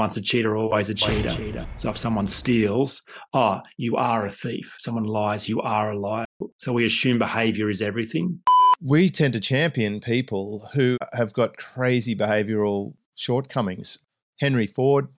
once 0.00 0.16
a 0.16 0.22
cheater, 0.22 0.56
always 0.56 0.88
a 0.88 0.94
cheater. 0.94 1.66
So 1.76 1.90
if 1.90 1.98
someone 1.98 2.26
steals, 2.26 3.02
oh, 3.34 3.60
you 3.76 3.96
are 3.96 4.24
a 4.24 4.30
thief. 4.30 4.74
Someone 4.78 5.04
lies, 5.04 5.46
you 5.46 5.60
are 5.60 5.90
a 5.92 5.98
liar. 5.98 6.24
So 6.56 6.72
we 6.72 6.86
assume 6.86 7.18
behavior 7.18 7.68
is 7.68 7.82
everything. 7.82 8.40
We 8.80 9.10
tend 9.10 9.34
to 9.34 9.40
champion 9.40 10.00
people 10.00 10.70
who 10.72 10.96
have 11.12 11.34
got 11.34 11.58
crazy 11.58 12.16
behavioral 12.16 12.94
shortcomings. 13.14 13.98
Henry 14.40 14.66
Ford, 14.66 15.08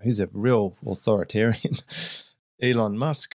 who's 0.00 0.18
a 0.18 0.28
real 0.32 0.76
authoritarian. 0.84 1.74
Elon 2.60 2.98
Musk, 2.98 3.36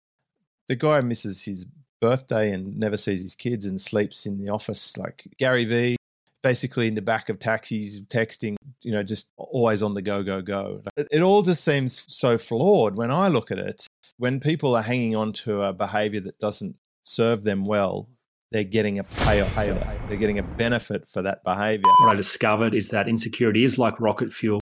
the 0.70 0.78
guy 0.78 1.02
misses 1.02 1.44
his 1.44 1.66
birthday 2.00 2.54
and 2.54 2.78
never 2.78 2.96
sees 2.96 3.22
his 3.22 3.36
kids 3.36 3.66
and 3.66 3.82
sleeps 3.82 4.26
in 4.26 4.38
the 4.38 4.50
office. 4.50 4.96
Like 4.96 5.26
Gary 5.38 5.66
Vee, 5.66 5.98
basically 6.44 6.88
in 6.88 6.94
the 6.94 7.02
back 7.02 7.30
of 7.30 7.40
taxis, 7.40 8.02
texting, 8.02 8.56
you 8.82 8.92
know, 8.92 9.02
just 9.02 9.32
always 9.38 9.82
on 9.82 9.96
the 9.96 10.02
go, 10.02 10.22
go, 10.22 10.42
go. 10.42 10.82
It, 10.96 11.22
all 11.22 11.42
just 11.42 11.64
seems 11.64 12.06
so 12.14 12.38
flawed 12.38 12.96
when 12.96 13.10
I 13.10 13.30
look 13.30 13.50
at 13.50 13.58
it. 13.58 13.88
When 14.18 14.40
people 14.40 14.76
are 14.76 14.84
hanging 14.84 15.16
on 15.16 15.34
to 15.34 15.64
a 15.64 15.74
behavior 15.74 16.20
that 16.20 16.38
doesn't 16.40 16.80
serve 17.02 17.44
them 17.44 17.66
well, 17.66 18.10
they're 18.52 18.64
getting 18.64 19.00
a 19.00 19.04
payoff 19.04 19.56
that. 19.56 20.00
They're 20.08 20.18
getting 20.18 20.38
a 20.38 20.44
benefit 20.44 21.08
for 21.08 21.24
that 21.24 21.44
behavior. 21.44 21.92
What 22.02 22.14
I 22.14 22.16
discovered 22.16 22.76
is 22.76 22.90
that 22.90 23.10
insecurity 23.10 23.64
is 23.64 23.80
like 23.80 24.00
rocket 24.00 24.32
fuel 24.32 24.60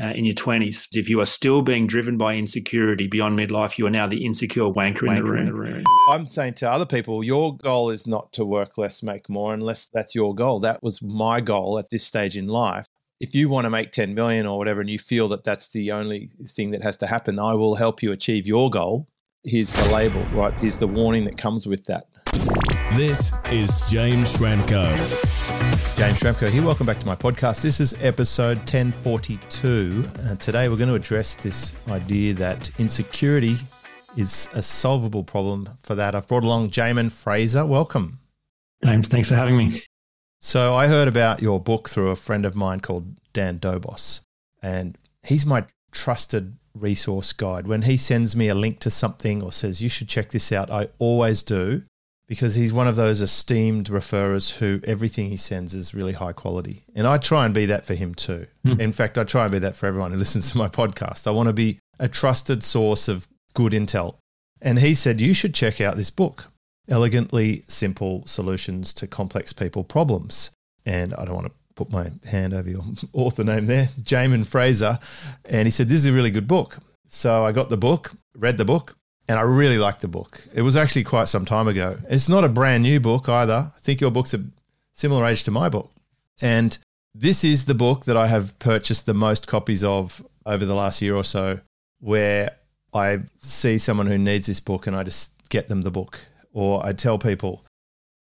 uh, 0.00 0.12
in 0.14 0.24
your 0.24 0.34
20s. 0.34 0.88
If 0.96 1.08
you 1.08 1.20
are 1.20 1.26
still 1.26 1.62
being 1.62 1.86
driven 1.86 2.16
by 2.16 2.34
insecurity 2.36 3.06
beyond 3.06 3.38
midlife, 3.38 3.78
you 3.78 3.86
are 3.86 3.90
now 3.90 4.06
the 4.06 4.24
insecure 4.24 4.64
wanker, 4.64 5.02
wanker 5.02 5.08
in, 5.08 5.14
the 5.16 5.22
room. 5.22 5.38
in 5.40 5.46
the 5.46 5.54
room. 5.54 5.84
I'm 6.08 6.26
saying 6.26 6.54
to 6.54 6.70
other 6.70 6.86
people, 6.86 7.22
your 7.22 7.56
goal 7.56 7.90
is 7.90 8.06
not 8.06 8.32
to 8.34 8.44
work 8.44 8.78
less, 8.78 9.02
make 9.02 9.28
more, 9.28 9.52
unless 9.52 9.88
that's 9.88 10.14
your 10.14 10.34
goal. 10.34 10.60
That 10.60 10.82
was 10.82 11.02
my 11.02 11.40
goal 11.40 11.78
at 11.78 11.90
this 11.90 12.04
stage 12.04 12.36
in 12.36 12.48
life. 12.48 12.86
If 13.20 13.34
you 13.34 13.50
want 13.50 13.66
to 13.66 13.70
make 13.70 13.92
10 13.92 14.14
million 14.14 14.46
or 14.46 14.56
whatever, 14.56 14.80
and 14.80 14.88
you 14.88 14.98
feel 14.98 15.28
that 15.28 15.44
that's 15.44 15.68
the 15.68 15.92
only 15.92 16.30
thing 16.46 16.70
that 16.70 16.82
has 16.82 16.96
to 16.98 17.06
happen, 17.06 17.38
I 17.38 17.54
will 17.54 17.74
help 17.74 18.02
you 18.02 18.12
achieve 18.12 18.46
your 18.46 18.70
goal. 18.70 19.08
Here's 19.44 19.72
the 19.72 19.92
label, 19.92 20.22
right? 20.32 20.58
Here's 20.58 20.78
the 20.78 20.86
warning 20.86 21.24
that 21.24 21.36
comes 21.36 21.66
with 21.66 21.84
that. 21.84 22.06
This 22.94 23.32
is 23.52 23.88
James 23.88 24.36
Schramko. 24.36 24.90
James 25.96 26.18
Schramko 26.18 26.50
here. 26.50 26.64
Welcome 26.64 26.86
back 26.86 26.98
to 26.98 27.06
my 27.06 27.14
podcast. 27.14 27.62
This 27.62 27.78
is 27.78 27.94
episode 28.00 28.58
1042. 28.58 30.04
And 30.18 30.30
uh, 30.30 30.34
today 30.34 30.68
we're 30.68 30.76
going 30.76 30.88
to 30.88 30.96
address 30.96 31.36
this 31.36 31.80
idea 31.88 32.34
that 32.34 32.68
insecurity 32.80 33.54
is 34.16 34.48
a 34.54 34.60
solvable 34.62 35.22
problem. 35.22 35.68
For 35.84 35.94
that, 35.94 36.16
I've 36.16 36.26
brought 36.26 36.42
along 36.42 36.70
Jaemin 36.70 37.12
Frazer. 37.12 37.64
Welcome. 37.64 38.18
James, 38.84 39.06
thanks 39.06 39.28
for 39.28 39.36
having 39.36 39.56
me. 39.56 39.82
So 40.40 40.74
I 40.74 40.88
heard 40.88 41.06
about 41.06 41.40
your 41.40 41.60
book 41.60 41.88
through 41.88 42.10
a 42.10 42.16
friend 42.16 42.44
of 42.44 42.56
mine 42.56 42.80
called 42.80 43.14
Dan 43.32 43.60
Dobos. 43.60 44.22
And 44.64 44.98
he's 45.22 45.46
my 45.46 45.64
trusted 45.92 46.56
resource 46.74 47.32
guide. 47.32 47.68
When 47.68 47.82
he 47.82 47.96
sends 47.96 48.34
me 48.34 48.48
a 48.48 48.54
link 48.54 48.80
to 48.80 48.90
something 48.90 49.42
or 49.42 49.52
says, 49.52 49.80
you 49.80 49.88
should 49.88 50.08
check 50.08 50.30
this 50.30 50.50
out, 50.50 50.70
I 50.70 50.88
always 50.98 51.44
do 51.44 51.84
because 52.30 52.54
he's 52.54 52.72
one 52.72 52.86
of 52.86 52.94
those 52.94 53.20
esteemed 53.20 53.88
referrers 53.88 54.52
who 54.58 54.80
everything 54.84 55.28
he 55.28 55.36
sends 55.36 55.74
is 55.74 55.92
really 55.92 56.12
high 56.12 56.32
quality. 56.32 56.84
And 56.94 57.04
I 57.04 57.18
try 57.18 57.44
and 57.44 57.52
be 57.52 57.66
that 57.66 57.84
for 57.84 57.94
him 57.94 58.14
too. 58.14 58.46
Mm. 58.64 58.78
In 58.78 58.92
fact, 58.92 59.18
I 59.18 59.24
try 59.24 59.42
and 59.42 59.50
be 59.50 59.58
that 59.58 59.74
for 59.74 59.86
everyone 59.86 60.12
who 60.12 60.16
listens 60.24 60.52
to 60.52 60.56
my 60.56 60.68
podcast. 60.68 61.26
I 61.26 61.32
want 61.32 61.48
to 61.48 61.52
be 61.52 61.80
a 61.98 62.08
trusted 62.08 62.62
source 62.62 63.08
of 63.08 63.26
good 63.54 63.72
intel. 63.72 64.14
And 64.62 64.78
he 64.78 64.94
said, 64.94 65.20
You 65.20 65.34
should 65.34 65.54
check 65.54 65.80
out 65.80 65.96
this 65.96 66.10
book, 66.10 66.52
Elegantly 66.88 67.64
Simple 67.66 68.24
Solutions 68.28 68.94
to 68.94 69.08
Complex 69.08 69.52
People 69.52 69.82
Problems. 69.82 70.52
And 70.86 71.12
I 71.14 71.24
don't 71.24 71.34
want 71.34 71.48
to 71.48 71.52
put 71.74 71.90
my 71.90 72.12
hand 72.26 72.54
over 72.54 72.70
your 72.70 72.84
author 73.12 73.42
name 73.42 73.66
there, 73.66 73.86
Jaemin 74.02 74.46
Frazer. 74.46 75.00
And 75.46 75.66
he 75.66 75.72
said, 75.72 75.88
This 75.88 75.98
is 75.98 76.06
a 76.06 76.12
really 76.12 76.30
good 76.30 76.46
book. 76.46 76.78
So 77.08 77.44
I 77.44 77.50
got 77.50 77.70
the 77.70 77.76
book, 77.76 78.12
read 78.36 78.56
the 78.56 78.64
book, 78.64 78.94
and 79.30 79.38
I 79.38 79.42
really 79.42 79.78
liked 79.78 80.00
the 80.00 80.08
book. 80.08 80.42
It 80.52 80.62
was 80.62 80.74
actually 80.74 81.04
quite 81.04 81.28
some 81.28 81.44
time 81.44 81.68
ago. 81.68 81.96
It's 82.08 82.28
not 82.28 82.42
a 82.42 82.48
brand 82.48 82.82
new 82.82 82.98
book 82.98 83.28
either. 83.28 83.70
I 83.72 83.80
think 83.80 84.00
your 84.00 84.10
book's 84.10 84.34
a 84.34 84.44
similar 84.92 85.24
age 85.24 85.44
to 85.44 85.52
my 85.52 85.68
book. 85.68 85.88
And 86.42 86.76
this 87.14 87.44
is 87.44 87.66
the 87.66 87.74
book 87.74 88.06
that 88.06 88.16
I 88.16 88.26
have 88.26 88.58
purchased 88.58 89.06
the 89.06 89.14
most 89.14 89.46
copies 89.46 89.84
of 89.84 90.20
over 90.46 90.64
the 90.64 90.74
last 90.74 91.00
year 91.00 91.14
or 91.14 91.22
so, 91.22 91.60
where 92.00 92.50
I 92.92 93.20
see 93.38 93.78
someone 93.78 94.08
who 94.08 94.18
needs 94.18 94.48
this 94.48 94.58
book 94.58 94.88
and 94.88 94.96
I 94.96 95.04
just 95.04 95.30
get 95.48 95.68
them 95.68 95.82
the 95.82 95.92
book 95.92 96.18
or 96.52 96.84
I 96.84 96.92
tell 96.92 97.16
people. 97.16 97.64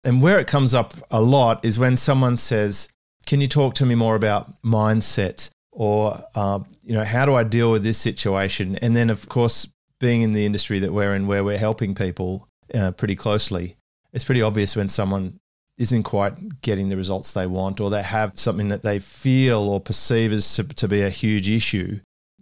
And 0.03 0.21
where 0.21 0.39
it 0.39 0.47
comes 0.47 0.73
up 0.73 0.93
a 1.09 1.21
lot 1.21 1.63
is 1.63 1.79
when 1.79 1.95
someone 1.95 2.35
says, 2.35 2.89
Can 3.25 3.39
you 3.39 3.47
talk 3.47 3.75
to 3.75 3.85
me 3.85 3.95
more 3.95 4.17
about 4.17 4.61
mindset? 4.61 5.51
Or, 5.71 6.19
uh, 6.35 6.59
you 6.83 6.95
know, 6.95 7.05
how 7.05 7.25
do 7.25 7.33
I 7.33 7.45
deal 7.45 7.71
with 7.71 7.83
this 7.83 7.97
situation? 7.97 8.77
And 8.81 8.93
then, 8.93 9.09
of 9.09 9.29
course, 9.29 9.67
being 9.99 10.21
in 10.21 10.33
the 10.33 10.45
industry 10.45 10.79
that 10.79 10.93
we're 10.93 11.15
in, 11.15 11.27
where 11.27 11.43
we're 11.43 11.57
helping 11.57 11.95
people 11.95 12.47
uh, 12.73 12.91
pretty 12.91 13.15
closely, 13.15 13.77
it's 14.13 14.23
pretty 14.23 14.41
obvious 14.41 14.75
when 14.75 14.89
someone 14.89 15.39
isn't 15.77 16.03
quite 16.03 16.61
getting 16.61 16.89
the 16.89 16.97
results 16.97 17.33
they 17.33 17.47
want, 17.47 17.79
or 17.79 17.89
they 17.89 18.01
have 18.01 18.37
something 18.37 18.69
that 18.69 18.83
they 18.83 18.99
feel 18.99 19.59
or 19.59 19.79
perceive 19.79 20.31
as 20.31 20.55
to, 20.55 20.63
to 20.63 20.87
be 20.87 21.01
a 21.01 21.09
huge 21.09 21.49
issue, 21.49 21.99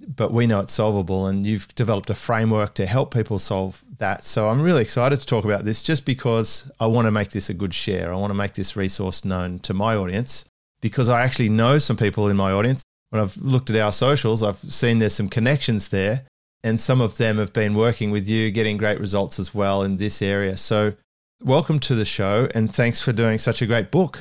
but 0.08 0.32
we 0.32 0.48
know 0.48 0.62
it's 0.62 0.74
solvable. 0.74 1.28
And 1.28 1.46
you've 1.46 1.68
developed 1.76 2.10
a 2.10 2.16
framework 2.16 2.74
to 2.76 2.86
help 2.86 3.14
people 3.14 3.40
solve 3.40 3.84
that. 3.98 4.24
So 4.24 4.50
I'm 4.50 4.62
really 4.62 4.82
excited 4.82 5.20
to 5.20 5.26
talk 5.26 5.46
about 5.46 5.66
this 5.66 5.84
just 5.84 6.06
because 6.06 6.72
I 6.80 6.88
want 6.88 7.08
to 7.08 7.12
make 7.12 7.30
this 7.30 7.50
a 7.50 7.54
good 7.54 7.74
share. 7.74 8.14
I 8.14 8.18
want 8.18 8.32
to 8.32 8.38
make 8.38 8.54
this 8.54 8.76
resource 8.76 9.26
known 9.26 9.60
to 9.60 9.74
my 9.74 9.96
audience 9.96 10.46
because 10.82 11.10
I 11.10 11.24
actually 11.24 11.50
know 11.50 11.78
some 11.78 11.98
people 11.98 12.30
in 12.30 12.38
my 12.38 12.52
audience. 12.52 12.84
When 13.10 13.22
I've 13.22 13.38
looked 13.38 13.70
at 13.70 13.76
our 13.78 13.92
socials, 13.92 14.44
I've 14.44 14.58
seen 14.58 15.00
there's 15.00 15.14
some 15.14 15.30
connections 15.30 15.90
there 15.90 16.26
and 16.66 16.82
some 16.82 17.00
of 17.00 17.18
them 17.18 17.38
have 17.38 17.54
been 17.54 17.76
working 17.76 18.10
with 18.10 18.28
you, 18.28 18.50
getting 18.50 18.76
great 18.76 19.00
results 19.00 19.38
as 19.38 19.54
well 19.54 19.84
in 19.84 19.98
this 19.98 20.20
area. 20.20 20.58
So, 20.58 20.94
welcome 21.40 21.80
to 21.82 21.94
the 21.94 22.06
show, 22.06 22.50
and 22.56 22.74
thanks 22.74 23.04
for 23.04 23.14
doing 23.14 23.38
such 23.38 23.62
a 23.62 23.68
great 23.68 23.92
book. 23.92 24.20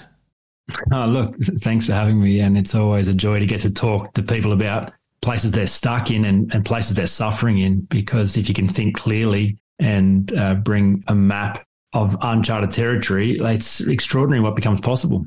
Oh, 0.93 1.05
look, 1.05 1.37
thanks 1.61 1.87
for 1.87 1.93
having 1.93 2.23
me. 2.23 2.41
And 2.41 2.57
it's 2.57 2.75
always 2.75 3.09
a 3.09 3.13
joy 3.13 3.39
to 3.39 3.45
get 3.45 3.61
to 3.61 3.71
talk 3.71 4.15
to 4.15 4.23
people 4.23 4.53
about 4.53 4.93
places 5.21 5.53
they're 5.53 5.67
stuck 5.67 6.11
in 6.11 6.25
and, 6.25 6.51
and 6.55 6.65
places 6.65 6.97
they're 6.97 7.07
suffering 7.07 7.59
in. 7.59 7.83
Because 7.91 8.39
if 8.39 8.49
you 8.49 8.55
can 8.55 8.67
think 8.67 8.97
clearly 8.97 9.59
and 9.79 10.33
uh, 10.35 10.55
bring 10.55 11.05
a 11.09 11.15
map 11.15 11.63
of 11.93 12.17
uncharted 12.23 12.71
territory, 12.71 13.37
it's 13.41 13.83
extraordinary 13.83 14.41
what 14.41 14.57
becomes 14.57 14.81
possible. 14.81 15.27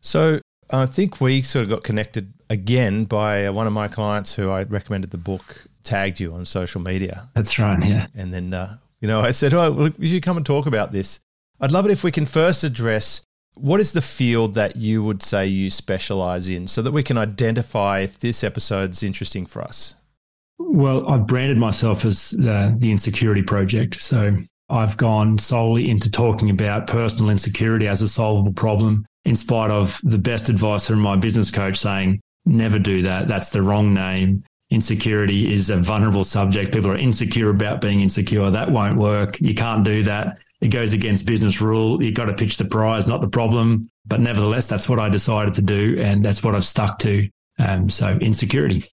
So, 0.00 0.40
I 0.70 0.86
think 0.86 1.20
we 1.20 1.42
sort 1.42 1.64
of 1.64 1.70
got 1.70 1.82
connected 1.82 2.32
again 2.48 3.04
by 3.04 3.50
one 3.50 3.66
of 3.66 3.72
my 3.72 3.88
clients 3.88 4.36
who 4.36 4.48
I 4.50 4.62
recommended 4.62 5.10
the 5.10 5.18
book 5.18 5.67
tagged 5.84 6.20
you 6.20 6.32
on 6.32 6.44
social 6.44 6.80
media. 6.80 7.28
That's 7.34 7.58
right. 7.58 7.82
Yeah. 7.84 8.06
And 8.14 8.32
then, 8.32 8.54
uh, 8.54 8.76
you 9.00 9.08
know, 9.08 9.20
I 9.20 9.30
said, 9.30 9.54
oh, 9.54 9.68
look, 9.68 9.94
you 9.98 10.08
should 10.08 10.22
come 10.22 10.36
and 10.36 10.46
talk 10.46 10.66
about 10.66 10.92
this. 10.92 11.20
I'd 11.60 11.72
love 11.72 11.86
it 11.86 11.92
if 11.92 12.04
we 12.04 12.10
can 12.10 12.26
first 12.26 12.64
address 12.64 13.22
what 13.54 13.80
is 13.80 13.92
the 13.92 14.02
field 14.02 14.54
that 14.54 14.76
you 14.76 15.02
would 15.02 15.22
say 15.22 15.46
you 15.46 15.70
specialize 15.70 16.48
in 16.48 16.68
so 16.68 16.80
that 16.82 16.92
we 16.92 17.02
can 17.02 17.18
identify 17.18 18.00
if 18.00 18.18
this 18.18 18.44
episode's 18.44 19.02
interesting 19.02 19.46
for 19.46 19.62
us. 19.62 19.94
Well, 20.58 21.08
I've 21.08 21.26
branded 21.26 21.58
myself 21.58 22.04
as 22.04 22.30
the, 22.30 22.76
the 22.78 22.90
Insecurity 22.90 23.42
Project. 23.42 24.00
So 24.00 24.36
I've 24.68 24.96
gone 24.96 25.38
solely 25.38 25.90
into 25.90 26.10
talking 26.10 26.50
about 26.50 26.86
personal 26.86 27.30
insecurity 27.30 27.88
as 27.88 28.02
a 28.02 28.08
solvable 28.08 28.52
problem, 28.52 29.06
in 29.24 29.34
spite 29.34 29.70
of 29.70 30.00
the 30.04 30.18
best 30.18 30.48
advice 30.48 30.86
from 30.86 31.00
my 31.00 31.16
business 31.16 31.50
coach 31.50 31.76
saying, 31.76 32.20
never 32.44 32.78
do 32.78 33.02
that. 33.02 33.28
That's 33.28 33.50
the 33.50 33.62
wrong 33.62 33.92
name 33.94 34.44
insecurity 34.70 35.52
is 35.52 35.70
a 35.70 35.78
vulnerable 35.78 36.24
subject. 36.24 36.72
People 36.72 36.90
are 36.90 36.96
insecure 36.96 37.50
about 37.50 37.80
being 37.80 38.00
insecure. 38.00 38.50
That 38.50 38.70
won't 38.70 38.98
work. 38.98 39.40
You 39.40 39.54
can't 39.54 39.84
do 39.84 40.02
that. 40.04 40.38
It 40.60 40.68
goes 40.68 40.92
against 40.92 41.26
business 41.26 41.60
rule. 41.60 42.02
You've 42.02 42.14
got 42.14 42.26
to 42.26 42.34
pitch 42.34 42.56
the 42.56 42.64
prize, 42.64 43.06
not 43.06 43.20
the 43.20 43.28
problem. 43.28 43.90
But 44.06 44.20
nevertheless, 44.20 44.66
that's 44.66 44.88
what 44.88 44.98
I 44.98 45.08
decided 45.08 45.54
to 45.54 45.62
do. 45.62 45.96
And 46.00 46.24
that's 46.24 46.42
what 46.42 46.54
I've 46.54 46.64
stuck 46.64 46.98
to. 47.00 47.28
Um, 47.58 47.88
so 47.88 48.18
insecurity. 48.18 48.84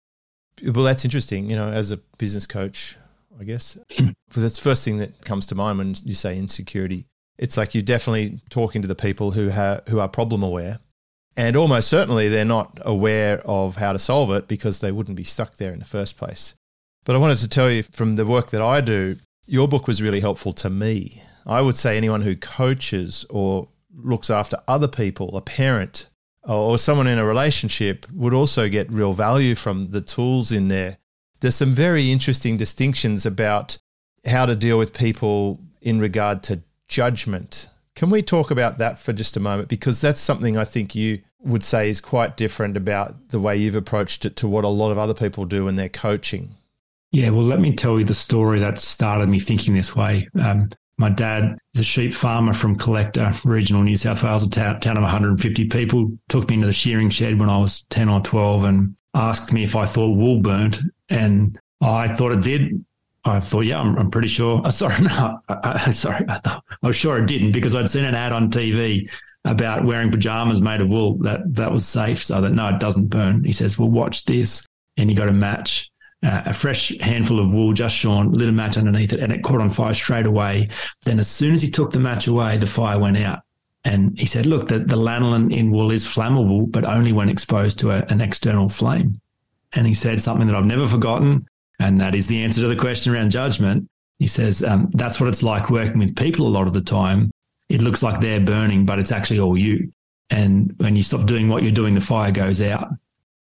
Well, 0.63 0.85
that's 0.85 1.05
interesting. 1.05 1.49
You 1.49 1.55
know, 1.55 1.69
as 1.69 1.91
a 1.91 1.97
business 2.17 2.47
coach, 2.47 2.97
I 3.39 3.43
guess, 3.43 3.77
because 3.89 4.43
that's 4.43 4.55
the 4.55 4.61
first 4.61 4.85
thing 4.85 4.97
that 4.99 5.23
comes 5.25 5.45
to 5.47 5.55
mind 5.55 5.77
when 5.77 5.95
you 6.03 6.13
say 6.13 6.37
insecurity. 6.37 7.05
It's 7.37 7.57
like 7.57 7.75
you're 7.75 7.83
definitely 7.83 8.39
talking 8.49 8.81
to 8.81 8.87
the 8.87 8.95
people 8.95 9.31
who 9.31 9.49
have 9.49 9.81
who 9.89 9.99
are 9.99 10.07
problem 10.07 10.41
aware 10.41 10.79
and 11.37 11.55
almost 11.55 11.89
certainly 11.89 12.29
they're 12.29 12.45
not 12.45 12.79
aware 12.85 13.41
of 13.45 13.75
how 13.75 13.93
to 13.93 13.99
solve 13.99 14.31
it 14.31 14.47
because 14.47 14.79
they 14.79 14.91
wouldn't 14.91 15.17
be 15.17 15.23
stuck 15.23 15.57
there 15.57 15.73
in 15.73 15.79
the 15.79 15.85
first 15.85 16.17
place. 16.17 16.55
But 17.03 17.15
I 17.15 17.19
wanted 17.19 17.37
to 17.39 17.47
tell 17.47 17.69
you 17.69 17.83
from 17.83 18.15
the 18.15 18.25
work 18.25 18.49
that 18.51 18.61
I 18.61 18.81
do, 18.81 19.17
your 19.45 19.67
book 19.67 19.87
was 19.87 20.01
really 20.01 20.21
helpful 20.21 20.53
to 20.53 20.69
me. 20.69 21.21
I 21.45 21.61
would 21.61 21.75
say 21.75 21.97
anyone 21.97 22.21
who 22.21 22.35
coaches 22.35 23.25
or 23.29 23.67
looks 23.95 24.29
after 24.29 24.57
other 24.67 24.87
people, 24.87 25.35
a 25.37 25.41
parent 25.41 26.07
or 26.43 26.77
someone 26.77 27.07
in 27.07 27.19
a 27.19 27.25
relationship, 27.25 28.05
would 28.11 28.33
also 28.33 28.69
get 28.69 28.91
real 28.91 29.13
value 29.13 29.55
from 29.55 29.91
the 29.91 30.01
tools 30.01 30.51
in 30.51 30.67
there. 30.67 30.97
There's 31.39 31.55
some 31.55 31.73
very 31.73 32.11
interesting 32.11 32.57
distinctions 32.57 33.25
about 33.25 33.77
how 34.25 34.45
to 34.45 34.55
deal 34.55 34.77
with 34.77 34.93
people 34.93 35.59
in 35.81 35.99
regard 35.99 36.41
to 36.43 36.61
judgment 36.87 37.69
can 37.95 38.09
we 38.09 38.21
talk 38.21 38.51
about 38.51 38.77
that 38.77 38.99
for 38.99 39.13
just 39.13 39.37
a 39.37 39.39
moment? 39.39 39.69
Because 39.69 40.01
that's 40.01 40.19
something 40.19 40.57
I 40.57 40.65
think 40.65 40.93
you 40.95 41.21
would 41.43 41.63
say 41.63 41.89
is 41.89 42.01
quite 42.01 42.37
different 42.37 42.75
about 42.75 43.29
the 43.29 43.39
way 43.39 43.55
you've 43.55 43.75
approached 43.75 44.25
it 44.25 44.35
to 44.37 44.47
what 44.47 44.65
a 44.65 44.69
lot 44.69 44.91
of 44.91 44.97
other 44.97 45.13
people 45.13 45.45
do 45.45 45.65
when 45.65 45.75
they're 45.75 45.89
coaching. 45.89 46.49
Yeah, 47.11 47.29
well, 47.29 47.45
let 47.45 47.61
me 47.61 47.73
tell 47.73 47.97
you 47.97 48.05
the 48.05 48.13
story 48.13 48.59
that 48.59 48.79
started 48.79 49.29
me 49.29 49.39
thinking 49.39 49.73
this 49.73 49.95
way. 49.95 50.27
Um, 50.37 50.69
my 50.97 51.09
dad 51.09 51.57
is 51.73 51.81
a 51.81 51.83
sheep 51.83 52.13
farmer 52.13 52.53
from 52.53 52.77
Collector, 52.77 53.33
regional 53.43 53.83
New 53.83 53.97
South 53.97 54.23
Wales, 54.23 54.45
a 54.45 54.49
town, 54.49 54.79
town 54.79 54.97
of 54.97 55.03
150 55.03 55.67
people. 55.67 56.11
Took 56.29 56.49
me 56.49 56.55
into 56.55 56.67
the 56.67 56.73
shearing 56.73 57.09
shed 57.09 57.39
when 57.39 57.49
I 57.49 57.57
was 57.57 57.85
10 57.85 58.09
or 58.09 58.21
12 58.21 58.63
and 58.63 58.95
asked 59.13 59.53
me 59.53 59.63
if 59.63 59.75
I 59.75 59.85
thought 59.85 60.17
wool 60.17 60.41
burnt. 60.41 60.79
And 61.09 61.59
I 61.81 62.07
thought 62.07 62.31
it 62.31 62.41
did. 62.41 62.83
I 63.25 63.39
thought, 63.39 63.61
yeah, 63.61 63.79
I'm, 63.79 63.97
I'm 63.97 64.11
pretty 64.11 64.27
sure. 64.27 64.59
Uh, 64.59 64.61
uh, 64.61 64.67
uh, 64.67 64.69
oh, 64.69 64.71
sorry, 64.71 65.01
no, 65.01 65.39
I, 65.49 65.83
I, 65.87 65.91
sorry. 65.91 66.25
I, 66.29 66.61
was 66.83 66.95
sure 66.95 67.17
it 67.17 67.27
didn't 67.27 67.51
because 67.51 67.75
I'd 67.75 67.89
seen 67.89 68.05
an 68.05 68.15
ad 68.15 68.31
on 68.31 68.51
TV 68.51 69.11
about 69.43 69.83
wearing 69.83 70.11
pajamas 70.11 70.61
made 70.61 70.81
of 70.81 70.89
wool. 70.89 71.17
That 71.19 71.53
that 71.55 71.71
was 71.71 71.87
safe. 71.87 72.23
So 72.23 72.41
that 72.41 72.51
no, 72.51 72.67
it 72.67 72.79
doesn't 72.79 73.07
burn. 73.07 73.43
He 73.43 73.51
says, 73.51 73.79
well, 73.79 73.89
watch 73.89 74.25
this. 74.25 74.65
And 74.97 75.09
he 75.09 75.15
got 75.15 75.27
a 75.27 75.33
match 75.33 75.91
uh, 76.25 76.43
a 76.45 76.53
fresh 76.53 76.97
handful 76.99 77.39
of 77.39 77.53
wool 77.53 77.73
just 77.73 77.95
shorn, 77.95 78.31
lit 78.31 78.49
a 78.49 78.51
match 78.51 78.77
underneath 78.77 79.13
it, 79.13 79.19
and 79.19 79.31
it 79.31 79.43
caught 79.43 79.61
on 79.61 79.69
fire 79.69 79.93
straight 79.93 80.25
away. 80.25 80.69
Then, 81.03 81.19
as 81.19 81.27
soon 81.29 81.53
as 81.53 81.61
he 81.61 81.69
took 81.69 81.91
the 81.91 81.99
match 81.99 82.27
away, 82.27 82.57
the 82.57 82.65
fire 82.65 82.97
went 82.97 83.17
out. 83.17 83.41
And 83.83 84.17
he 84.17 84.25
said, 84.25 84.47
Look, 84.47 84.67
the, 84.67 84.79
the 84.79 84.95
lanolin 84.95 85.55
in 85.55 85.71
wool 85.71 85.91
is 85.91 86.07
flammable, 86.07 86.71
but 86.71 86.83
only 86.83 87.11
when 87.11 87.29
exposed 87.29 87.79
to 87.79 87.91
a, 87.91 88.03
an 88.05 88.21
external 88.21 88.69
flame. 88.69 89.21
And 89.73 89.85
he 89.85 89.93
said 89.93 90.21
something 90.21 90.47
that 90.47 90.55
I've 90.55 90.65
never 90.65 90.87
forgotten, 90.87 91.47
and 91.79 91.99
that 92.01 92.15
is 92.15 92.27
the 92.27 92.43
answer 92.43 92.61
to 92.61 92.67
the 92.67 92.75
question 92.75 93.13
around 93.13 93.31
judgment. 93.31 93.87
He 94.19 94.27
says, 94.27 94.63
um, 94.63 94.89
That's 94.93 95.19
what 95.19 95.29
it's 95.29 95.43
like 95.43 95.69
working 95.69 95.99
with 95.99 96.15
people 96.15 96.47
a 96.47 96.49
lot 96.49 96.67
of 96.67 96.73
the 96.73 96.81
time. 96.81 97.31
It 97.69 97.81
looks 97.81 98.03
like 98.03 98.21
they're 98.21 98.39
burning, 98.39 98.85
but 98.85 98.99
it's 98.99 99.11
actually 99.11 99.39
all 99.39 99.57
you. 99.57 99.91
And 100.29 100.73
when 100.77 100.95
you 100.95 101.03
stop 101.03 101.25
doing 101.25 101.49
what 101.49 101.63
you're 101.63 101.71
doing, 101.71 101.95
the 101.95 102.01
fire 102.01 102.31
goes 102.31 102.61
out. 102.61 102.89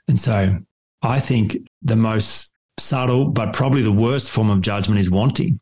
And 0.08 0.20
so 0.20 0.58
I 1.02 1.20
think 1.20 1.58
the 1.82 1.96
most 1.96 2.54
subtle, 2.78 3.26
but 3.30 3.54
probably 3.54 3.82
the 3.82 3.92
worst 3.92 4.32
form 4.32 4.50
of 4.50 4.62
judgment 4.62 5.00
is 5.00 5.10
wanting. 5.10 5.60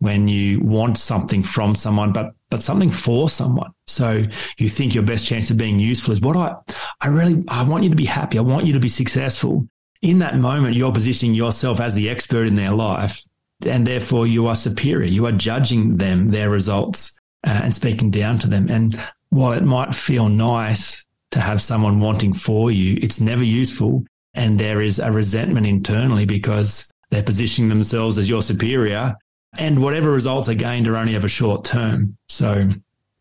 When 0.00 0.28
you 0.28 0.60
want 0.60 0.96
something 0.96 1.42
from 1.42 1.74
someone, 1.74 2.12
but 2.12 2.32
but 2.50 2.62
something 2.62 2.90
for 2.90 3.28
someone. 3.28 3.72
So 3.88 4.24
you 4.56 4.68
think 4.68 4.94
your 4.94 5.02
best 5.02 5.26
chance 5.26 5.50
of 5.50 5.56
being 5.56 5.80
useful 5.80 6.12
is 6.12 6.20
what 6.20 6.36
I 6.36 6.54
I 7.02 7.08
really 7.08 7.42
I 7.48 7.64
want 7.64 7.82
you 7.82 7.90
to 7.90 7.96
be 7.96 8.04
happy. 8.04 8.38
I 8.38 8.42
want 8.42 8.66
you 8.66 8.72
to 8.74 8.80
be 8.80 8.88
successful. 8.88 9.68
In 10.02 10.20
that 10.20 10.36
moment, 10.36 10.76
you're 10.76 10.92
positioning 10.92 11.34
yourself 11.34 11.80
as 11.80 11.94
the 11.94 12.08
expert 12.08 12.46
in 12.46 12.54
their 12.54 12.72
life, 12.72 13.22
and 13.66 13.86
therefore 13.86 14.26
you 14.26 14.46
are 14.46 14.54
superior. 14.54 15.08
You 15.08 15.26
are 15.26 15.32
judging 15.32 15.96
them, 15.96 16.30
their 16.30 16.50
results, 16.50 17.18
uh, 17.46 17.50
and 17.50 17.74
speaking 17.74 18.10
down 18.10 18.38
to 18.40 18.46
them. 18.46 18.68
And 18.68 18.98
while 19.30 19.52
it 19.52 19.64
might 19.64 19.94
feel 19.94 20.28
nice 20.28 21.04
to 21.32 21.40
have 21.40 21.60
someone 21.60 22.00
wanting 22.00 22.32
for 22.32 22.70
you, 22.70 22.98
it's 23.02 23.20
never 23.20 23.44
useful 23.44 24.04
and 24.38 24.58
there 24.58 24.80
is 24.80 25.00
a 25.00 25.10
resentment 25.10 25.66
internally 25.66 26.24
because 26.24 26.90
they're 27.10 27.24
positioning 27.24 27.68
themselves 27.68 28.18
as 28.18 28.28
your 28.28 28.40
superior 28.40 29.16
and 29.56 29.82
whatever 29.82 30.12
results 30.12 30.48
are 30.48 30.54
gained 30.54 30.86
are 30.86 30.96
only 30.96 31.16
of 31.16 31.24
a 31.24 31.28
short 31.28 31.64
term. 31.64 32.16
So 32.28 32.70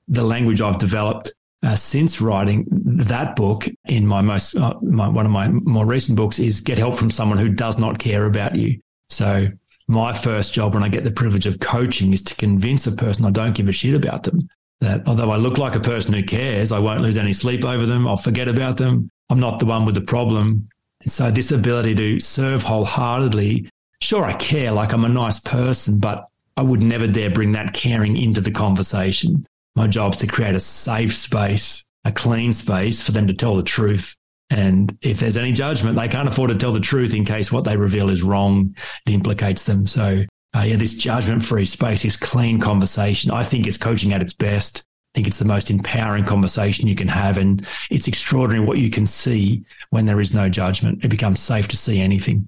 the 0.07 0.23
language 0.23 0.61
I've 0.61 0.77
developed 0.77 1.33
uh, 1.63 1.75
since 1.75 2.21
writing 2.21 2.65
that 2.69 3.35
book 3.35 3.67
in 3.85 4.05
my 4.05 4.21
most 4.21 4.55
uh, 4.55 4.73
my, 4.81 5.07
one 5.07 5.25
of 5.25 5.31
my 5.31 5.47
more 5.47 5.85
recent 5.85 6.15
books 6.15 6.39
is 6.39 6.61
get 6.61 6.77
help 6.77 6.95
from 6.95 7.09
someone 7.09 7.37
who 7.37 7.49
does 7.49 7.79
not 7.79 7.99
care 7.99 8.25
about 8.25 8.55
you. 8.55 8.79
So 9.09 9.47
my 9.87 10.13
first 10.13 10.53
job 10.53 10.73
when 10.73 10.83
I 10.83 10.89
get 10.89 11.03
the 11.03 11.11
privilege 11.11 11.45
of 11.45 11.59
coaching 11.59 12.13
is 12.13 12.21
to 12.23 12.35
convince 12.35 12.85
a 12.87 12.91
person 12.91 13.25
I 13.25 13.31
don't 13.31 13.55
give 13.55 13.67
a 13.67 13.71
shit 13.71 13.95
about 13.95 14.23
them. 14.23 14.47
That 14.81 15.07
although 15.07 15.31
I 15.31 15.37
look 15.37 15.57
like 15.57 15.75
a 15.75 15.79
person 15.79 16.13
who 16.13 16.23
cares, 16.23 16.71
I 16.71 16.79
won't 16.79 17.01
lose 17.01 17.17
any 17.17 17.33
sleep 17.33 17.65
over 17.65 17.85
them. 17.85 18.07
I'll 18.07 18.17
forget 18.17 18.47
about 18.47 18.77
them. 18.77 19.09
I'm 19.29 19.39
not 19.39 19.59
the 19.59 19.65
one 19.65 19.85
with 19.85 19.95
the 19.95 20.01
problem. 20.01 20.69
So 21.07 21.31
this 21.31 21.51
ability 21.51 21.95
to 21.95 22.19
serve 22.19 22.63
wholeheartedly, 22.63 23.69
sure, 24.01 24.25
I 24.25 24.33
care, 24.33 24.71
like 24.71 24.93
I'm 24.93 25.05
a 25.05 25.09
nice 25.09 25.39
person, 25.39 25.99
but 25.99 26.27
I 26.57 26.61
would 26.61 26.83
never 26.83 27.07
dare 27.07 27.29
bring 27.29 27.53
that 27.53 27.73
caring 27.73 28.17
into 28.17 28.41
the 28.41 28.51
conversation. 28.51 29.47
My 29.77 29.85
job 29.85 30.15
is 30.15 30.19
to 30.21 30.27
create 30.27 30.55
a 30.55 30.59
safe 30.59 31.13
space, 31.15 31.85
a 32.03 32.11
clean 32.11 32.51
space 32.51 33.03
for 33.03 33.11
them 33.11 33.27
to 33.27 33.33
tell 33.35 33.55
the 33.55 33.61
truth. 33.61 34.17
And 34.49 34.97
if 35.03 35.19
there's 35.19 35.37
any 35.37 35.51
judgment, 35.51 35.97
they 35.97 36.07
can't 36.07 36.27
afford 36.27 36.49
to 36.49 36.57
tell 36.57 36.73
the 36.73 36.79
truth 36.79 37.13
in 37.13 37.25
case 37.25 37.51
what 37.51 37.63
they 37.63 37.77
reveal 37.77 38.09
is 38.09 38.23
wrong. 38.23 38.75
It 39.05 39.13
implicates 39.13 39.65
them. 39.65 39.85
So, 39.85 40.25
uh, 40.55 40.61
yeah, 40.61 40.77
this 40.77 40.95
judgment 40.95 41.45
free 41.45 41.65
space, 41.65 42.01
this 42.01 42.17
clean 42.17 42.59
conversation, 42.59 43.29
I 43.29 43.43
think 43.43 43.67
is 43.67 43.77
coaching 43.77 44.13
at 44.13 44.21
its 44.23 44.33
best 44.33 44.83
I 45.13 45.19
think 45.19 45.27
it's 45.27 45.39
the 45.39 45.45
most 45.45 45.69
empowering 45.69 46.25
conversation 46.25 46.87
you 46.87 46.95
can 46.95 47.07
have. 47.07 47.37
And 47.37 47.65
it's 47.91 48.07
extraordinary 48.07 48.65
what 48.65 48.79
you 48.79 48.89
can 48.89 49.05
see 49.05 49.63
when 49.91 50.07
there 50.07 50.19
is 50.19 50.33
no 50.33 50.49
judgment. 50.49 51.05
It 51.05 51.09
becomes 51.09 51.39
safe 51.39 51.67
to 51.67 51.77
see 51.77 52.01
anything. 52.01 52.47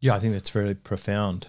Yeah, 0.00 0.14
I 0.14 0.18
think 0.18 0.34
that's 0.34 0.50
very 0.50 0.74
profound. 0.74 1.48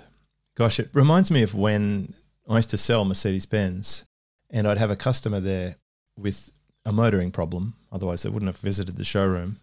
Gosh, 0.55 0.79
it 0.79 0.89
reminds 0.93 1.31
me 1.31 1.41
of 1.41 1.55
when 1.55 2.13
I 2.47 2.57
used 2.57 2.69
to 2.69 2.77
sell 2.77 3.05
Mercedes 3.05 3.47
Benz 3.47 4.05
and 4.49 4.67
I'd 4.67 4.77
have 4.77 4.91
a 4.91 4.95
customer 4.95 5.39
there 5.39 5.75
with 6.17 6.51
a 6.85 6.91
motoring 6.91 7.31
problem. 7.31 7.73
Otherwise, 7.91 8.23
they 8.23 8.29
wouldn't 8.29 8.49
have 8.49 8.57
visited 8.57 8.97
the 8.97 9.03
showroom. 9.03 9.57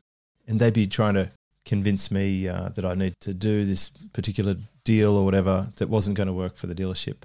And 0.46 0.58
they'd 0.58 0.72
be 0.72 0.86
trying 0.86 1.14
to 1.14 1.30
convince 1.64 2.10
me 2.10 2.48
uh, 2.48 2.68
that 2.70 2.84
I 2.84 2.94
need 2.94 3.14
to 3.20 3.32
do 3.32 3.64
this 3.64 3.90
particular 4.12 4.56
deal 4.84 5.16
or 5.16 5.24
whatever 5.24 5.72
that 5.76 5.88
wasn't 5.88 6.16
going 6.16 6.26
to 6.26 6.32
work 6.32 6.56
for 6.56 6.66
the 6.66 6.74
dealership. 6.74 7.22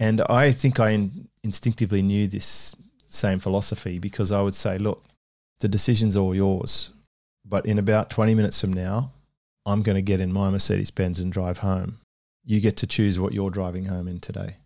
And 0.00 0.20
I 0.22 0.50
think 0.52 0.80
I 0.80 0.90
in- 0.90 1.28
instinctively 1.44 2.02
knew 2.02 2.26
this 2.26 2.74
same 3.08 3.38
philosophy 3.38 3.98
because 3.98 4.32
I 4.32 4.42
would 4.42 4.54
say, 4.54 4.78
look, 4.78 5.04
the 5.60 5.68
decision's 5.68 6.16
all 6.16 6.34
yours. 6.34 6.90
But 7.44 7.66
in 7.66 7.78
about 7.78 8.10
20 8.10 8.34
minutes 8.34 8.60
from 8.60 8.72
now, 8.72 9.12
I'm 9.64 9.82
going 9.82 9.96
to 9.96 10.02
get 10.02 10.20
in 10.20 10.32
my 10.32 10.50
Mercedes 10.50 10.90
Benz 10.90 11.20
and 11.20 11.32
drive 11.32 11.58
home. 11.58 11.98
You 12.44 12.60
get 12.60 12.78
to 12.78 12.86
choose 12.86 13.18
what 13.18 13.32
you're 13.32 13.50
driving 13.50 13.86
home 13.86 14.08
in 14.08 14.20
today 14.20 14.56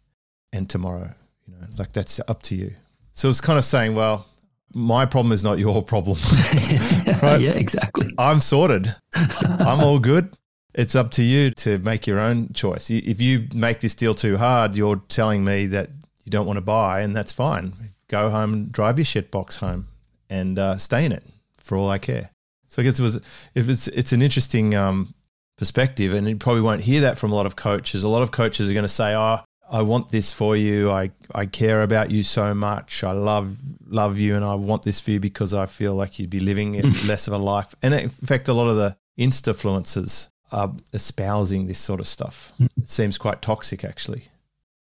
and 0.52 0.69
tomorrow. 0.69 1.14
You 1.47 1.55
know, 1.55 1.67
like 1.79 1.93
that's 1.93 2.21
up 2.29 2.43
to 2.43 2.55
you. 2.55 2.75
So 3.12 3.29
it's 3.29 3.41
kind 3.41 3.59
of 3.59 3.65
saying, 3.65 3.94
well, 3.94 4.27
my 4.75 5.05
problem 5.05 5.33
is 5.33 5.44
not 5.44 5.59
your 5.59 5.83
problem. 5.83 6.17
right? 7.23 7.41
Yeah, 7.41 7.53
exactly. 7.53 8.12
I'm 8.19 8.41
sorted. 8.41 8.94
I'm 9.43 9.81
all 9.81 9.99
good. 9.99 10.35
It's 10.75 10.94
up 10.94 11.11
to 11.12 11.23
you 11.23 11.50
to 11.50 11.79
make 11.81 12.06
your 12.06 12.19
own 12.19 12.53
choice. 12.55 12.89
If 12.89 13.21
you 13.21 13.49
make 13.55 13.81
this 13.81 13.94
deal 13.94 14.15
too 14.15 14.39
hard, 14.39 14.75
you're 14.75 15.03
telling 15.09 15.44
me 15.44 15.67
that 15.67 15.91
you 16.25 16.31
don't 16.31 16.47
want 16.47 16.56
to 16.56 16.62
buy, 16.62 17.03
and 17.03 17.15
that's 17.15 17.33
fine 17.33 17.75
go 18.12 18.29
home, 18.29 18.69
drive 18.69 18.99
your 18.99 19.06
shit 19.06 19.31
box 19.31 19.56
home, 19.56 19.88
and 20.31 20.59
uh, 20.59 20.77
stay 20.77 21.05
in 21.05 21.11
it 21.11 21.25
for 21.59 21.77
all 21.77 21.88
I 21.88 21.99
care. 21.99 22.31
So 22.69 22.83
I 22.83 22.85
guess 22.85 23.00
it 23.00 23.03
was 23.03 23.21
it 23.55 23.67
was 23.67 23.88
it's 23.88 24.12
an 24.12 24.23
interesting 24.23 24.75
um, 24.77 25.15
perspective, 25.56 26.15
and 26.15 26.29
you 26.29 26.37
probably 26.37 26.62
won't 26.62 26.83
hear 26.83 27.00
that 27.00 27.19
from 27.19 27.33
a 27.33 27.35
lot 27.35 27.47
of 27.47 27.56
coaches. 27.56 28.05
A 28.05 28.09
lot 28.09 28.23
of 28.23 28.31
coaches 28.31 28.71
are 28.71 28.75
going 28.75 28.85
to 28.85 28.88
say, 28.88 29.14
"Oh, 29.14 29.40
I 29.73 29.83
want 29.83 30.11
this 30.11 30.33
for 30.33 30.57
you. 30.57 30.91
I 30.91 31.11
I 31.35 31.47
care 31.47 31.83
about 31.83 32.11
you 32.11 32.23
so 32.23 32.55
much. 32.55 33.02
I 33.02 33.12
love 33.12 33.57
love 33.87 34.19
you, 34.19 34.37
and 34.37 34.45
I 34.45 34.55
want 34.55 34.83
this 34.83 35.00
for 35.00 35.11
you 35.11 35.21
because 35.21 35.55
I 35.55 35.67
feel 35.67 35.95
like 35.95 36.19
you'd 36.19 36.31
be 36.31 36.41
living 36.41 36.81
less 37.07 37.26
of 37.26 37.33
a 37.33 37.38
life." 37.38 37.75
And 37.83 37.95
in 37.95 38.11
fact, 38.11 38.49
a 38.49 38.52
lot 38.52 38.69
of 38.69 38.76
the 38.76 38.97
instafluencers 39.19 40.29
are 40.52 40.73
espousing 40.93 41.67
this 41.67 41.79
sort 41.79 42.00
of 42.00 42.07
stuff. 42.07 42.52
It 42.61 42.88
seems 42.88 43.17
quite 43.17 43.41
toxic, 43.41 43.85
actually. 43.85 44.29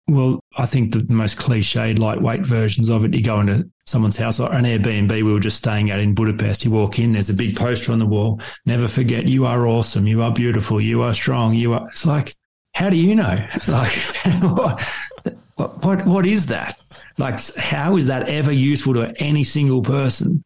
Well, 0.09 0.39
I 0.57 0.65
think 0.65 0.93
the 0.93 1.05
most 1.09 1.37
cliched, 1.37 1.99
lightweight 1.99 2.45
versions 2.45 2.89
of 2.89 3.03
it, 3.03 3.13
you 3.13 3.21
go 3.21 3.41
into 3.41 3.69
someone's 3.85 4.15
house 4.15 4.39
or 4.39 4.51
an 4.53 4.63
Airbnb. 4.63 5.11
We 5.11 5.23
were 5.23 5.41
just 5.41 5.57
staying 5.57 5.91
out 5.91 5.99
in 5.99 6.13
Budapest. 6.13 6.63
You 6.63 6.71
walk 6.71 6.97
in, 6.97 7.11
there's 7.11 7.29
a 7.29 7.33
big 7.33 7.57
poster 7.57 7.91
on 7.91 7.99
the 7.99 8.05
wall. 8.05 8.39
Never 8.65 8.87
forget, 8.87 9.27
you 9.27 9.45
are 9.45 9.67
awesome. 9.67 10.07
You 10.07 10.21
are 10.21 10.31
beautiful. 10.31 10.79
You 10.79 11.01
are 11.01 11.13
strong. 11.13 11.55
You 11.55 11.73
are. 11.73 11.89
It's 11.89 12.05
like, 12.05 12.33
how 12.77 12.91
do 12.91 12.97
you 12.97 13.15
know? 13.15 13.35
Like, 13.67 13.91
what, 15.55 15.83
what, 15.83 16.05
what, 16.05 16.25
is 16.27 16.45
that? 16.45 16.79
Like, 17.17 17.39
how 17.55 17.97
is 17.97 18.05
that 18.05 18.29
ever 18.29 18.51
useful 18.51 18.93
to 18.93 19.11
any 19.17 19.43
single 19.43 19.81
person? 19.81 20.43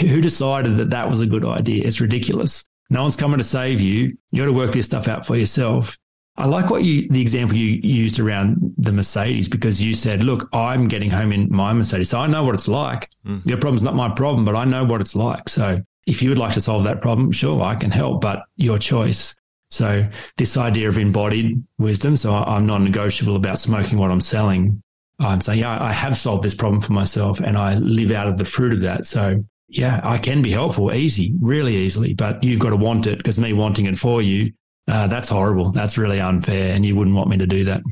Who 0.00 0.20
decided 0.20 0.76
that 0.76 0.90
that 0.90 1.08
was 1.08 1.20
a 1.20 1.26
good 1.26 1.44
idea? 1.44 1.86
It's 1.86 1.98
ridiculous. 1.98 2.68
No 2.90 3.00
one's 3.00 3.16
coming 3.16 3.38
to 3.38 3.44
save 3.44 3.80
you. 3.80 4.14
You 4.30 4.42
got 4.42 4.46
to 4.46 4.52
work 4.52 4.72
this 4.72 4.84
stuff 4.84 5.08
out 5.08 5.24
for 5.24 5.36
yourself. 5.36 5.96
I 6.36 6.44
like 6.46 6.68
what 6.68 6.84
you 6.84 7.08
the 7.08 7.22
example 7.22 7.56
you 7.56 7.80
used 7.82 8.20
around 8.20 8.74
the 8.76 8.92
Mercedes 8.92 9.48
because 9.48 9.80
you 9.80 9.94
said, 9.94 10.22
"Look, 10.22 10.48
I'm 10.52 10.86
getting 10.86 11.10
home 11.10 11.32
in 11.32 11.50
my 11.50 11.72
Mercedes, 11.72 12.10
so 12.10 12.20
I 12.20 12.26
know 12.26 12.44
what 12.44 12.54
it's 12.54 12.68
like. 12.68 13.08
Mm. 13.26 13.44
Your 13.46 13.58
problem's 13.58 13.82
not 13.82 13.94
my 13.94 14.10
problem, 14.10 14.44
but 14.44 14.54
I 14.54 14.64
know 14.64 14.84
what 14.84 15.00
it's 15.00 15.16
like. 15.16 15.48
So 15.48 15.82
if 16.06 16.22
you 16.22 16.28
would 16.28 16.38
like 16.38 16.54
to 16.54 16.60
solve 16.60 16.84
that 16.84 17.00
problem, 17.00 17.32
sure, 17.32 17.62
I 17.62 17.74
can 17.74 17.90
help, 17.90 18.20
but 18.20 18.44
your 18.56 18.78
choice." 18.78 19.34
So 19.70 20.08
this 20.36 20.56
idea 20.56 20.88
of 20.88 20.98
embodied 20.98 21.62
wisdom, 21.78 22.16
so 22.16 22.34
I'm 22.34 22.66
non-negotiable 22.66 23.36
about 23.36 23.58
smoking 23.58 23.98
what 23.98 24.10
I'm 24.10 24.20
selling. 24.20 24.82
I'm 25.18 25.40
saying, 25.40 25.60
yeah, 25.60 25.82
I 25.82 25.92
have 25.92 26.16
solved 26.16 26.42
this 26.42 26.54
problem 26.54 26.80
for 26.80 26.92
myself, 26.92 27.40
and 27.40 27.56
I 27.56 27.74
live 27.74 28.10
out 28.10 28.26
of 28.26 28.38
the 28.38 28.44
fruit 28.44 28.72
of 28.72 28.80
that. 28.80 29.06
So 29.06 29.44
yeah, 29.68 30.00
I 30.02 30.18
can 30.18 30.42
be 30.42 30.50
helpful, 30.50 30.92
easy, 30.92 31.34
really 31.40 31.76
easily, 31.76 32.14
but 32.14 32.42
you've 32.42 32.60
got 32.60 32.70
to 32.70 32.76
want 32.76 33.06
it 33.06 33.18
because 33.18 33.38
me 33.38 33.52
wanting 33.52 33.86
it 33.86 33.96
for 33.96 34.20
you 34.20 34.52
uh, 34.90 35.06
that's 35.06 35.28
horrible. 35.28 35.70
That's 35.70 35.96
really 35.96 36.20
unfair, 36.20 36.74
and 36.74 36.84
you 36.84 36.96
wouldn't 36.96 37.14
want 37.14 37.30
me 37.30 37.36
to 37.38 37.46
do 37.46 37.64
that. 37.64 37.82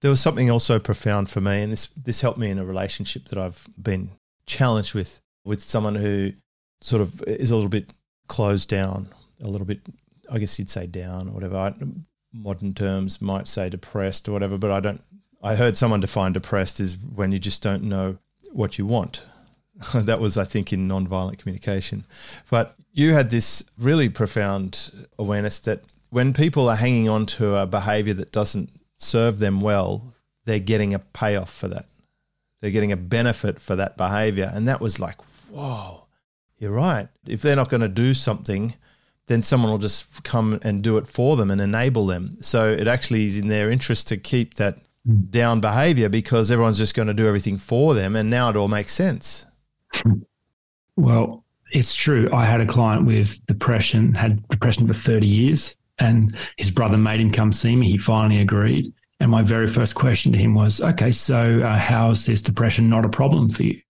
There 0.00 0.10
was 0.10 0.20
something 0.20 0.50
also 0.50 0.78
profound 0.78 1.28
for 1.28 1.40
me, 1.40 1.62
and 1.62 1.70
this 1.70 1.88
this 1.88 2.22
helped 2.22 2.38
me 2.38 2.50
in 2.50 2.58
a 2.58 2.64
relationship 2.64 3.26
that 3.26 3.38
I've 3.38 3.66
been 3.80 4.10
challenged 4.46 4.94
with 4.94 5.20
with 5.44 5.62
someone 5.62 5.94
who 5.94 6.32
sort 6.80 7.02
of 7.02 7.22
is 7.24 7.50
a 7.50 7.54
little 7.54 7.68
bit 7.68 7.92
closed 8.28 8.70
down, 8.70 9.08
a 9.42 9.48
little 9.48 9.66
bit, 9.66 9.80
I 10.30 10.38
guess 10.38 10.58
you'd 10.58 10.70
say 10.70 10.86
down 10.86 11.28
or 11.28 11.32
whatever. 11.32 11.56
I, 11.56 11.74
modern 12.32 12.74
terms 12.74 13.20
might 13.20 13.48
say 13.48 13.68
depressed 13.68 14.28
or 14.28 14.32
whatever, 14.32 14.58
but 14.58 14.70
I 14.70 14.80
don't. 14.80 15.02
I 15.42 15.56
heard 15.56 15.76
someone 15.76 16.00
define 16.00 16.32
depressed 16.32 16.80
as 16.80 16.96
when 16.96 17.32
you 17.32 17.38
just 17.38 17.62
don't 17.62 17.84
know 17.84 18.18
what 18.52 18.78
you 18.78 18.86
want. 18.86 19.22
that 19.94 20.20
was, 20.20 20.36
I 20.36 20.44
think, 20.44 20.72
in 20.72 20.88
nonviolent 20.88 21.38
communication. 21.38 22.04
But 22.50 22.76
you 22.92 23.14
had 23.14 23.30
this 23.30 23.64
really 23.78 24.08
profound 24.08 24.90
awareness 25.18 25.58
that 25.60 25.82
when 26.10 26.32
people 26.32 26.68
are 26.68 26.76
hanging 26.76 27.08
on 27.08 27.24
to 27.26 27.56
a 27.56 27.66
behavior 27.66 28.14
that 28.14 28.32
doesn't 28.32 28.68
serve 28.96 29.38
them 29.38 29.60
well, 29.60 30.14
they're 30.44 30.58
getting 30.58 30.92
a 30.92 30.98
payoff 30.98 31.52
for 31.52 31.68
that. 31.68 31.86
They're 32.60 32.70
getting 32.70 32.92
a 32.92 32.96
benefit 32.96 33.60
for 33.60 33.76
that 33.76 33.96
behavior. 33.96 34.50
And 34.52 34.68
that 34.68 34.80
was 34.80 35.00
like, 35.00 35.16
whoa, 35.50 36.06
you're 36.58 36.72
right. 36.72 37.08
If 37.26 37.40
they're 37.40 37.56
not 37.56 37.70
going 37.70 37.80
to 37.80 37.88
do 37.88 38.12
something, 38.12 38.74
then 39.30 39.44
someone 39.44 39.70
will 39.70 39.78
just 39.78 40.24
come 40.24 40.58
and 40.64 40.82
do 40.82 40.96
it 40.98 41.06
for 41.06 41.36
them 41.36 41.52
and 41.52 41.60
enable 41.60 42.04
them. 42.04 42.36
So 42.40 42.68
it 42.68 42.88
actually 42.88 43.26
is 43.26 43.38
in 43.38 43.46
their 43.46 43.70
interest 43.70 44.08
to 44.08 44.16
keep 44.16 44.54
that 44.54 44.78
down 45.30 45.60
behavior 45.60 46.08
because 46.08 46.50
everyone's 46.50 46.78
just 46.78 46.96
going 46.96 47.06
to 47.06 47.14
do 47.14 47.28
everything 47.28 47.56
for 47.56 47.94
them. 47.94 48.16
And 48.16 48.28
now 48.28 48.50
it 48.50 48.56
all 48.56 48.66
makes 48.66 48.92
sense. 48.92 49.46
Well, 50.96 51.44
it's 51.70 51.94
true. 51.94 52.28
I 52.32 52.44
had 52.44 52.60
a 52.60 52.66
client 52.66 53.06
with 53.06 53.46
depression, 53.46 54.14
had 54.14 54.46
depression 54.48 54.88
for 54.88 54.94
30 54.94 55.28
years, 55.28 55.76
and 56.00 56.36
his 56.56 56.72
brother 56.72 56.98
made 56.98 57.20
him 57.20 57.30
come 57.30 57.52
see 57.52 57.76
me. 57.76 57.88
He 57.88 57.98
finally 57.98 58.40
agreed. 58.40 58.92
And 59.20 59.30
my 59.30 59.42
very 59.42 59.68
first 59.68 59.94
question 59.94 60.32
to 60.32 60.38
him 60.38 60.54
was, 60.54 60.80
okay, 60.80 61.12
so 61.12 61.60
uh, 61.60 61.78
how 61.78 62.10
is 62.10 62.26
this 62.26 62.42
depression 62.42 62.90
not 62.90 63.04
a 63.04 63.08
problem 63.08 63.48
for 63.48 63.62
you? 63.62 63.80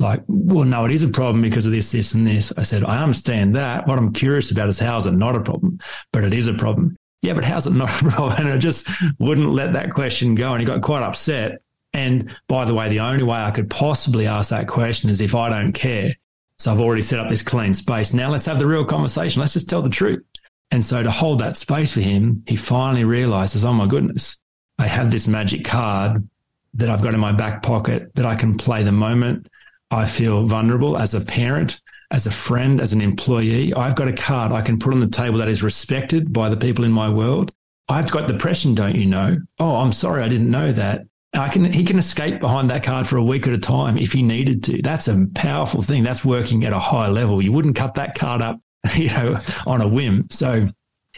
Like, 0.00 0.22
well, 0.26 0.64
no, 0.64 0.84
it 0.86 0.92
is 0.92 1.02
a 1.02 1.08
problem 1.08 1.42
because 1.42 1.66
of 1.66 1.72
this, 1.72 1.92
this, 1.92 2.14
and 2.14 2.26
this. 2.26 2.52
I 2.56 2.62
said, 2.62 2.84
I 2.84 3.02
understand 3.02 3.54
that. 3.56 3.86
What 3.86 3.98
I'm 3.98 4.12
curious 4.12 4.50
about 4.50 4.68
is 4.68 4.78
how 4.78 4.96
is 4.96 5.06
it 5.06 5.12
not 5.12 5.36
a 5.36 5.40
problem? 5.40 5.78
But 6.12 6.24
it 6.24 6.32
is 6.32 6.48
a 6.48 6.54
problem. 6.54 6.96
Yeah, 7.22 7.34
but 7.34 7.44
how's 7.44 7.66
it 7.66 7.74
not 7.74 7.90
a 7.90 8.04
problem? 8.10 8.38
And 8.38 8.48
I 8.48 8.58
just 8.58 8.88
wouldn't 9.18 9.50
let 9.50 9.74
that 9.74 9.92
question 9.92 10.34
go. 10.34 10.52
And 10.52 10.60
he 10.60 10.66
got 10.66 10.80
quite 10.80 11.02
upset. 11.02 11.60
And 11.92 12.34
by 12.48 12.64
the 12.64 12.74
way, 12.74 12.88
the 12.88 13.00
only 13.00 13.24
way 13.24 13.38
I 13.38 13.50
could 13.50 13.68
possibly 13.68 14.26
ask 14.26 14.50
that 14.50 14.68
question 14.68 15.10
is 15.10 15.20
if 15.20 15.34
I 15.34 15.48
don't 15.50 15.72
care. 15.72 16.16
So 16.58 16.70
I've 16.70 16.80
already 16.80 17.02
set 17.02 17.18
up 17.18 17.28
this 17.28 17.42
clean 17.42 17.74
space. 17.74 18.12
Now 18.12 18.30
let's 18.30 18.46
have 18.46 18.58
the 18.58 18.66
real 18.66 18.84
conversation. 18.84 19.40
Let's 19.40 19.54
just 19.54 19.68
tell 19.68 19.82
the 19.82 19.88
truth. 19.88 20.22
And 20.70 20.84
so 20.84 21.02
to 21.02 21.10
hold 21.10 21.40
that 21.40 21.56
space 21.56 21.92
for 21.92 22.00
him, 22.00 22.44
he 22.46 22.56
finally 22.56 23.04
realizes, 23.04 23.64
oh 23.64 23.72
my 23.72 23.86
goodness, 23.86 24.40
I 24.78 24.86
have 24.86 25.10
this 25.10 25.26
magic 25.26 25.64
card 25.64 26.28
that 26.74 26.88
I've 26.88 27.02
got 27.02 27.14
in 27.14 27.20
my 27.20 27.32
back 27.32 27.62
pocket 27.62 28.14
that 28.14 28.24
I 28.24 28.36
can 28.36 28.56
play 28.56 28.82
the 28.82 28.92
moment 28.92 29.48
I 29.90 30.06
feel 30.06 30.44
vulnerable 30.46 30.96
as 30.96 31.14
a 31.14 31.20
parent, 31.20 31.80
as 32.10 32.26
a 32.26 32.30
friend, 32.30 32.80
as 32.80 32.92
an 32.92 33.00
employee. 33.00 33.74
I've 33.74 33.96
got 33.96 34.08
a 34.08 34.12
card 34.12 34.52
I 34.52 34.62
can 34.62 34.78
put 34.78 34.92
on 34.92 35.00
the 35.00 35.08
table 35.08 35.38
that 35.38 35.48
is 35.48 35.62
respected 35.62 36.32
by 36.32 36.48
the 36.48 36.56
people 36.56 36.84
in 36.84 36.92
my 36.92 37.08
world. 37.08 37.52
I've 37.88 38.10
got 38.10 38.28
depression, 38.28 38.74
don't 38.74 38.94
you 38.94 39.06
know? 39.06 39.38
Oh, 39.58 39.76
I'm 39.76 39.92
sorry, 39.92 40.22
I 40.22 40.28
didn't 40.28 40.50
know 40.50 40.70
that. 40.72 41.06
I 41.32 41.48
can 41.48 41.64
he 41.64 41.84
can 41.84 41.98
escape 41.98 42.40
behind 42.40 42.70
that 42.70 42.82
card 42.82 43.06
for 43.06 43.16
a 43.16 43.24
week 43.24 43.46
at 43.46 43.52
a 43.52 43.58
time 43.58 43.96
if 43.96 44.12
he 44.12 44.22
needed 44.22 44.64
to. 44.64 44.82
That's 44.82 45.06
a 45.06 45.26
powerful 45.34 45.82
thing. 45.82 46.02
That's 46.02 46.24
working 46.24 46.64
at 46.64 46.72
a 46.72 46.78
high 46.78 47.08
level. 47.08 47.40
You 47.40 47.52
wouldn't 47.52 47.76
cut 47.76 47.94
that 47.94 48.16
card 48.16 48.42
up, 48.42 48.60
you 48.96 49.08
know, 49.08 49.38
on 49.66 49.80
a 49.80 49.88
whim. 49.88 50.26
So 50.30 50.68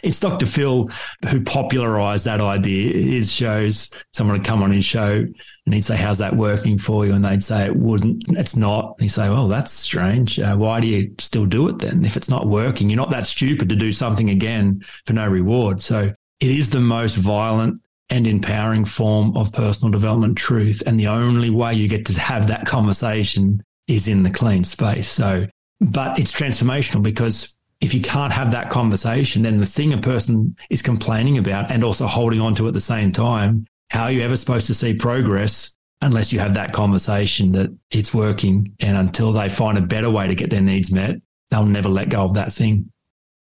it's 0.03 0.19
Dr. 0.19 0.45
Phil 0.45 0.89
who 1.29 1.41
popularized 1.41 2.25
that 2.25 2.41
idea. 2.41 2.93
His 2.93 3.31
shows, 3.31 3.89
someone 4.11 4.37
would 4.37 4.45
come 4.45 4.61
on 4.61 4.71
his 4.71 4.85
show 4.85 5.25
and 5.65 5.73
he'd 5.73 5.85
say, 5.85 5.95
How's 5.95 6.17
that 6.17 6.35
working 6.35 6.77
for 6.77 7.05
you? 7.05 7.13
And 7.13 7.23
they'd 7.23 7.43
say, 7.43 7.65
It 7.65 7.75
wouldn't, 7.75 8.23
it's 8.29 8.55
not. 8.55 8.95
And 8.97 9.03
he'd 9.03 9.07
say, 9.07 9.29
Well, 9.29 9.47
that's 9.47 9.71
strange. 9.71 10.39
Uh, 10.39 10.55
why 10.55 10.81
do 10.81 10.87
you 10.87 11.15
still 11.19 11.45
do 11.45 11.69
it 11.69 11.79
then? 11.79 12.03
If 12.03 12.17
it's 12.17 12.29
not 12.29 12.47
working, 12.47 12.89
you're 12.89 12.97
not 12.97 13.11
that 13.11 13.25
stupid 13.25 13.69
to 13.69 13.75
do 13.75 13.91
something 13.91 14.29
again 14.29 14.83
for 15.05 15.13
no 15.13 15.27
reward. 15.27 15.81
So 15.81 16.13
it 16.39 16.51
is 16.51 16.69
the 16.69 16.81
most 16.81 17.15
violent 17.15 17.81
and 18.09 18.27
empowering 18.27 18.83
form 18.83 19.35
of 19.37 19.53
personal 19.53 19.89
development 19.89 20.37
truth. 20.37 20.83
And 20.85 20.99
the 20.99 21.07
only 21.07 21.49
way 21.49 21.73
you 21.73 21.87
get 21.87 22.05
to 22.07 22.19
have 22.19 22.47
that 22.47 22.65
conversation 22.65 23.63
is 23.87 24.09
in 24.09 24.23
the 24.23 24.29
clean 24.29 24.65
space. 24.65 25.07
So, 25.07 25.47
but 25.79 26.19
it's 26.19 26.33
transformational 26.33 27.01
because 27.01 27.55
if 27.83 27.93
you 27.93 27.99
can't 27.99 28.31
have 28.31 28.51
that 28.51 28.69
conversation, 28.69 29.43
then 29.43 29.57
the 29.57 29.65
thing 29.65 29.91
a 29.91 29.97
person 29.97 30.55
is 30.69 30.81
complaining 30.81 31.37
about 31.37 31.69
and 31.69 31.83
also 31.83 32.07
holding 32.07 32.39
on 32.39 32.55
to 32.55 32.65
at 32.65 32.73
the 32.73 32.79
same 32.79 33.11
time, 33.11 33.65
how 33.89 34.03
are 34.03 34.11
you 34.11 34.21
ever 34.21 34.37
supposed 34.37 34.67
to 34.67 34.73
see 34.73 34.93
progress 34.93 35.75
unless 36.01 36.31
you 36.31 36.39
have 36.39 36.53
that 36.53 36.71
conversation 36.71 37.51
that 37.51 37.77
it's 37.91 38.13
working? 38.13 38.73
And 38.79 38.95
until 38.95 39.33
they 39.33 39.49
find 39.49 39.77
a 39.77 39.81
better 39.81 40.09
way 40.09 40.29
to 40.29 40.33
get 40.33 40.49
their 40.49 40.61
needs 40.61 40.93
met, 40.93 41.17
they'll 41.51 41.65
never 41.65 41.89
let 41.89 42.07
go 42.07 42.23
of 42.23 42.35
that 42.35 42.53
thing. 42.53 42.89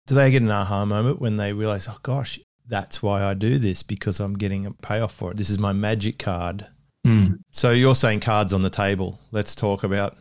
Do 0.07 0.14
they 0.14 0.30
get 0.30 0.42
an 0.42 0.52
aha 0.52 0.85
moment 0.85 1.21
when 1.21 1.37
they 1.37 1.52
realize, 1.52 1.88
oh 1.88 1.99
gosh, 2.04 2.38
that's 2.64 3.02
why 3.02 3.25
I 3.25 3.35
do 3.35 3.59
this 3.59 3.83
because 3.83 4.21
I'm 4.21 4.38
getting 4.38 4.66
a 4.66 4.73
payoff 4.73 5.12
for 5.12 5.33
it? 5.33 5.37
This 5.37 5.50
is 5.50 5.59
my 5.59 5.73
magic 5.73 6.16
card. 6.16 6.64
Mm. 7.04 7.40
So 7.50 7.73
you're 7.73 7.97
saying 7.97 8.21
cards 8.21 8.54
on 8.54 8.62
the 8.62 8.71
table. 8.71 9.18
Let's 9.33 9.57
talk 9.57 9.83
about 9.83 10.14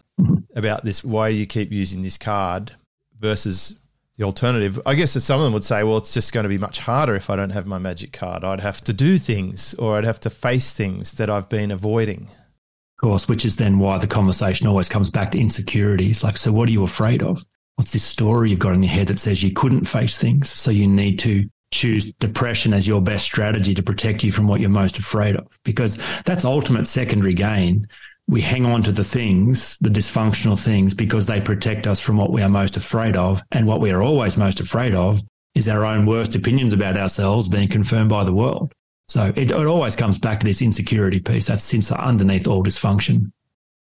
about 0.56 0.84
this. 0.84 1.04
Why 1.04 1.30
do 1.30 1.38
you 1.38 1.46
keep 1.46 1.72
using 1.72 2.02
this 2.02 2.18
card 2.18 2.72
versus 3.20 3.80
the 4.18 4.26
alternative. 4.26 4.80
I 4.86 4.96
guess 4.96 5.14
that 5.14 5.22
some 5.22 5.40
of 5.40 5.44
them 5.44 5.54
would 5.54 5.64
say, 5.64 5.84
well, 5.84 5.98
it's 5.98 6.14
just 6.14 6.34
going 6.34 6.44
to 6.44 6.50
be 6.50 6.58
much 6.58 6.80
harder 6.80 7.16
if 7.16 7.30
I 7.30 7.36
don't 7.36 7.52
have 7.52 7.68
my 7.68 7.78
magic 7.78 8.12
card. 8.12 8.44
I'd 8.44 8.60
have 8.60 8.84
to 8.86 8.94
do 8.94 9.18
things 9.18 9.74
or 9.76 9.96
I'd 9.96 10.06
have 10.06 10.20
to 10.22 10.30
face 10.30 10.74
things 10.74 11.14
that 11.14 11.30
I've 11.30 11.50
been 11.50 11.72
avoiding. 11.72 12.24
Of 12.24 13.02
course, 13.02 13.28
which 13.30 13.46
is 13.46 13.58
then 13.58 13.78
why 13.78 14.00
the 14.00 14.08
conversation 14.08 14.66
always 14.66 14.90
comes 14.90 15.12
back 15.12 15.32
to 15.32 15.40
insecurities. 15.40 16.24
Like, 16.24 16.38
so 16.38 16.52
what 16.52 16.68
are 16.68 16.72
you 16.72 16.84
afraid 16.84 17.22
of? 17.22 17.46
What's 17.76 17.94
this 17.94 18.04
story 18.04 18.50
you've 18.50 18.60
got 18.60 18.74
in 18.74 18.82
your 18.82 18.92
head 18.92 19.08
that 19.08 19.20
says 19.20 19.44
you 19.44 19.54
couldn't 19.54 19.86
face 19.86 20.18
things? 20.18 20.50
So 20.50 20.72
you 20.72 20.88
need 20.88 21.20
to 21.20 21.48
choose 21.72 22.12
depression 22.14 22.74
as 22.74 22.88
your 22.88 23.02
best 23.02 23.24
strategy 23.24 23.76
to 23.76 23.84
protect 23.84 24.24
you 24.24 24.32
from 24.32 24.48
what 24.48 24.60
you're 24.60 24.70
most 24.70 24.98
afraid 24.98 25.36
of, 25.36 25.48
because 25.64 26.00
that's 26.26 26.44
ultimate 26.44 26.88
secondary 26.88 27.36
gain 27.36 27.88
we 28.28 28.42
hang 28.42 28.66
on 28.66 28.84
to 28.84 28.92
the 28.92 29.04
things, 29.04 29.78
the 29.80 29.90
dysfunctional 29.90 30.62
things, 30.62 30.94
because 30.94 31.26
they 31.26 31.40
protect 31.40 31.88
us 31.88 32.00
from 32.00 32.18
what 32.18 32.32
we 32.32 32.42
are 32.42 32.50
most 32.50 32.76
afraid 32.76 33.16
of. 33.16 33.42
And 33.52 33.66
what 33.66 33.80
we 33.80 33.92
are 33.92 34.02
always 34.02 34.38
most 34.38 34.60
afraid 34.60 34.94
of 34.94 35.22
is 35.56 35.70
our 35.70 35.86
own 35.86 36.06
worst 36.06 36.36
opinions 36.36 36.74
about 36.74 36.98
ourselves 36.98 37.48
being 37.48 37.70
confirmed 37.70 38.10
by 38.10 38.24
the 38.24 38.34
world. 38.34 38.74
So 39.08 39.32
it, 39.36 39.52
it 39.52 39.66
always 39.66 39.96
comes 39.96 40.20
back 40.20 40.42
to 40.42 40.46
this 40.46 40.62
insecurity 40.62 41.22
piece. 41.22 41.48
That's 41.48 41.64
since 41.64 41.92
underneath 41.92 42.48
all 42.48 42.64
dysfunction. 42.64 43.32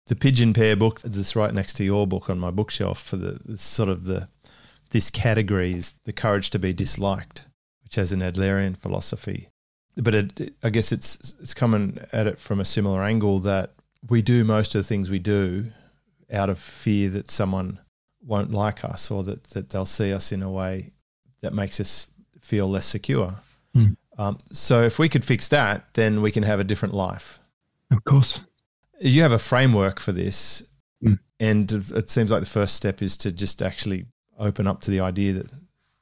The 0.08 0.15
Pigeon 0.15 0.53
Pair 0.53 0.75
book 0.75 1.01
that's 1.01 1.36
right 1.36 1.53
next 1.53 1.74
to 1.74 1.84
your 1.84 2.08
book 2.08 2.29
on 2.29 2.39
my 2.39 2.50
bookshelf 2.50 3.03
for 3.03 3.17
the 3.17 3.58
sort 3.58 3.89
of 3.89 4.05
the 4.05 4.27
this 4.91 5.12
category 5.12 5.74
is 5.74 5.93
the 6.05 6.13
courage 6.13 6.50
to 6.50 6.58
be 6.58 6.74
disliked, 6.74 7.46
which 7.84 7.93
has 7.93 8.12
an 8.12 8.22
Adlerian 8.22 8.75
philosophy. 8.75 9.50
But 9.96 10.15
it, 10.15 10.55
I 10.63 10.72
guess 10.72 10.91
it's 10.91 11.36
it's 11.39 11.53
coming 11.53 12.00
at 12.12 12.25
it 12.25 12.39
from 12.39 12.60
a 12.60 12.65
similar 12.65 13.03
angle 13.03 13.38
that 13.39 13.74
we 14.08 14.22
do 14.22 14.44
most 14.44 14.75
of 14.75 14.79
the 14.79 14.88
things 14.88 15.10
we 15.10 15.20
do 15.20 15.65
out 16.32 16.50
of 16.50 16.60
fear 16.60 17.10
that 17.10 17.32
someone 17.32 17.79
won't 18.22 18.51
like 18.51 18.84
us 18.84 19.10
or 19.10 19.24
that, 19.24 19.44
that 19.46 19.70
they'll 19.70 19.86
see 19.86 20.13
us 20.13 20.32
in 20.32 20.44
a 20.44 20.51
way 20.51 20.94
that 21.41 21.53
makes 21.53 21.79
us 21.79 22.08
feel 22.41 22.68
less 22.68 22.86
secure. 22.86 23.34
Mm. 23.75 23.96
Um, 24.18 24.38
so 24.51 24.84
if 24.84 25.00
we 25.00 25.10
could 25.10 25.25
fix 25.25 25.48
that, 25.50 25.94
then 25.94 26.22
we 26.22 26.32
can 26.32 26.44
have 26.44 26.60
a 26.60 26.63
different 26.63 26.94
life. 26.94 27.39
Of 27.91 28.03
course. 28.03 28.41
You 29.00 29.22
have 29.22 29.32
a 29.32 29.39
framework 29.39 30.00
for 30.00 30.12
this. 30.12 30.70
Mm. 31.03 31.20
And 31.39 31.72
it 31.72 32.10
seems 32.10 32.32
like 32.32 32.41
the 32.41 32.46
first 32.46 32.75
step 32.75 33.01
is 33.01 33.15
to 33.18 33.32
just 33.32 33.62
actually 33.62 34.06
open 34.38 34.68
up 34.68 34.82
to 34.82 34.91
the 34.91 35.00
idea 35.00 35.34
that, 35.34 35.48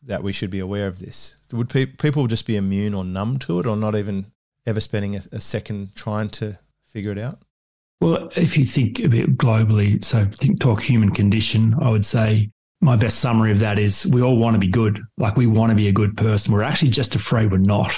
that 0.04 0.24
we 0.24 0.34
should 0.34 0.50
be 0.50 0.60
aware 0.60 0.88
of 0.88 1.00
this. 1.00 1.36
Would 1.54 1.70
pe- 1.70 1.86
people 1.86 2.28
just 2.28 2.48
be 2.48 2.56
immune 2.56 2.94
or 2.94 3.04
numb 3.04 3.38
to 3.40 3.60
it 3.60 3.68
or 3.68 3.76
not 3.76 3.96
even 3.96 4.26
ever 4.66 4.82
spending 4.82 5.16
a, 5.16 5.22
a 5.32 5.42
second 5.42 5.94
trying 5.96 6.30
to 6.30 6.58
figure 6.84 7.12
it 7.12 7.20
out? 7.20 7.40
Well, 8.00 8.30
if 8.36 8.58
you 8.58 8.66
think 8.66 9.00
a 9.00 9.10
bit 9.10 9.38
globally, 9.38 10.04
so 10.04 10.28
think 10.38 10.60
talk 10.60 10.82
human 10.82 11.12
condition, 11.12 11.76
I 11.82 11.90
would 11.90 12.06
say 12.06 12.52
my 12.80 12.96
best 12.96 13.20
summary 13.20 13.52
of 13.52 13.60
that 13.60 13.80
is 13.80 14.06
we 14.06 14.22
all 14.22 14.38
want 14.38 14.54
to 14.54 14.60
be 14.60 14.68
good. 14.68 15.02
Like 15.18 15.36
we 15.36 15.48
want 15.48 15.72
to 15.72 15.76
be 15.76 15.88
a 15.88 15.94
good 15.94 16.16
person. 16.16 16.54
We're 16.54 16.64
actually 16.64 16.92
just 16.92 17.16
afraid 17.16 17.52
we're 17.52 17.58
not. 17.58 17.94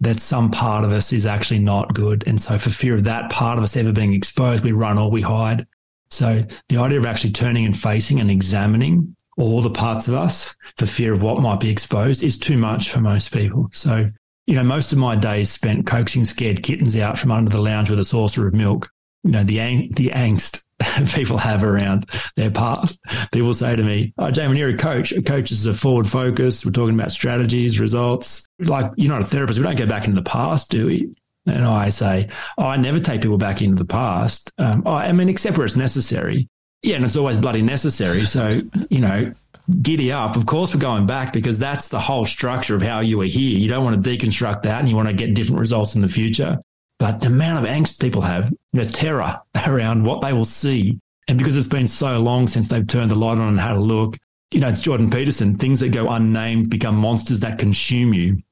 That 0.00 0.20
some 0.20 0.50
part 0.50 0.84
of 0.84 0.92
us 0.92 1.12
is 1.12 1.26
actually 1.26 1.58
not 1.58 1.94
good. 1.94 2.24
And 2.26 2.40
so 2.40 2.58
for 2.58 2.70
fear 2.70 2.94
of 2.94 3.04
that 3.04 3.30
part 3.30 3.58
of 3.58 3.64
us 3.64 3.76
ever 3.76 3.92
being 3.92 4.14
exposed, 4.14 4.64
we 4.64 4.72
run 4.72 4.98
or 4.98 5.10
we 5.10 5.20
hide. 5.22 5.66
So 6.10 6.44
the 6.68 6.78
idea 6.78 6.98
of 6.98 7.06
actually 7.06 7.32
turning 7.32 7.66
and 7.66 7.78
facing 7.78 8.20
and 8.20 8.30
examining 8.30 9.14
all 9.36 9.62
the 9.62 9.70
parts 9.70 10.08
of 10.08 10.14
us 10.14 10.56
for 10.76 10.86
fear 10.86 11.12
of 11.12 11.22
what 11.22 11.40
might 11.40 11.60
be 11.60 11.70
exposed 11.70 12.22
is 12.22 12.38
too 12.38 12.58
much 12.58 12.90
for 12.90 13.00
most 13.00 13.32
people. 13.32 13.68
So, 13.72 14.10
you 14.46 14.54
know, 14.54 14.64
most 14.64 14.92
of 14.92 14.98
my 14.98 15.16
days 15.16 15.50
spent 15.50 15.86
coaxing 15.86 16.24
scared 16.24 16.62
kittens 16.62 16.96
out 16.96 17.18
from 17.18 17.30
under 17.30 17.50
the 17.50 17.60
lounge 17.60 17.90
with 17.90 18.00
a 18.00 18.04
saucer 18.04 18.46
of 18.46 18.54
milk 18.54 18.90
you 19.22 19.30
know, 19.30 19.44
the, 19.44 19.88
the 19.92 20.08
angst 20.10 20.64
people 21.14 21.38
have 21.38 21.62
around 21.62 22.06
their 22.36 22.50
past. 22.50 23.00
People 23.32 23.54
say 23.54 23.76
to 23.76 23.82
me, 23.82 24.12
Oh, 24.18 24.30
Jamie, 24.30 24.58
you're 24.58 24.70
a 24.70 24.76
coach. 24.76 25.12
A 25.12 25.22
coach 25.22 25.50
is 25.50 25.66
a 25.66 25.74
forward 25.74 26.08
focus. 26.08 26.64
We're 26.64 26.72
talking 26.72 26.94
about 26.94 27.12
strategies, 27.12 27.80
results. 27.80 28.46
Like, 28.58 28.90
you're 28.96 29.12
not 29.12 29.20
a 29.20 29.24
therapist. 29.24 29.58
We 29.58 29.64
don't 29.64 29.76
go 29.76 29.86
back 29.86 30.04
into 30.04 30.20
the 30.20 30.28
past, 30.28 30.70
do 30.70 30.86
we? 30.86 31.12
And 31.46 31.64
I 31.64 31.90
say, 31.90 32.28
Oh, 32.56 32.64
I 32.64 32.76
never 32.76 33.00
take 33.00 33.22
people 33.22 33.38
back 33.38 33.60
into 33.62 33.76
the 33.76 33.88
past. 33.88 34.52
Um, 34.58 34.82
oh, 34.86 34.94
I 34.94 35.12
mean, 35.12 35.28
except 35.28 35.56
where 35.58 35.66
it's 35.66 35.76
necessary. 35.76 36.48
Yeah, 36.82 36.96
and 36.96 37.04
it's 37.04 37.16
always 37.16 37.38
bloody 37.38 37.62
necessary. 37.62 38.24
So, 38.24 38.60
you 38.88 39.00
know, 39.00 39.34
giddy 39.82 40.12
up. 40.12 40.36
Of 40.36 40.46
course, 40.46 40.74
we're 40.74 40.80
going 40.80 41.06
back 41.06 41.32
because 41.32 41.58
that's 41.58 41.88
the 41.88 42.00
whole 42.00 42.24
structure 42.24 42.74
of 42.74 42.82
how 42.82 43.00
you 43.00 43.18
were 43.18 43.24
here. 43.24 43.58
You 43.58 43.68
don't 43.68 43.84
want 43.84 44.02
to 44.02 44.10
deconstruct 44.10 44.62
that 44.62 44.80
and 44.80 44.88
you 44.88 44.96
want 44.96 45.08
to 45.08 45.14
get 45.14 45.34
different 45.34 45.60
results 45.60 45.94
in 45.94 46.00
the 46.00 46.08
future. 46.08 46.58
But 47.00 47.22
the 47.22 47.28
amount 47.28 47.64
of 47.64 47.70
angst 47.70 47.98
people 47.98 48.20
have, 48.20 48.52
the 48.74 48.84
terror 48.84 49.40
around 49.66 50.04
what 50.04 50.20
they 50.20 50.34
will 50.34 50.44
see. 50.44 51.00
And 51.26 51.38
because 51.38 51.56
it's 51.56 51.66
been 51.66 51.88
so 51.88 52.20
long 52.20 52.46
since 52.46 52.68
they've 52.68 52.86
turned 52.86 53.10
the 53.10 53.16
light 53.16 53.38
on 53.38 53.48
and 53.48 53.58
had 53.58 53.76
a 53.76 53.80
look, 53.80 54.18
you 54.50 54.60
know, 54.60 54.68
it's 54.68 54.82
Jordan 54.82 55.10
Peterson, 55.10 55.56
things 55.56 55.80
that 55.80 55.90
go 55.90 56.08
unnamed 56.08 56.68
become 56.68 56.96
monsters 56.96 57.40
that 57.40 57.58
consume 57.58 58.12
you. 58.12 58.42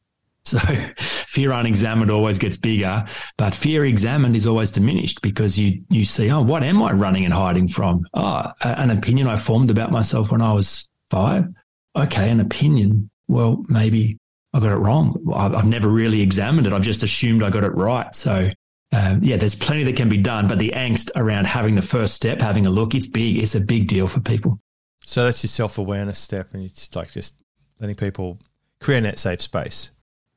So 0.45 0.59
fear 0.97 1.53
unexamined 1.53 2.11
always 2.11 2.39
gets 2.39 2.57
bigger, 2.57 3.05
but 3.37 3.55
fear 3.55 3.85
examined 3.85 4.35
is 4.35 4.47
always 4.47 4.71
diminished 4.71 5.21
because 5.21 5.59
you 5.59 5.83
you 5.91 6.07
see, 6.07 6.31
oh, 6.31 6.41
what 6.41 6.63
am 6.63 6.83
I 6.83 6.93
running 6.93 7.27
and 7.27 7.35
hiding 7.35 7.69
from? 7.69 8.07
Oh, 8.15 8.51
an 8.63 8.91
opinion 8.91 9.29
I 9.29 9.37
formed 9.37 9.71
about 9.71 9.93
myself 9.93 10.33
when 10.33 10.41
I 10.41 10.53
was 10.53 10.89
five. 11.11 11.49
Okay, 11.95 12.31
an 12.31 12.41
opinion. 12.41 13.11
Well, 13.27 13.63
maybe 13.69 14.19
I 14.59 14.61
got 14.61 14.73
it 14.73 14.79
wrong. 14.79 15.17
I've 15.33 15.67
never 15.67 15.89
really 15.89 16.21
examined 16.21 16.67
it. 16.67 16.73
I've 16.73 16.83
just 16.83 17.05
assumed 17.05 17.45
I 17.45 17.51
got 17.51 17.63
it 17.63 17.75
right. 17.77 18.13
So 18.13 18.51
um, 18.91 19.23
yeah, 19.23 19.37
there's 19.37 19.55
plenty 19.55 19.85
that 19.85 19.95
can 19.95 20.09
be 20.09 20.17
done, 20.17 20.49
but 20.49 20.59
the 20.59 20.71
angst 20.71 21.11
around 21.15 21.47
having 21.47 21.77
the 21.77 21.83
first 21.83 22.15
step, 22.15 22.41
having 22.41 22.67
a 22.67 22.71
look, 22.71 22.95
it's 22.95 23.07
big. 23.07 23.39
It's 23.39 23.55
a 23.55 23.61
big 23.61 23.87
deal 23.87 24.09
for 24.09 24.19
people. 24.19 24.59
So 25.05 25.25
that's 25.25 25.45
your 25.45 25.49
self 25.49 25.79
awareness 25.79 26.19
step, 26.19 26.55
and 26.55 26.65
it's 26.65 26.97
like 26.97 27.13
just 27.13 27.37
letting 27.79 27.95
people 27.95 28.41
create 28.81 29.03
that 29.03 29.21
safe 29.21 29.41
space. 29.41 29.93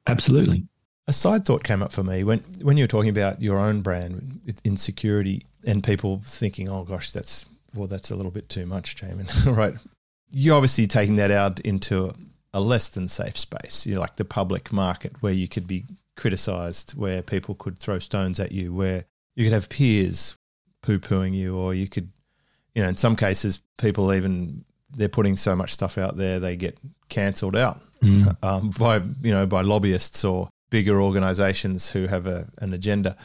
Absolutely. 0.06 0.68
A 1.08 1.14
side 1.14 1.44
thought 1.44 1.64
came 1.64 1.82
up 1.82 1.92
for 1.92 2.04
me 2.04 2.24
when 2.24 2.40
when 2.62 2.78
you 2.78 2.84
were 2.84 2.90
talking 2.90 3.10
about 3.10 3.42
your 3.42 3.58
own 3.58 3.82
brand 3.82 4.40
insecurity 4.64 5.48
and 5.66 5.84
people 5.84 6.22
thinking, 6.26 6.70
"Oh 6.70 6.84
gosh, 6.84 7.10
that's 7.10 7.48
well, 7.74 7.88
that's 7.88 8.12
a 8.12 8.16
little 8.16 8.32
bit 8.32 8.50
too 8.50 8.68
much, 8.68 8.98
Jaemin." 8.98 9.56
right? 9.58 9.74
You're 10.30 10.56
obviously 10.56 10.86
taking 10.86 11.16
that 11.16 11.32
out 11.32 11.60
into 11.62 12.14
a, 12.54 12.62
less 12.62 12.90
than 12.90 13.08
safe 13.08 13.38
space. 13.38 13.86
You 13.86 13.96
know, 13.96 14.02
like 14.02 14.16
the 14.16 14.26
public 14.26 14.72
market 14.72 15.22
where 15.22 15.34
you 15.34 15.48
could 15.48 15.68
be 15.68 15.86
criticized, 16.16 16.92
where 16.92 17.22
people 17.22 17.56
could 17.56 17.80
throw 17.80 18.00
stones 18.00 18.40
at 18.40 18.52
you, 18.52 18.74
where 18.74 19.06
you 19.36 19.46
could 19.46 19.54
have 19.54 19.70
peers 19.70 20.36
poo 20.82 21.00
pooing 21.00 21.34
you, 21.34 21.58
or 21.58 21.74
you 21.74 21.88
could, 21.88 22.10
you 22.74 22.82
know, 22.82 22.90
in 22.90 22.98
some 22.98 23.16
cases, 23.16 23.60
people 23.78 24.14
even 24.14 24.64
they're 24.94 25.10
putting 25.10 25.38
so 25.38 25.56
much 25.56 25.72
stuff 25.72 25.98
out 25.98 26.18
there 26.18 26.38
they 26.40 26.58
get 26.58 26.78
cancelled 27.08 27.56
out 27.56 27.80
mm. 28.04 28.36
um, 28.44 28.72
by 28.72 28.98
you 29.22 29.32
know 29.32 29.46
by 29.46 29.62
lobbyists 29.62 30.26
or 30.26 30.50
bigger 30.70 31.02
organisations 31.02 31.90
who 31.92 32.08
have 32.08 32.26
a, 32.26 32.48
an 32.60 32.74
agenda. 32.74 33.16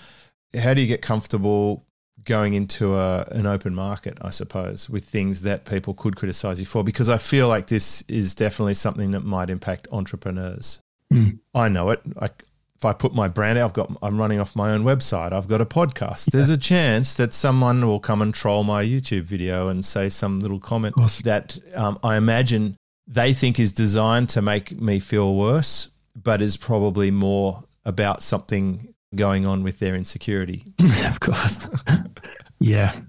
How 0.59 0.75
do 0.75 0.81
you 0.81 0.87
get 0.87 1.01
comfortable 1.01 1.86
going 2.27 2.55
into 2.55 2.95
a, 2.95 3.27
an 3.31 3.47
open 3.47 3.75
market, 3.75 4.19
I 4.21 4.31
suppose, 4.31 4.91
with 4.91 5.05
things 5.05 5.43
that 5.43 5.65
people 5.65 5.95
could 5.95 6.17
criticise 6.17 6.61
you 6.61 6.67
for? 6.67 6.85
Because 6.85 7.09
I 7.09 7.19
feel 7.19 7.49
like 7.49 7.69
this 7.69 8.03
is 8.03 8.35
definitely 8.35 8.75
something 8.75 9.13
that 9.13 9.25
might 9.25 9.49
impact 9.49 9.89
entrepreneurs. 9.91 10.81
Mm. 11.13 11.39
I 11.55 11.69
know 11.69 11.91
it. 11.91 12.03
I, 12.21 12.29
if 12.77 12.85
I 12.85 12.93
put 12.93 13.15
my 13.15 13.29
brand 13.29 13.59
out, 13.59 13.71
I've 13.71 13.73
got 13.73 13.97
I'm 14.03 14.19
running 14.19 14.39
off 14.39 14.55
my 14.55 14.73
own 14.73 14.85
website. 14.85 15.33
I've 15.33 15.49
got 15.49 15.63
a 15.63 15.67
podcast. 15.67 16.27
There's 16.27 16.51
a 16.51 16.59
chance 16.59 17.15
that 17.15 17.33
someone 17.33 17.87
will 17.87 18.01
come 18.01 18.21
and 18.21 18.35
troll 18.35 18.65
my 18.65 18.85
YouTube 18.85 19.23
video 19.23 19.69
and 19.69 19.83
say 19.83 20.11
some 20.11 20.41
little 20.41 20.61
comment 20.61 20.95
that 21.25 21.59
um, 21.75 21.99
I 22.03 22.17
imagine 22.17 22.77
they 23.07 23.33
think 23.33 23.59
is 23.59 23.73
designed 23.73 24.29
to 24.31 24.43
make 24.43 24.79
me 24.79 24.99
feel 24.99 25.35
worse, 25.35 25.89
but 26.15 26.43
is 26.43 26.57
probably 26.57 27.11
more 27.11 27.63
about 27.87 28.23
something 28.23 28.93
going 29.15 29.47
on 29.47 29.63
with 29.63 29.79
their 29.79 29.95
insecurity. 29.95 30.65
of 30.79 31.21
course. 31.21 31.69
yeah. 32.59 33.01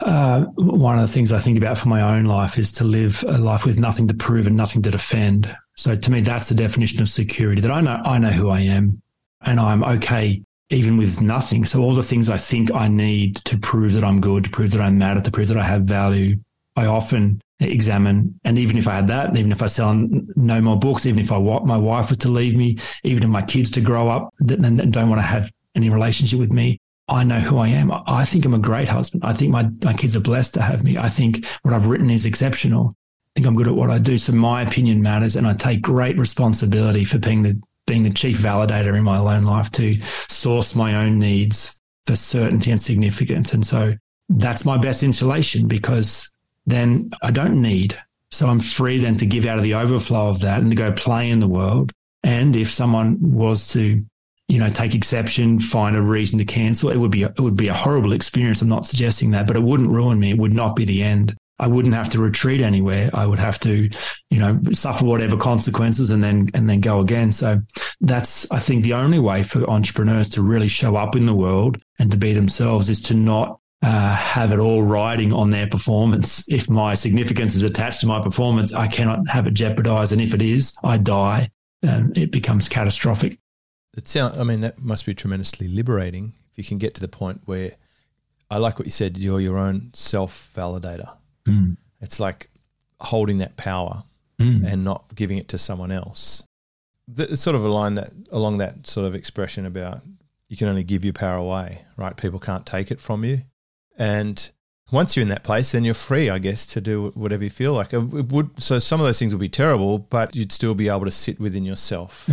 Uh, 0.00 0.44
one 0.56 0.98
of 0.98 1.06
the 1.06 1.12
things 1.12 1.32
I 1.32 1.38
think 1.38 1.56
about 1.56 1.78
for 1.78 1.88
my 1.88 2.02
own 2.02 2.26
life 2.26 2.58
is 2.58 2.70
to 2.72 2.84
live 2.84 3.24
a 3.26 3.38
life 3.38 3.64
with 3.64 3.78
nothing 3.78 4.06
to 4.08 4.14
prove 4.14 4.46
and 4.46 4.56
nothing 4.56 4.82
to 4.82 4.90
defend. 4.90 5.56
So 5.74 5.96
to 5.96 6.10
me, 6.10 6.20
that's 6.20 6.50
the 6.50 6.54
definition 6.54 7.00
of 7.00 7.08
security. 7.08 7.62
That 7.62 7.70
I 7.70 7.80
know 7.80 8.02
I 8.04 8.18
know 8.18 8.30
who 8.30 8.50
I 8.50 8.60
am 8.60 9.00
and 9.40 9.58
I'm 9.58 9.82
okay 9.84 10.42
even 10.70 10.96
with 10.96 11.22
nothing. 11.22 11.64
So 11.64 11.80
all 11.80 11.94
the 11.94 12.02
things 12.02 12.28
I 12.28 12.36
think 12.36 12.72
I 12.72 12.88
need 12.88 13.36
to 13.44 13.56
prove 13.58 13.92
that 13.92 14.04
I'm 14.04 14.20
good, 14.20 14.44
to 14.44 14.50
prove 14.50 14.72
that 14.72 14.80
I'm 14.80 14.98
matter, 14.98 15.20
to 15.20 15.30
prove 15.30 15.48
that 15.48 15.56
I 15.56 15.64
have 15.64 15.82
value, 15.82 16.36
I 16.74 16.86
often 16.86 17.40
examine. 17.60 18.38
And 18.44 18.58
even 18.58 18.76
if 18.76 18.88
I 18.88 18.96
had 18.96 19.08
that, 19.08 19.36
even 19.36 19.52
if 19.52 19.62
I 19.62 19.66
sell 19.66 19.94
no 19.94 20.60
more 20.60 20.78
books, 20.78 21.06
even 21.06 21.20
if 21.20 21.32
I 21.32 21.38
my 21.38 21.76
wife 21.76 22.08
was 22.08 22.18
to 22.18 22.28
leave 22.28 22.56
me, 22.56 22.78
even 23.04 23.22
if 23.22 23.28
my 23.28 23.42
kids 23.42 23.70
to 23.72 23.80
grow 23.80 24.08
up 24.08 24.34
and 24.40 24.92
don't 24.92 25.08
want 25.08 25.20
to 25.20 25.26
have 25.26 25.50
any 25.74 25.88
relationship 25.88 26.38
with 26.38 26.52
me, 26.52 26.80
I 27.08 27.24
know 27.24 27.40
who 27.40 27.58
I 27.58 27.68
am. 27.68 27.92
I 28.06 28.24
think 28.24 28.44
I'm 28.44 28.54
a 28.54 28.58
great 28.58 28.88
husband. 28.88 29.24
I 29.24 29.32
think 29.32 29.52
my, 29.52 29.68
my 29.84 29.94
kids 29.94 30.16
are 30.16 30.20
blessed 30.20 30.54
to 30.54 30.62
have 30.62 30.82
me. 30.82 30.98
I 30.98 31.08
think 31.08 31.46
what 31.62 31.72
I've 31.72 31.86
written 31.86 32.10
is 32.10 32.26
exceptional. 32.26 32.96
I 32.96 33.30
think 33.36 33.46
I'm 33.46 33.56
good 33.56 33.68
at 33.68 33.74
what 33.76 33.90
I 33.90 33.98
do. 33.98 34.18
So 34.18 34.32
my 34.32 34.62
opinion 34.62 35.02
matters 35.02 35.36
and 35.36 35.46
I 35.46 35.54
take 35.54 35.82
great 35.82 36.18
responsibility 36.18 37.04
for 37.04 37.18
being 37.18 37.42
the 37.42 37.60
being 37.86 38.02
the 38.02 38.10
chief 38.10 38.38
validator 38.38 38.96
in 38.96 39.04
my 39.04 39.16
own 39.16 39.44
life 39.44 39.70
to 39.70 40.00
source 40.28 40.74
my 40.74 40.96
own 40.96 41.20
needs 41.20 41.80
for 42.04 42.16
certainty 42.16 42.70
and 42.72 42.80
significance. 42.80 43.52
And 43.52 43.64
so 43.64 43.94
that's 44.28 44.64
my 44.64 44.76
best 44.76 45.02
insulation 45.02 45.68
because 45.68 46.32
then 46.66 47.10
I 47.22 47.30
don't 47.30 47.60
need. 47.60 47.96
So 48.30 48.48
I'm 48.48 48.60
free 48.60 48.98
then 48.98 49.16
to 49.18 49.26
give 49.26 49.46
out 49.46 49.58
of 49.58 49.64
the 49.64 49.74
overflow 49.74 50.28
of 50.28 50.40
that 50.40 50.60
and 50.60 50.70
to 50.70 50.76
go 50.76 50.92
play 50.92 51.30
in 51.30 51.38
the 51.38 51.46
world. 51.46 51.92
And 52.24 52.56
if 52.56 52.70
someone 52.70 53.18
was 53.20 53.68
to, 53.68 54.04
you 54.48 54.58
know, 54.58 54.68
take 54.68 54.94
exception, 54.94 55.58
find 55.58 55.96
a 55.96 56.02
reason 56.02 56.38
to 56.38 56.44
cancel, 56.44 56.90
it 56.90 56.98
would 56.98 57.10
be 57.10 57.22
it 57.24 57.40
would 57.40 57.56
be 57.56 57.68
a 57.68 57.74
horrible 57.74 58.12
experience. 58.12 58.62
I'm 58.62 58.68
not 58.68 58.86
suggesting 58.86 59.32
that, 59.32 59.46
but 59.46 59.56
it 59.56 59.62
wouldn't 59.62 59.90
ruin 59.90 60.18
me. 60.18 60.30
It 60.30 60.38
would 60.38 60.54
not 60.54 60.76
be 60.76 60.84
the 60.84 61.02
end. 61.02 61.36
I 61.58 61.66
wouldn't 61.68 61.94
have 61.94 62.10
to 62.10 62.20
retreat 62.20 62.60
anywhere. 62.60 63.08
I 63.14 63.24
would 63.24 63.38
have 63.38 63.58
to, 63.60 63.88
you 64.30 64.38
know, 64.38 64.60
suffer 64.72 65.06
whatever 65.06 65.36
consequences 65.36 66.10
and 66.10 66.22
then 66.22 66.50
and 66.54 66.68
then 66.68 66.80
go 66.80 67.00
again. 67.00 67.32
So 67.32 67.62
that's 68.00 68.50
I 68.50 68.58
think 68.58 68.84
the 68.84 68.94
only 68.94 69.18
way 69.18 69.42
for 69.42 69.68
entrepreneurs 69.68 70.28
to 70.30 70.42
really 70.42 70.68
show 70.68 70.96
up 70.96 71.16
in 71.16 71.26
the 71.26 71.34
world 71.34 71.78
and 71.98 72.10
to 72.12 72.18
be 72.18 72.32
themselves 72.32 72.90
is 72.90 73.00
to 73.02 73.14
not 73.14 73.58
uh, 73.82 74.14
have 74.14 74.52
it 74.52 74.58
all 74.58 74.82
riding 74.82 75.32
on 75.32 75.50
their 75.50 75.66
performance. 75.66 76.50
If 76.50 76.68
my 76.68 76.94
significance 76.94 77.54
is 77.54 77.62
attached 77.62 78.00
to 78.02 78.06
my 78.06 78.20
performance, 78.22 78.72
I 78.72 78.86
cannot 78.86 79.28
have 79.28 79.46
it 79.46 79.54
jeopardized. 79.54 80.12
And 80.12 80.20
if 80.20 80.34
it 80.34 80.42
is, 80.42 80.74
I 80.84 80.98
die. 80.98 81.50
And 81.82 82.16
it 82.16 82.32
becomes 82.32 82.68
catastrophic. 82.68 83.38
It 83.96 84.06
sounds. 84.06 84.38
I 84.38 84.44
mean, 84.44 84.60
that 84.60 84.82
must 84.82 85.06
be 85.06 85.14
tremendously 85.14 85.68
liberating 85.68 86.34
if 86.52 86.58
you 86.58 86.64
can 86.64 86.78
get 86.78 86.94
to 86.94 87.00
the 87.00 87.08
point 87.08 87.40
where 87.46 87.70
I 88.50 88.58
like 88.58 88.78
what 88.78 88.86
you 88.86 88.92
said. 88.92 89.16
You're 89.16 89.40
your 89.40 89.58
own 89.58 89.90
self 89.94 90.50
validator 90.54 91.16
Mm. 91.46 91.76
It's 92.00 92.20
like 92.20 92.50
holding 93.00 93.38
that 93.38 93.56
power 93.56 94.02
mm. 94.40 94.70
and 94.70 94.84
not 94.84 95.14
giving 95.14 95.38
it 95.38 95.48
to 95.48 95.58
someone 95.58 95.92
else. 95.92 96.42
It's 97.16 97.40
sort 97.40 97.56
of 97.56 97.64
a 97.64 97.68
line 97.68 97.94
that 97.94 98.10
along 98.32 98.58
that 98.58 98.86
sort 98.86 99.06
of 99.06 99.14
expression 99.14 99.64
about 99.64 99.98
you 100.48 100.56
can 100.56 100.68
only 100.68 100.84
give 100.84 101.04
your 101.04 101.12
power 101.12 101.38
away, 101.38 101.82
right? 101.96 102.16
People 102.16 102.40
can't 102.40 102.66
take 102.66 102.90
it 102.90 103.00
from 103.00 103.24
you. 103.24 103.42
And 103.98 104.50
once 104.92 105.16
you're 105.16 105.22
in 105.22 105.28
that 105.28 105.44
place, 105.44 105.72
then 105.72 105.84
you're 105.84 105.94
free, 105.94 106.30
I 106.30 106.38
guess, 106.38 106.66
to 106.66 106.80
do 106.80 107.12
whatever 107.14 107.44
you 107.44 107.50
feel 107.50 107.72
like. 107.72 107.92
It 107.92 107.98
would 107.98 108.62
so 108.62 108.78
some 108.78 109.00
of 109.00 109.06
those 109.06 109.18
things 109.18 109.32
would 109.32 109.40
be 109.40 109.48
terrible, 109.48 109.98
but 109.98 110.34
you'd 110.34 110.52
still 110.52 110.74
be 110.74 110.88
able 110.88 111.04
to 111.04 111.10
sit 111.10 111.40
within 111.40 111.64
yourself. 111.64 112.28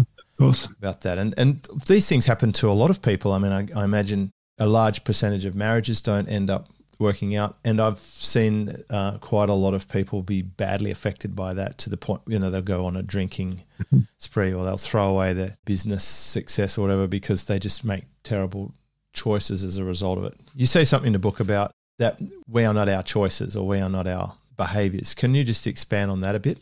Course. 0.45 0.65
About 0.65 1.01
that. 1.01 1.17
And 1.17 1.33
and 1.37 1.67
these 1.87 2.07
things 2.07 2.25
happen 2.25 2.51
to 2.53 2.69
a 2.69 2.73
lot 2.73 2.89
of 2.89 3.01
people. 3.01 3.31
I 3.31 3.39
mean, 3.39 3.51
I, 3.51 3.67
I 3.75 3.83
imagine 3.83 4.31
a 4.59 4.67
large 4.67 5.03
percentage 5.03 5.45
of 5.45 5.55
marriages 5.55 6.01
don't 6.01 6.27
end 6.27 6.49
up 6.49 6.69
working 6.99 7.35
out. 7.35 7.57
And 7.65 7.79
I've 7.79 7.99
seen 7.99 8.71
uh, 8.89 9.17
quite 9.19 9.49
a 9.49 9.53
lot 9.53 9.73
of 9.73 9.87
people 9.87 10.23
be 10.23 10.41
badly 10.41 10.91
affected 10.91 11.35
by 11.35 11.53
that 11.53 11.77
to 11.79 11.89
the 11.89 11.97
point, 11.97 12.21
you 12.27 12.39
know, 12.39 12.49
they'll 12.49 12.61
go 12.61 12.85
on 12.85 12.95
a 12.95 13.03
drinking 13.03 13.63
mm-hmm. 13.81 14.01
spree 14.17 14.53
or 14.53 14.63
they'll 14.63 14.77
throw 14.77 15.09
away 15.09 15.33
their 15.33 15.57
business 15.65 16.03
success 16.03 16.77
or 16.77 16.81
whatever 16.83 17.07
because 17.07 17.45
they 17.45 17.59
just 17.59 17.83
make 17.83 18.05
terrible 18.23 18.73
choices 19.11 19.63
as 19.63 19.77
a 19.77 19.83
result 19.83 20.17
of 20.17 20.25
it. 20.25 20.35
You 20.55 20.65
say 20.65 20.83
something 20.83 21.07
in 21.07 21.13
the 21.13 21.19
book 21.19 21.39
about 21.39 21.71
that 21.99 22.19
we 22.47 22.65
are 22.65 22.73
not 22.73 22.89
our 22.89 23.03
choices 23.03 23.55
or 23.55 23.67
we 23.67 23.79
are 23.79 23.89
not 23.89 24.07
our 24.07 24.35
behaviors. 24.57 25.13
Can 25.13 25.35
you 25.35 25.43
just 25.43 25.67
expand 25.67 26.09
on 26.09 26.21
that 26.21 26.35
a 26.35 26.39
bit? 26.39 26.57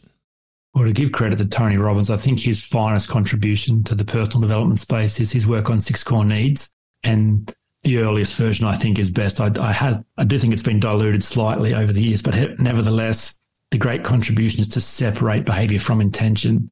Well, 0.74 0.86
to 0.86 0.94
give 0.94 1.12
credit 1.12 1.38
to 1.40 1.46
Tony 1.46 1.78
Robbins, 1.78 2.10
I 2.10 2.18
think 2.18 2.40
his 2.40 2.64
finest 2.64 3.10
contribution 3.10 3.84
to 3.84 3.96
the 3.96 4.06
personal 4.06 4.42
development 4.42 4.80
space 4.80 5.20
is 5.20 5.32
his 5.32 5.46
work 5.46 5.70
on 5.70 5.82
six 5.82 6.04
core 6.04 6.24
needs. 6.24 6.74
And 7.04 7.54
the 7.84 7.98
earliest 7.98 8.36
version 8.36 8.66
I 8.66 8.76
think 8.76 9.00
is 9.00 9.10
best. 9.10 9.42
I, 9.42 9.52
I 9.60 10.02
I 10.18 10.24
do 10.24 10.38
think 10.38 10.54
it's 10.54 10.64
been 10.64 10.80
diluted 10.80 11.24
slightly 11.24 11.74
over 11.74 11.92
the 11.92 12.02
years, 12.02 12.22
but 12.22 12.60
nevertheless, 12.60 13.40
the 13.72 13.78
great 13.78 14.04
contribution 14.04 14.62
is 14.62 14.68
to 14.70 14.82
separate 14.82 15.46
behavior 15.46 15.80
from 15.80 16.00
intention. 16.00 16.70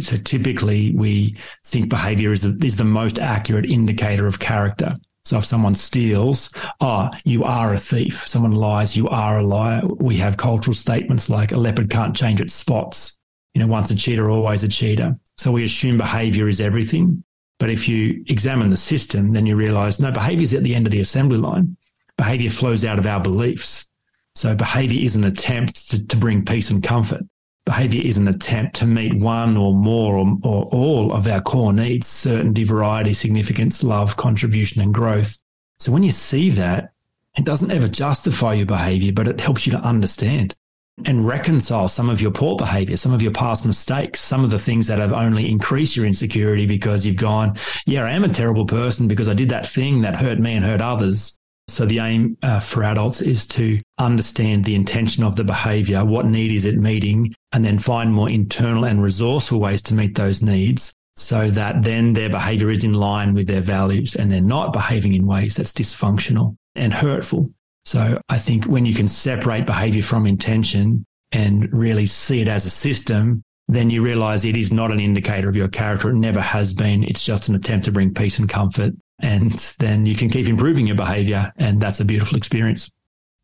So 0.00 0.16
typically, 0.16 0.92
we 0.92 1.36
think 1.64 1.88
behavior 1.88 2.32
is 2.32 2.42
the, 2.42 2.58
is 2.64 2.76
the 2.76 2.84
most 2.84 3.18
accurate 3.18 3.70
indicator 3.70 4.26
of 4.26 4.38
character. 4.38 4.96
So 5.24 5.38
if 5.38 5.44
someone 5.44 5.74
steals, 5.74 6.52
oh, 6.80 7.10
you 7.24 7.44
are 7.44 7.74
a 7.74 7.78
thief. 7.78 8.26
Someone 8.26 8.52
lies, 8.52 8.96
you 8.96 9.08
are 9.08 9.38
a 9.38 9.42
liar. 9.42 9.82
We 9.84 10.16
have 10.18 10.36
cultural 10.36 10.74
statements 10.74 11.28
like 11.28 11.52
a 11.52 11.56
leopard 11.56 11.90
can't 11.90 12.16
change 12.16 12.40
its 12.40 12.54
spots. 12.54 13.15
You 13.56 13.60
know, 13.60 13.68
once 13.68 13.90
a 13.90 13.96
cheater, 13.96 14.28
always 14.28 14.64
a 14.64 14.68
cheater. 14.68 15.16
So 15.38 15.50
we 15.50 15.64
assume 15.64 15.96
behavior 15.96 16.46
is 16.46 16.60
everything. 16.60 17.24
But 17.58 17.70
if 17.70 17.88
you 17.88 18.22
examine 18.26 18.68
the 18.68 18.76
system, 18.76 19.32
then 19.32 19.46
you 19.46 19.56
realize 19.56 19.98
no, 19.98 20.10
behavior 20.12 20.42
is 20.42 20.52
at 20.52 20.62
the 20.62 20.74
end 20.74 20.86
of 20.86 20.90
the 20.90 21.00
assembly 21.00 21.38
line. 21.38 21.78
Behavior 22.18 22.50
flows 22.50 22.84
out 22.84 22.98
of 22.98 23.06
our 23.06 23.18
beliefs. 23.18 23.88
So 24.34 24.54
behavior 24.54 25.02
is 25.02 25.16
an 25.16 25.24
attempt 25.24 25.90
to, 25.90 26.06
to 26.06 26.16
bring 26.18 26.44
peace 26.44 26.68
and 26.68 26.82
comfort. 26.82 27.22
Behavior 27.64 28.02
is 28.04 28.18
an 28.18 28.28
attempt 28.28 28.76
to 28.76 28.86
meet 28.86 29.14
one 29.14 29.56
or 29.56 29.72
more 29.72 30.18
or, 30.18 30.36
or 30.42 30.64
all 30.64 31.14
of 31.14 31.26
our 31.26 31.40
core 31.40 31.72
needs, 31.72 32.06
certainty, 32.06 32.64
variety, 32.64 33.14
significance, 33.14 33.82
love, 33.82 34.18
contribution, 34.18 34.82
and 34.82 34.92
growth. 34.92 35.38
So 35.78 35.92
when 35.92 36.02
you 36.02 36.12
see 36.12 36.50
that, 36.50 36.90
it 37.38 37.46
doesn't 37.46 37.70
ever 37.70 37.88
justify 37.88 38.52
your 38.52 38.66
behavior, 38.66 39.14
but 39.14 39.28
it 39.28 39.40
helps 39.40 39.66
you 39.66 39.72
to 39.72 39.78
understand 39.78 40.54
and 41.04 41.26
reconcile 41.26 41.88
some 41.88 42.08
of 42.08 42.20
your 42.20 42.30
poor 42.30 42.56
behavior, 42.56 42.96
some 42.96 43.12
of 43.12 43.20
your 43.20 43.32
past 43.32 43.66
mistakes, 43.66 44.20
some 44.20 44.44
of 44.44 44.50
the 44.50 44.58
things 44.58 44.86
that 44.86 44.98
have 44.98 45.12
only 45.12 45.50
increased 45.50 45.96
your 45.96 46.06
insecurity 46.06 46.66
because 46.66 47.04
you've 47.04 47.16
gone, 47.16 47.56
yeah, 47.86 48.04
I 48.04 48.12
am 48.12 48.24
a 48.24 48.28
terrible 48.28 48.64
person 48.64 49.06
because 49.06 49.28
I 49.28 49.34
did 49.34 49.50
that 49.50 49.68
thing 49.68 50.00
that 50.02 50.16
hurt 50.16 50.38
me 50.38 50.54
and 50.54 50.64
hurt 50.64 50.80
others. 50.80 51.36
So 51.68 51.84
the 51.84 51.98
aim 51.98 52.38
uh, 52.42 52.60
for 52.60 52.84
adults 52.84 53.20
is 53.20 53.46
to 53.48 53.82
understand 53.98 54.64
the 54.64 54.76
intention 54.76 55.24
of 55.24 55.36
the 55.36 55.44
behavior, 55.44 56.04
what 56.04 56.26
need 56.26 56.52
is 56.52 56.64
it 56.64 56.78
meeting, 56.78 57.34
and 57.52 57.64
then 57.64 57.78
find 57.78 58.14
more 58.14 58.30
internal 58.30 58.84
and 58.84 59.02
resourceful 59.02 59.60
ways 59.60 59.82
to 59.82 59.94
meet 59.94 60.14
those 60.14 60.42
needs 60.42 60.94
so 61.16 61.50
that 61.50 61.82
then 61.82 62.12
their 62.12 62.28
behavior 62.28 62.70
is 62.70 62.84
in 62.84 62.92
line 62.92 63.34
with 63.34 63.48
their 63.48 63.60
values 63.60 64.14
and 64.14 64.30
they're 64.30 64.40
not 64.40 64.72
behaving 64.72 65.14
in 65.14 65.26
ways 65.26 65.56
that's 65.56 65.72
dysfunctional 65.72 66.56
and 66.74 66.92
hurtful. 66.92 67.50
So 67.86 68.20
I 68.28 68.38
think 68.38 68.64
when 68.64 68.84
you 68.84 68.92
can 68.92 69.06
separate 69.06 69.64
behavior 69.64 70.02
from 70.02 70.26
intention 70.26 71.06
and 71.30 71.72
really 71.72 72.04
see 72.04 72.40
it 72.40 72.48
as 72.48 72.66
a 72.66 72.70
system, 72.70 73.44
then 73.68 73.90
you 73.90 74.02
realize 74.02 74.44
it 74.44 74.56
is 74.56 74.72
not 74.72 74.90
an 74.90 74.98
indicator 74.98 75.48
of 75.48 75.54
your 75.54 75.68
character. 75.68 76.10
It 76.10 76.16
never 76.16 76.40
has 76.40 76.74
been. 76.74 77.04
It's 77.04 77.24
just 77.24 77.48
an 77.48 77.54
attempt 77.54 77.84
to 77.84 77.92
bring 77.92 78.12
peace 78.12 78.40
and 78.40 78.48
comfort. 78.48 78.94
And 79.20 79.52
then 79.78 80.04
you 80.04 80.16
can 80.16 80.28
keep 80.30 80.48
improving 80.48 80.88
your 80.88 80.96
behavior. 80.96 81.52
And 81.58 81.80
that's 81.80 82.00
a 82.00 82.04
beautiful 82.04 82.36
experience. 82.36 82.92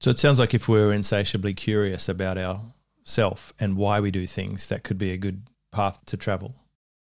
So 0.01 0.11
it 0.11 0.19
sounds 0.19 0.41
like 0.41 0.55
if 0.55 0.69
we're 0.69 0.91
insatiably 0.91 1.55
curious 1.55 2.09
about 2.09 2.37
ourself 2.37 3.53
and 3.61 3.77
why 3.77 4.01
we 4.01 4.11
do 4.11 4.27
things, 4.27 4.69
that 4.71 4.83
could 4.83 4.99
be 4.99 5.13
a 5.13 5.19
good 5.19 5.45
path 5.71 6.05
to 6.07 6.17
travel. 6.17 6.57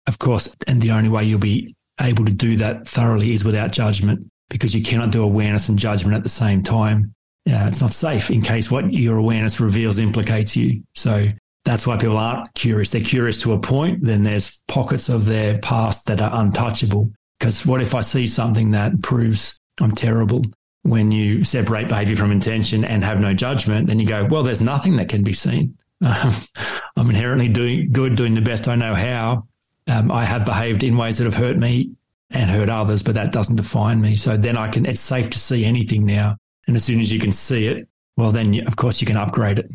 Of 0.08 0.20
course. 0.20 0.54
And 0.68 0.82
the 0.82 0.92
only 0.92 1.08
way 1.08 1.24
you'll 1.24 1.40
be 1.40 1.74
able 2.02 2.26
to 2.26 2.34
do 2.34 2.58
that 2.58 2.86
thoroughly 2.86 3.34
is 3.34 3.46
without 3.46 3.72
judgment 3.72 4.30
because 4.50 4.76
you 4.76 4.84
cannot 4.84 5.12
do 5.12 5.24
awareness 5.24 5.70
and 5.70 5.80
judgment 5.80 6.16
at 6.16 6.24
the 6.24 6.30
same 6.30 6.64
time. 6.64 7.14
Yeah, 7.46 7.68
it's 7.68 7.82
not 7.82 7.94
safe 7.94 8.30
in 8.30 8.42
case 8.42 8.72
what 8.72 8.94
your 8.94 9.18
awareness 9.18 9.60
reveals 9.60 10.00
implicates 10.00 10.56
you. 10.56 10.84
So 10.96 11.28
that's 11.66 11.88
why 11.88 11.98
people 11.98 12.18
aren't 12.18 12.54
curious. 12.54 12.90
They're 12.90 13.02
curious 13.02 13.42
to 13.42 13.54
a 13.54 13.60
point. 13.60 14.04
Then 14.04 14.24
there's 14.24 14.62
pockets 14.68 15.10
of 15.10 15.26
their 15.26 15.58
past 15.60 16.06
that 16.08 16.22
are 16.22 16.32
untouchable. 16.34 17.12
Because 17.40 17.66
what 17.66 17.82
if 17.82 17.96
I 17.96 18.02
see 18.02 18.28
something 18.28 18.72
that 18.72 19.02
proves 19.02 19.60
I'm 19.82 19.94
terrible? 19.94 20.44
When 20.84 21.12
you 21.12 21.46
separate 21.46 21.88
behavior 21.88 22.18
from 22.18 22.32
intention 22.32 22.84
and 22.84 23.04
have 23.04 23.20
no 23.20 23.34
judgment, 23.34 23.88
then 23.88 24.00
you 24.00 24.06
go, 24.06 24.26
well, 24.26 24.44
there's 24.44 24.62
nothing 24.62 24.98
that 24.98 25.08
can 25.10 25.24
be 25.24 25.34
seen. 25.34 25.78
Um, 26.02 26.36
I'm 26.98 27.10
inherently 27.10 27.48
doing 27.48 27.92
good, 27.92 28.16
doing 28.16 28.36
the 28.36 28.42
best 28.42 28.68
I 28.68 28.76
know 28.76 28.94
how. 28.94 29.48
Um, 29.88 30.12
I 30.12 30.26
have 30.26 30.46
behaved 30.46 30.84
in 30.84 30.96
ways 30.98 31.18
that 31.18 31.26
have 31.26 31.36
hurt 31.36 31.58
me 31.58 31.92
and 32.30 32.50
hurt 32.50 32.70
others, 32.70 33.04
but 33.04 33.16
that 33.16 33.32
doesn't 33.32 33.56
define 33.56 34.02
me. 34.02 34.16
So 34.16 34.38
then 34.38 34.58
I 34.58 34.70
can, 34.70 34.86
it's 34.86 35.02
safe 35.02 35.30
to 35.32 35.40
see 35.40 35.66
anything 35.66 36.06
now. 36.06 36.38
And 36.68 36.76
as 36.76 36.84
soon 36.84 37.00
as 37.00 37.12
you 37.12 37.20
can 37.20 37.32
see 37.32 37.68
it, 37.68 37.88
well, 38.18 38.32
then 38.32 38.54
you, 38.54 38.64
of 38.66 38.76
course 38.76 39.02
you 39.02 39.08
can 39.08 39.18
upgrade 39.18 39.60
it. 39.60 39.70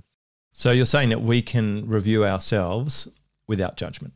So 0.52 0.72
you're 0.72 0.86
saying 0.86 1.10
that 1.10 1.22
we 1.22 1.42
can 1.42 1.86
review 1.88 2.24
ourselves 2.24 3.08
without 3.48 3.76
judgment? 3.76 4.12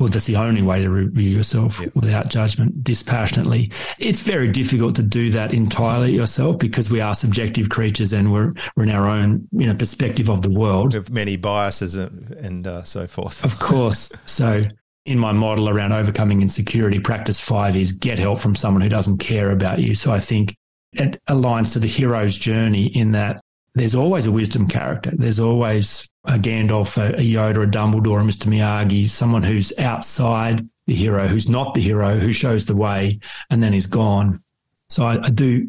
Well, 0.00 0.08
that's 0.08 0.26
the 0.26 0.36
only 0.36 0.60
way 0.60 0.82
to 0.82 0.90
review 0.90 1.30
yourself 1.30 1.78
yep. 1.80 1.94
without 1.94 2.28
judgment, 2.28 2.82
dispassionately. 2.82 3.70
It's 4.00 4.22
very 4.22 4.48
difficult 4.48 4.96
to 4.96 5.04
do 5.04 5.30
that 5.30 5.54
entirely 5.54 6.12
yourself 6.12 6.58
because 6.58 6.90
we 6.90 7.00
are 7.00 7.14
subjective 7.14 7.68
creatures 7.68 8.12
and 8.12 8.32
we're, 8.32 8.52
we're 8.76 8.82
in 8.82 8.90
our 8.90 9.06
own 9.06 9.46
you 9.52 9.68
know 9.68 9.74
perspective 9.74 10.28
of 10.28 10.42
the 10.42 10.50
world. 10.50 10.94
We 10.94 10.98
have 10.98 11.10
many 11.10 11.36
biases 11.36 11.94
and, 11.94 12.28
and 12.32 12.66
uh, 12.66 12.82
so 12.82 13.06
forth. 13.06 13.44
Of 13.44 13.60
course. 13.60 14.10
So 14.26 14.64
in 15.06 15.18
my 15.18 15.32
model 15.32 15.68
around 15.68 15.92
overcoming 15.92 16.40
insecurity, 16.42 16.98
practice 16.98 17.40
five 17.40 17.76
is 17.76 17.92
get 17.92 18.18
help 18.18 18.38
from 18.38 18.54
someone 18.54 18.80
who 18.80 18.88
doesn't 18.88 19.18
care 19.18 19.50
about 19.50 19.78
you. 19.78 19.94
So 19.94 20.12
I 20.12 20.18
think 20.18 20.56
it 20.92 21.20
aligns 21.28 21.72
to 21.74 21.78
the 21.78 21.86
hero's 21.86 22.38
journey 22.38 22.86
in 22.86 23.12
that 23.12 23.42
there's 23.74 23.94
always 23.94 24.26
a 24.26 24.32
wisdom 24.32 24.68
character. 24.68 25.10
There's 25.12 25.40
always 25.40 26.08
a 26.24 26.38
Gandalf, 26.38 26.96
a, 26.96 27.16
Yoda, 27.18 27.64
a 27.64 27.66
Dumbledore, 27.66 28.20
a 28.20 28.24
Mr. 28.24 28.46
Miyagi, 28.46 29.08
someone 29.08 29.42
who's 29.42 29.76
outside 29.78 30.66
the 30.86 30.94
hero, 30.94 31.26
who's 31.26 31.48
not 31.48 31.74
the 31.74 31.80
hero, 31.80 32.18
who 32.18 32.32
shows 32.32 32.66
the 32.66 32.76
way 32.76 33.18
and 33.50 33.62
then 33.62 33.74
is 33.74 33.86
gone. 33.86 34.42
So 34.88 35.04
I, 35.04 35.26
I 35.26 35.30
do, 35.30 35.68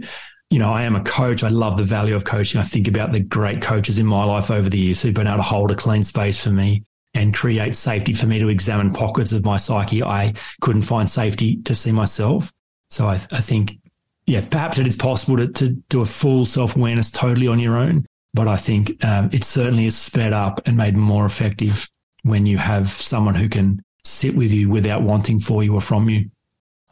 you 0.50 0.60
know, 0.60 0.72
I 0.72 0.84
am 0.84 0.96
a 0.96 1.04
coach. 1.04 1.44
I 1.44 1.50
love 1.50 1.78
the 1.78 1.84
value 1.84 2.16
of 2.16 2.26
coaching. 2.26 2.62
I 2.62 2.64
think 2.64 2.88
about 2.88 3.12
the 3.12 3.22
great 3.22 3.62
coaches 3.62 3.98
in 3.98 4.06
my 4.06 4.24
life 4.24 4.52
over 4.52 4.70
the 4.70 4.78
years 4.78 5.02
who've 5.02 5.14
been 5.14 5.28
able 5.28 5.38
to 5.38 5.44
hold 5.44 5.72
a 5.72 5.76
clean 5.76 6.04
space 6.04 6.42
for 6.42 6.52
me 6.52 6.84
and 7.16 7.34
create 7.34 7.76
safety 7.76 8.14
for 8.14 8.28
me 8.28 8.38
to 8.40 8.50
examine 8.50 8.94
pockets 8.94 9.32
of 9.32 9.44
my 9.44 9.58
psyche 9.58 10.04
I 10.04 10.34
couldn't 10.62 10.84
find 10.84 11.10
safety 11.10 11.58
to 11.64 11.74
see 11.74 11.92
myself. 11.92 12.52
So 12.90 13.08
I, 13.08 13.14
I 13.14 13.42
think, 13.42 13.80
yeah, 14.28 14.42
perhaps 14.42 14.78
it 14.78 14.88
is 14.88 14.96
possible 14.96 15.38
to, 15.38 15.48
to 15.48 15.70
do 15.90 16.02
a 16.02 16.06
full 16.06 16.46
self 16.46 16.76
awareness 16.76 17.10
totally 17.10 17.48
on 17.48 17.60
your 17.60 17.78
own. 17.78 18.06
But 18.34 18.48
I 18.50 18.58
think 18.58 19.04
um, 19.04 19.30
it 19.32 19.46
certainly 19.46 19.86
is 19.86 19.98
sped 19.98 20.34
up 20.34 20.62
and 20.66 20.76
made 20.76 20.98
more 20.98 21.26
effective 21.26 21.90
when 22.24 22.46
you 22.46 22.58
have 22.58 22.90
someone 22.90 23.36
who 23.36 23.48
can 23.48 23.82
sit 24.04 24.36
with 24.36 24.52
you 24.52 24.70
without 24.70 25.02
wanting 25.02 25.40
for 25.40 25.64
you 25.64 25.74
or 25.74 25.82
from 25.82 26.10
you. 26.10 26.30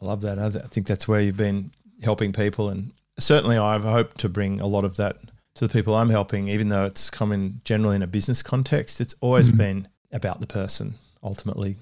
I 0.00 0.06
love 0.06 0.22
that. 0.22 0.38
I, 0.38 0.48
th- 0.48 0.64
I 0.64 0.68
think 0.68 0.86
that's 0.86 1.06
where 1.06 1.20
you've 1.20 1.36
been 1.36 1.70
helping 2.02 2.32
people. 2.32 2.70
And 2.70 2.92
certainly 3.18 3.58
I've 3.58 3.84
hoped 3.84 4.18
to 4.20 4.28
bring 4.28 4.60
a 4.60 4.66
lot 4.66 4.84
of 4.84 4.96
that 4.96 5.16
to 5.56 5.66
the 5.66 5.72
people 5.72 5.94
I'm 5.94 6.10
helping, 6.10 6.48
even 6.48 6.68
though 6.68 6.84
it's 6.84 7.10
coming 7.10 7.60
generally 7.64 7.96
in 7.96 8.02
a 8.02 8.06
business 8.06 8.42
context. 8.42 9.00
It's 9.00 9.14
always 9.20 9.48
mm-hmm. 9.48 9.58
been 9.58 9.88
about 10.14 10.40
the 10.40 10.46
person 10.46 10.94
ultimately. 11.22 11.76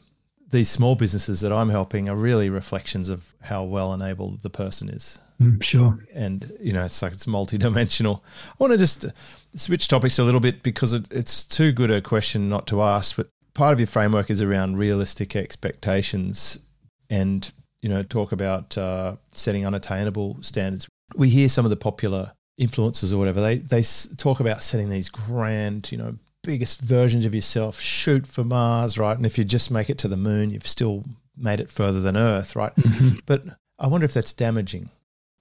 These 0.50 0.68
small 0.68 0.96
businesses 0.96 1.40
that 1.40 1.52
I'm 1.52 1.70
helping 1.70 2.08
are 2.08 2.16
really 2.16 2.50
reflections 2.50 3.08
of 3.08 3.34
how 3.40 3.62
well 3.62 3.94
enabled 3.94 4.42
the 4.42 4.50
person 4.50 4.88
is. 4.88 5.18
Mm, 5.40 5.62
sure. 5.62 6.04
And, 6.12 6.52
you 6.60 6.72
know, 6.72 6.84
it's 6.84 7.00
like 7.00 7.12
it's 7.12 7.26
multidimensional. 7.26 8.20
I 8.48 8.54
want 8.58 8.72
to 8.72 8.78
just 8.78 9.06
switch 9.54 9.88
topics 9.88 10.18
a 10.18 10.24
little 10.24 10.40
bit 10.40 10.62
because 10.62 10.92
it, 10.92 11.06
it's 11.10 11.44
too 11.44 11.72
good 11.72 11.90
a 11.90 12.02
question 12.02 12.48
not 12.48 12.66
to 12.66 12.82
ask. 12.82 13.16
But 13.16 13.28
part 13.54 13.72
of 13.72 13.80
your 13.80 13.86
framework 13.86 14.30
is 14.30 14.42
around 14.42 14.76
realistic 14.76 15.36
expectations 15.36 16.58
and, 17.08 17.50
you 17.80 17.88
know, 17.88 18.02
talk 18.02 18.32
about 18.32 18.76
uh, 18.76 19.16
setting 19.32 19.66
unattainable 19.66 20.38
standards. 20.42 20.88
We 21.14 21.28
hear 21.28 21.48
some 21.48 21.64
of 21.64 21.70
the 21.70 21.76
popular 21.76 22.32
influencers 22.60 23.12
or 23.12 23.18
whatever, 23.18 23.40
they, 23.40 23.56
they 23.56 23.82
talk 24.16 24.40
about 24.40 24.62
setting 24.62 24.90
these 24.90 25.08
grand, 25.08 25.90
you 25.90 25.98
know, 25.98 26.16
biggest 26.42 26.80
versions 26.80 27.24
of 27.24 27.34
yourself, 27.34 27.80
shoot 27.80 28.26
for 28.26 28.44
Mars, 28.44 28.98
right? 28.98 29.16
And 29.16 29.26
if 29.26 29.38
you 29.38 29.44
just 29.44 29.70
make 29.70 29.90
it 29.90 29.98
to 29.98 30.08
the 30.08 30.16
moon, 30.16 30.50
you've 30.50 30.66
still 30.66 31.04
made 31.36 31.60
it 31.60 31.70
further 31.70 32.00
than 32.00 32.16
Earth, 32.16 32.56
right? 32.56 32.74
Mm-hmm. 32.76 33.18
But 33.26 33.44
I 33.78 33.86
wonder 33.86 34.04
if 34.04 34.14
that's 34.14 34.32
damaging. 34.32 34.90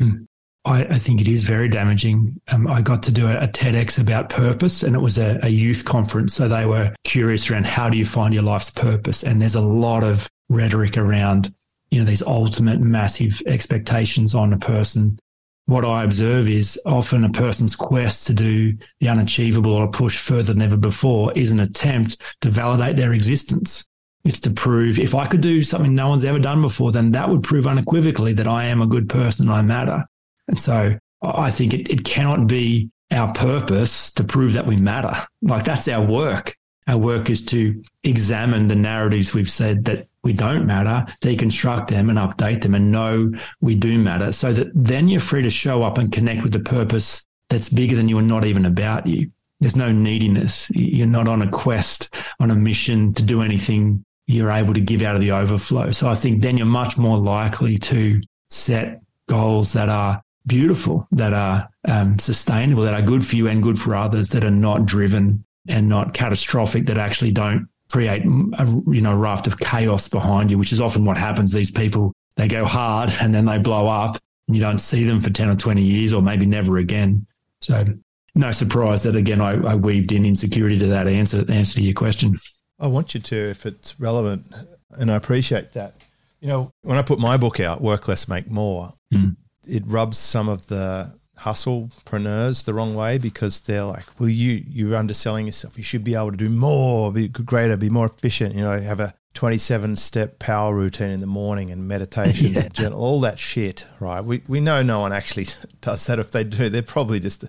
Mm. 0.01 0.27
I, 0.63 0.85
I, 0.85 0.99
think 0.99 1.19
it 1.19 1.27
is 1.27 1.43
very 1.43 1.67
damaging. 1.67 2.39
Um, 2.49 2.67
I 2.67 2.81
got 2.81 3.01
to 3.03 3.11
do 3.11 3.27
a, 3.27 3.43
a, 3.43 3.47
TEDx 3.47 3.99
about 3.99 4.29
purpose, 4.29 4.83
and 4.83 4.95
it 4.95 4.99
was 4.99 5.17
a, 5.17 5.39
a 5.41 5.49
youth 5.49 5.85
conference. 5.85 6.35
So 6.35 6.47
they 6.47 6.65
were 6.65 6.93
curious 7.03 7.49
around 7.49 7.65
how 7.65 7.89
do 7.89 7.97
you 7.97 8.05
find 8.05 8.33
your 8.33 8.43
life's 8.43 8.69
purpose? 8.69 9.23
And 9.23 9.41
there's 9.41 9.55
a 9.55 9.61
lot 9.61 10.03
of 10.03 10.29
rhetoric 10.49 10.97
around, 10.97 11.53
you 11.89 11.99
know, 11.99 12.05
these 12.05 12.21
ultimate 12.21 12.79
massive 12.79 13.41
expectations 13.47 14.35
on 14.35 14.53
a 14.53 14.59
person 14.59 15.19
what 15.65 15.85
I 15.85 16.03
observe 16.03 16.49
is 16.49 16.79
often 16.85 17.23
a 17.23 17.29
person's 17.29 17.75
quest 17.75 18.27
to 18.27 18.33
do 18.33 18.77
the 18.99 19.09
unachievable 19.09 19.73
or 19.73 19.87
push 19.89 20.17
further 20.17 20.53
than 20.53 20.61
ever 20.61 20.77
before 20.77 21.31
is 21.33 21.51
an 21.51 21.59
attempt 21.59 22.21
to 22.41 22.49
validate 22.49 22.97
their 22.97 23.13
existence. 23.13 23.85
It's 24.23 24.39
to 24.41 24.51
prove 24.51 24.99
if 24.99 25.15
I 25.15 25.27
could 25.27 25.41
do 25.41 25.63
something 25.63 25.95
no 25.95 26.09
one's 26.09 26.25
ever 26.25 26.39
done 26.39 26.61
before, 26.61 26.91
then 26.91 27.11
that 27.11 27.29
would 27.29 27.43
prove 27.43 27.67
unequivocally 27.67 28.33
that 28.33 28.47
I 28.47 28.65
am 28.65 28.81
a 28.81 28.87
good 28.87 29.09
person 29.09 29.47
and 29.47 29.55
I 29.55 29.61
matter. 29.61 30.05
And 30.47 30.59
so 30.59 30.97
I 31.21 31.51
think 31.51 31.73
it, 31.73 31.89
it 31.89 32.05
cannot 32.05 32.47
be 32.47 32.89
our 33.11 33.33
purpose 33.33 34.11
to 34.11 34.23
prove 34.23 34.53
that 34.53 34.67
we 34.67 34.75
matter. 34.75 35.13
Like 35.41 35.65
that's 35.65 35.87
our 35.87 36.05
work. 36.05 36.55
Our 36.87 36.97
work 36.97 37.29
is 37.29 37.45
to 37.47 37.81
examine 38.03 38.67
the 38.67 38.75
narratives 38.75 39.33
we've 39.33 39.49
said 39.49 39.85
that 39.85 40.07
we 40.23 40.33
don't 40.33 40.65
matter, 40.65 41.05
deconstruct 41.21 41.87
them 41.87 42.09
and 42.09 42.19
update 42.19 42.61
them 42.61 42.75
and 42.75 42.91
know 42.91 43.31
we 43.59 43.75
do 43.75 43.97
matter 43.97 44.31
so 44.31 44.53
that 44.53 44.71
then 44.73 45.07
you're 45.07 45.19
free 45.19 45.41
to 45.41 45.49
show 45.49 45.83
up 45.83 45.97
and 45.97 46.11
connect 46.11 46.43
with 46.43 46.51
the 46.51 46.59
purpose 46.59 47.27
that's 47.49 47.69
bigger 47.69 47.95
than 47.95 48.07
you 48.07 48.17
and 48.17 48.27
not 48.27 48.45
even 48.45 48.65
about 48.65 49.07
you. 49.07 49.31
There's 49.59 49.75
no 49.75 49.91
neediness. 49.91 50.69
You're 50.73 51.07
not 51.07 51.27
on 51.27 51.41
a 51.41 51.49
quest, 51.49 52.13
on 52.39 52.49
a 52.49 52.55
mission 52.55 53.13
to 53.13 53.23
do 53.23 53.41
anything. 53.41 54.03
You're 54.27 54.51
able 54.51 54.73
to 54.73 54.81
give 54.81 55.01
out 55.01 55.15
of 55.15 55.21
the 55.21 55.31
overflow. 55.31 55.91
So 55.91 56.09
I 56.09 56.15
think 56.15 56.41
then 56.41 56.57
you're 56.57 56.65
much 56.65 56.97
more 56.97 57.17
likely 57.17 57.77
to 57.79 58.21
set 58.49 59.01
goals 59.27 59.73
that 59.73 59.89
are 59.89 60.21
beautiful, 60.47 61.07
that 61.11 61.33
are 61.33 61.69
um, 61.87 62.17
sustainable, 62.17 62.83
that 62.83 62.93
are 62.93 63.05
good 63.05 63.25
for 63.25 63.35
you 63.35 63.47
and 63.47 63.61
good 63.61 63.79
for 63.79 63.95
others, 63.95 64.29
that 64.29 64.43
are 64.43 64.51
not 64.51 64.85
driven 64.85 65.45
and 65.67 65.87
not 65.87 66.13
catastrophic, 66.13 66.87
that 66.87 66.97
actually 66.97 67.31
don't 67.31 67.67
create 67.91 68.23
a 68.23 68.65
you 68.87 69.01
know 69.01 69.15
raft 69.15 69.47
of 69.47 69.57
chaos 69.59 70.07
behind 70.07 70.49
you, 70.49 70.57
which 70.57 70.71
is 70.71 70.79
often 70.79 71.05
what 71.05 71.17
happens. 71.17 71.51
These 71.51 71.71
people 71.71 72.13
they 72.35 72.47
go 72.47 72.65
hard 72.65 73.11
and 73.21 73.33
then 73.33 73.45
they 73.45 73.57
blow 73.57 73.87
up, 73.87 74.17
and 74.47 74.55
you 74.55 74.61
don't 74.61 74.79
see 74.79 75.03
them 75.03 75.21
for 75.21 75.29
ten 75.29 75.49
or 75.49 75.55
twenty 75.55 75.83
years, 75.83 76.13
or 76.13 76.21
maybe 76.21 76.45
never 76.45 76.77
again. 76.77 77.25
So 77.59 77.85
no 78.33 78.51
surprise 78.51 79.03
that 79.03 79.15
again 79.15 79.41
I, 79.41 79.51
I 79.71 79.75
weaved 79.75 80.13
in 80.13 80.25
insecurity 80.25 80.79
to 80.79 80.87
that 80.87 81.07
answer 81.07 81.45
answer 81.49 81.75
to 81.75 81.83
your 81.83 81.93
question. 81.93 82.37
I 82.79 82.87
want 82.87 83.13
you 83.13 83.19
to 83.19 83.35
if 83.35 83.65
it's 83.65 83.99
relevant, 83.99 84.47
and 84.91 85.11
I 85.11 85.15
appreciate 85.15 85.73
that. 85.73 85.97
You 86.39 86.47
know, 86.47 86.71
when 86.81 86.97
I 86.97 87.03
put 87.03 87.19
my 87.19 87.37
book 87.37 87.59
out, 87.59 87.81
Work 87.81 88.07
Less, 88.07 88.27
Make 88.27 88.49
More, 88.49 88.93
mm. 89.13 89.35
it 89.67 89.83
rubs 89.85 90.17
some 90.17 90.49
of 90.49 90.65
the 90.67 91.13
hustlepreneurs 91.41 92.65
the 92.65 92.73
wrong 92.73 92.95
way 92.95 93.17
because 93.17 93.59
they're 93.61 93.85
like, 93.85 94.05
well, 94.19 94.29
you 94.29 94.63
you're 94.67 94.95
underselling 94.95 95.45
yourself. 95.45 95.77
You 95.77 95.83
should 95.83 96.03
be 96.03 96.15
able 96.15 96.31
to 96.31 96.37
do 96.37 96.49
more, 96.49 97.11
be 97.11 97.27
greater, 97.27 97.75
be 97.77 97.89
more 97.89 98.05
efficient. 98.05 98.55
You 98.55 98.61
know, 98.61 98.79
have 98.79 98.99
a 98.99 99.13
27 99.33 99.95
step 99.95 100.39
power 100.39 100.75
routine 100.75 101.11
in 101.11 101.21
the 101.21 101.27
morning 101.27 101.71
and 101.71 101.87
meditation, 101.87 102.53
yeah. 102.53 102.67
journal, 102.69 102.99
all 102.99 103.21
that 103.21 103.39
shit, 103.39 103.85
right? 103.99 104.21
We 104.21 104.43
we 104.47 104.59
know 104.59 104.83
no 104.83 104.99
one 104.99 105.13
actually 105.13 105.47
does 105.81 106.05
that. 106.07 106.19
If 106.19 106.31
they 106.31 106.43
do, 106.43 106.69
they're 106.69 106.81
probably 106.81 107.19
just 107.19 107.45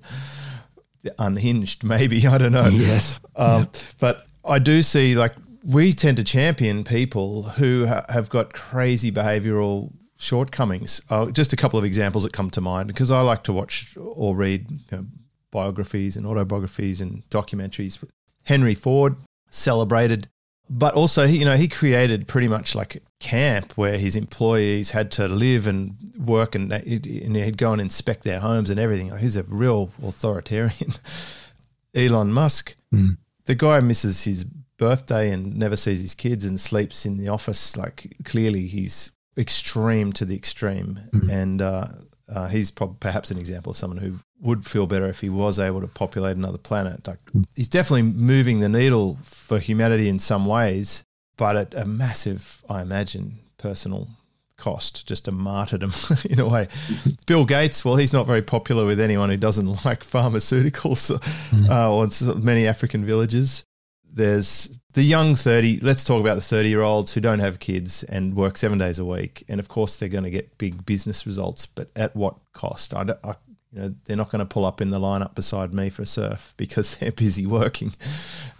unhinged. 1.19 1.85
Maybe 1.85 2.27
I 2.27 2.39
don't 2.39 2.53
know. 2.53 2.69
Yes, 2.69 3.21
um, 3.37 3.63
yeah. 3.63 3.81
but 3.99 4.27
I 4.45 4.59
do 4.59 4.83
see 4.83 5.15
like 5.17 5.35
we 5.65 5.93
tend 5.93 6.17
to 6.17 6.25
champion 6.25 6.83
people 6.83 7.45
who 7.45 7.87
ha- 7.87 8.07
have 8.09 8.31
got 8.31 8.53
crazy 8.53 9.13
behavioral 9.13 9.93
shortcomings. 10.23 11.01
Uh, 11.11 11.31
just 11.31 11.53
a 11.53 11.57
couple 11.57 11.79
of 11.79 11.85
examples 11.85 12.25
that 12.25 12.33
come 12.33 12.51
to 12.51 12.61
mind 12.61 12.89
because 12.89 13.11
I 13.11 13.21
like 13.21 13.43
to 13.45 13.53
watch 13.53 13.97
or 13.99 14.37
read 14.37 14.71
you 14.71 14.79
know, 14.97 15.07
biographies 15.51 16.17
and 16.17 16.27
autobiographies 16.27 17.01
and 17.01 17.29
documentaries. 17.29 18.03
Henry 18.45 18.75
Ford 18.75 19.17
celebrated, 19.49 20.29
but 20.71 20.95
also 20.95 21.27
he, 21.27 21.39
you 21.39 21.45
know 21.45 21.57
he 21.57 21.69
created 21.69 22.29
pretty 22.29 22.49
much 22.49 22.75
like 22.75 22.97
a 22.97 23.01
camp 23.21 23.73
where 23.73 23.99
his 23.99 24.17
employees 24.17 24.91
had 24.91 25.11
to 25.13 25.29
live 25.29 25.67
and 25.67 25.97
work 26.17 26.55
and, 26.55 26.73
and 26.73 27.37
he'd 27.37 27.59
go 27.59 27.73
and 27.73 27.81
inspect 27.81 28.23
their 28.23 28.41
homes 28.41 28.71
and 28.71 28.79
everything. 28.81 29.17
He's 29.19 29.37
a 29.37 29.43
real 29.45 29.91
authoritarian. 30.03 30.93
Elon 31.95 32.33
Musk, 32.33 32.75
mm. 32.95 33.19
the 33.45 33.55
guy 33.55 33.81
misses 33.81 34.25
his 34.25 34.45
birthday 34.79 35.31
and 35.31 35.57
never 35.57 35.77
sees 35.77 36.01
his 36.01 36.15
kids 36.15 36.45
and 36.45 36.59
sleeps 36.59 37.05
in 37.07 37.19
the 37.19 37.29
office. 37.29 37.77
Like 37.77 38.17
clearly 38.25 38.67
he's 38.67 39.12
extreme 39.37 40.13
to 40.15 40.25
the 40.25 40.37
extreme, 40.37 40.99
mm-hmm. 41.13 41.31
and 41.31 41.63
uh, 41.63 41.87
uh, 42.35 42.49
he's 42.49 42.71
probably 42.71 42.97
perhaps 43.01 43.31
an 43.31 43.39
example 43.39 43.73
of 43.73 43.77
someone 43.77 43.99
who 43.99 44.19
would 44.41 44.67
feel 44.67 44.87
better 44.87 45.07
if 45.07 45.21
he 45.21 45.29
was 45.29 45.59
able 45.59 45.81
to 45.81 45.87
populate 45.87 46.37
another 46.37 46.59
planet. 46.59 47.07
Like, 47.07 47.25
mm. 47.27 47.45
he's 47.55 47.69
definitely 47.69 48.03
moving 48.03 48.61
the 48.61 48.69
needle 48.69 49.19
for 49.23 49.59
humanity 49.59 50.09
in 50.09 50.19
some 50.19 50.47
ways, 50.47 51.05
but 51.37 51.57
at 51.57 51.75
a 51.75 51.85
massive, 51.85 52.63
I 52.69 52.83
imagine, 52.83 53.39
personal 53.59 54.09
cost, 54.57 55.07
just 55.07 55.29
a 55.29 55.33
martyrdom 55.33 55.93
in 56.31 56.41
a 56.41 56.49
way. 56.49 56.69
Bill 57.27 57.45
Gates, 57.45 57.85
well, 57.85 57.97
he's 57.97 58.13
not 58.13 58.27
very 58.27 58.43
popular 58.43 58.85
with 58.85 59.01
anyone 59.01 59.31
who 59.31 59.37
doesn't 59.37 59.67
like 59.85 60.01
pharmaceuticals 60.01 61.19
mm. 61.51 61.71
uh, 61.71 61.93
or 61.93 62.35
many 62.37 62.67
African 62.67 63.05
villages 63.05 63.65
there's 64.13 64.79
the 64.93 65.03
young 65.03 65.35
30 65.35 65.81
let's 65.81 66.05
talk 66.05 66.21
about 66.21 66.35
the 66.35 66.43
30 66.43 66.69
year 66.69 66.83
olds 66.83 67.15
who 67.15 67.21
don't 67.21 67.39
have 67.39 67.59
kids 67.59 68.03
and 68.05 68.37
work 68.37 68.59
seven 68.59 68.79
days 68.79 68.99
a 68.99 69.05
week. 69.05 69.45
And 69.49 69.59
of 69.59 69.69
course 69.69 69.97
they're 69.97 70.09
going 70.09 70.25
to 70.25 70.31
get 70.31 70.59
big 70.59 70.85
business 70.85 71.27
results 71.27 71.67
but 71.67 71.91
at 71.97 72.15
what 72.15 72.37
cost? 72.53 72.95
I, 72.95 73.03
I 73.25 73.35
you 73.73 73.81
know 73.81 73.95
they're 74.05 74.17
not 74.17 74.31
going 74.31 74.47
to 74.47 74.55
pull 74.55 74.67
up 74.67 74.81
in 74.81 74.91
the 74.91 75.01
lineup 75.01 75.35
beside 75.35 75.73
me 75.73 75.89
for 75.89 76.03
a 76.03 76.07
surf 76.07 76.55
because 76.59 76.97
they're 76.97 77.13
busy 77.13 77.47
working. 77.47 77.93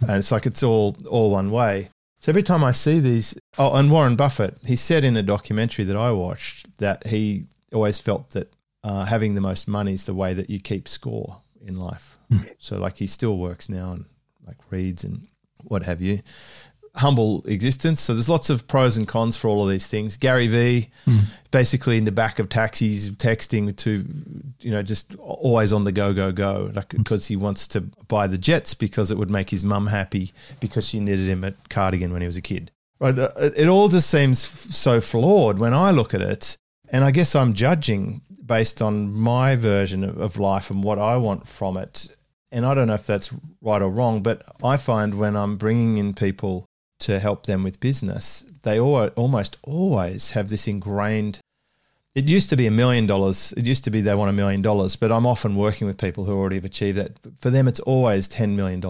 And 0.01 0.11
it's 0.11 0.31
like 0.31 0.45
it's 0.45 0.63
all 0.63 0.97
all 1.09 1.31
one 1.31 1.51
way. 1.51 1.89
So 2.19 2.31
every 2.31 2.43
time 2.43 2.63
i 2.63 2.71
see 2.71 3.01
these 3.01 3.37
oh 3.57 3.75
and 3.75 3.91
warren 3.91 4.15
buffett 4.15 4.57
he 4.65 4.77
said 4.77 5.03
in 5.03 5.17
a 5.17 5.21
documentary 5.21 5.83
that 5.83 5.97
i 5.97 6.09
watched 6.09 6.65
that 6.77 7.05
he 7.07 7.47
always 7.73 7.99
felt 7.99 8.29
that 8.29 8.53
uh, 8.85 9.03
having 9.03 9.35
the 9.35 9.41
most 9.41 9.67
money 9.67 9.91
is 9.91 10.05
the 10.05 10.13
way 10.13 10.33
that 10.33 10.49
you 10.49 10.59
keep 10.59 10.87
score 10.87 11.41
in 11.61 11.77
life. 11.77 12.17
Mm. 12.31 12.49
so 12.59 12.79
like 12.79 12.97
he 12.97 13.07
still 13.07 13.37
works 13.37 13.67
now 13.67 13.91
and 13.91 14.05
like 14.45 14.57
reads 14.69 15.03
and 15.03 15.27
what 15.63 15.83
have 15.83 16.01
you. 16.01 16.19
Humble 16.95 17.43
existence. 17.47 18.01
So 18.01 18.13
there's 18.13 18.29
lots 18.29 18.51
of 18.51 18.67
pros 18.67 18.97
and 18.97 19.07
cons 19.07 19.35
for 19.35 19.47
all 19.47 19.63
of 19.63 19.69
these 19.69 19.87
things. 19.87 20.15
Gary 20.15 20.47
Vee, 20.47 20.89
mm. 21.07 21.21
basically 21.49 21.97
in 21.97 22.05
the 22.05 22.11
back 22.11 22.37
of 22.37 22.49
taxis, 22.49 23.09
texting 23.11 23.75
to, 23.77 24.05
you 24.59 24.71
know, 24.71 24.83
just 24.83 25.15
always 25.15 25.73
on 25.73 25.85
the 25.85 25.91
go, 25.91 26.13
go, 26.13 26.31
go, 26.31 26.71
like 26.75 26.89
because 26.89 27.25
he 27.25 27.35
wants 27.35 27.67
to 27.69 27.81
buy 27.81 28.27
the 28.27 28.37
jets 28.37 28.75
because 28.75 29.09
it 29.09 29.17
would 29.17 29.31
make 29.31 29.49
his 29.49 29.63
mum 29.63 29.87
happy 29.87 30.33
because 30.59 30.87
she 30.87 30.99
knitted 30.99 31.27
him 31.27 31.43
a 31.43 31.53
cardigan 31.69 32.11
when 32.11 32.21
he 32.21 32.27
was 32.27 32.37
a 32.37 32.41
kid. 32.41 32.69
Right? 32.99 33.17
Uh, 33.17 33.31
it 33.57 33.67
all 33.67 33.89
just 33.89 34.09
seems 34.09 34.39
so 34.39 35.01
flawed 35.01 35.57
when 35.57 35.73
I 35.73 35.89
look 35.91 36.13
at 36.13 36.21
it, 36.21 36.57
and 36.89 37.03
I 37.03 37.09
guess 37.09 37.35
I'm 37.35 37.53
judging 37.53 38.21
based 38.45 38.81
on 38.81 39.11
my 39.13 39.55
version 39.55 40.03
of 40.03 40.37
life 40.37 40.69
and 40.69 40.83
what 40.83 40.99
I 40.99 41.17
want 41.17 41.47
from 41.47 41.75
it 41.77 42.07
and 42.53 42.67
I 42.67 42.75
don't 42.75 42.87
know 42.87 42.93
if 42.93 43.07
that's 43.07 43.33
right 43.61 43.81
or 43.81 43.89
wrong, 43.89 44.21
but 44.21 44.43
I 44.63 44.77
find 44.77 45.15
when 45.15 45.35
I'm 45.35 45.57
bringing 45.57 45.97
in 45.97 46.13
people 46.13 46.65
to 46.99 47.19
help 47.19 47.47
them 47.47 47.63
with 47.63 47.79
business, 47.79 48.45
they 48.61 48.79
all, 48.79 49.07
almost 49.07 49.57
always 49.63 50.31
have 50.31 50.49
this 50.49 50.67
ingrained. 50.67 51.39
It 52.13 52.25
used 52.25 52.51
to 52.51 52.55
be 52.55 52.67
a 52.67 52.71
million 52.71 53.07
dollars. 53.07 53.53
It 53.57 53.65
used 53.65 53.83
to 53.85 53.89
be 53.89 54.01
they 54.01 54.13
want 54.13 54.29
a 54.29 54.33
million 54.33 54.61
dollars, 54.61 54.95
but 54.95 55.11
I'm 55.11 55.25
often 55.25 55.55
working 55.55 55.87
with 55.87 55.97
people 55.97 56.25
who 56.25 56.37
already 56.37 56.57
have 56.57 56.65
achieved 56.65 56.99
that. 56.99 57.17
For 57.39 57.49
them, 57.49 57.67
it's 57.67 57.79
always 57.79 58.29
$10 58.29 58.55
million. 58.55 58.83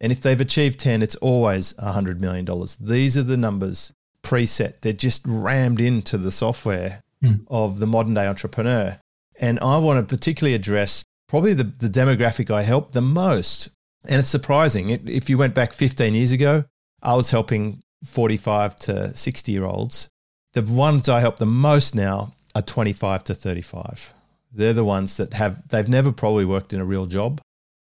And 0.00 0.12
if 0.12 0.20
they've 0.20 0.40
achieved 0.40 0.80
10, 0.80 1.00
it's 1.00 1.16
always 1.16 1.74
$100 1.74 2.18
million. 2.18 2.44
These 2.80 3.16
are 3.16 3.22
the 3.22 3.36
numbers 3.36 3.92
preset. 4.24 4.80
They're 4.80 4.92
just 4.92 5.22
rammed 5.24 5.80
into 5.80 6.18
the 6.18 6.32
software 6.32 7.02
mm. 7.22 7.46
of 7.48 7.78
the 7.78 7.86
modern 7.86 8.14
day 8.14 8.26
entrepreneur. 8.26 8.98
And 9.38 9.60
I 9.60 9.78
want 9.78 10.00
to 10.00 10.14
particularly 10.14 10.54
address 10.54 11.04
probably 11.28 11.54
the, 11.54 11.64
the 11.64 11.88
demographic 11.88 12.50
I 12.50 12.62
help 12.62 12.92
the 12.92 13.02
most. 13.02 13.68
And 14.08 14.20
it's 14.20 14.30
surprising. 14.30 14.90
It, 14.90 15.08
if 15.08 15.28
you 15.28 15.38
went 15.38 15.54
back 15.54 15.72
15 15.72 16.14
years 16.14 16.32
ago, 16.32 16.64
I 17.02 17.14
was 17.14 17.30
helping 17.30 17.82
45 18.04 18.76
to 18.76 19.16
60 19.16 19.52
year 19.52 19.64
olds. 19.64 20.08
The 20.52 20.62
ones 20.62 21.08
I 21.08 21.20
help 21.20 21.38
the 21.38 21.46
most 21.46 21.94
now 21.94 22.32
are 22.54 22.62
25 22.62 23.24
to 23.24 23.34
35. 23.34 24.14
They're 24.52 24.72
the 24.72 24.84
ones 24.84 25.16
that 25.18 25.34
have, 25.34 25.66
they've 25.68 25.88
never 25.88 26.12
probably 26.12 26.44
worked 26.44 26.72
in 26.72 26.80
a 26.80 26.84
real 26.84 27.06
job. 27.06 27.40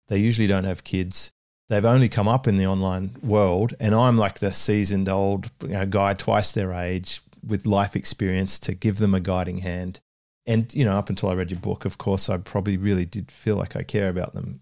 They 0.08 0.18
usually 0.18 0.48
don't 0.48 0.64
have 0.64 0.84
kids. 0.84 1.30
They've 1.68 1.84
only 1.84 2.08
come 2.08 2.28
up 2.28 2.46
in 2.46 2.56
the 2.56 2.66
online 2.66 3.16
world. 3.22 3.74
And 3.78 3.94
I'm 3.94 4.18
like 4.18 4.38
the 4.38 4.50
seasoned 4.50 5.08
old 5.08 5.50
you 5.62 5.68
know, 5.68 5.86
guy, 5.86 6.14
twice 6.14 6.52
their 6.52 6.72
age, 6.72 7.20
with 7.46 7.66
life 7.66 7.94
experience 7.94 8.58
to 8.60 8.74
give 8.74 8.98
them 8.98 9.14
a 9.14 9.20
guiding 9.20 9.58
hand 9.58 10.00
and 10.46 10.72
you 10.74 10.84
know, 10.84 10.92
up 10.92 11.08
until 11.08 11.28
I 11.30 11.34
read 11.34 11.50
your 11.50 11.60
book, 11.60 11.84
of 11.84 11.98
course, 11.98 12.28
I 12.28 12.36
probably 12.36 12.76
really 12.76 13.06
did 13.06 13.30
feel 13.30 13.56
like 13.56 13.76
I 13.76 13.82
care 13.82 14.08
about 14.08 14.34
them. 14.34 14.60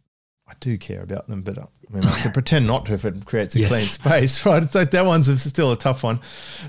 I 0.48 0.54
do 0.60 0.76
care 0.76 1.02
about 1.02 1.28
them, 1.28 1.42
but 1.42 1.58
uh, 1.58 1.66
I 1.88 1.94
mean, 1.94 2.04
I 2.04 2.20
can 2.20 2.32
pretend 2.34 2.66
not 2.66 2.86
to 2.86 2.94
if 2.94 3.04
it 3.04 3.24
creates 3.24 3.56
a 3.56 3.60
yes. 3.60 3.68
clean 3.68 3.84
space, 3.84 4.46
right? 4.46 4.68
So 4.68 4.84
that 4.84 5.06
one's 5.06 5.42
still 5.42 5.72
a 5.72 5.76
tough 5.76 6.02
one, 6.02 6.20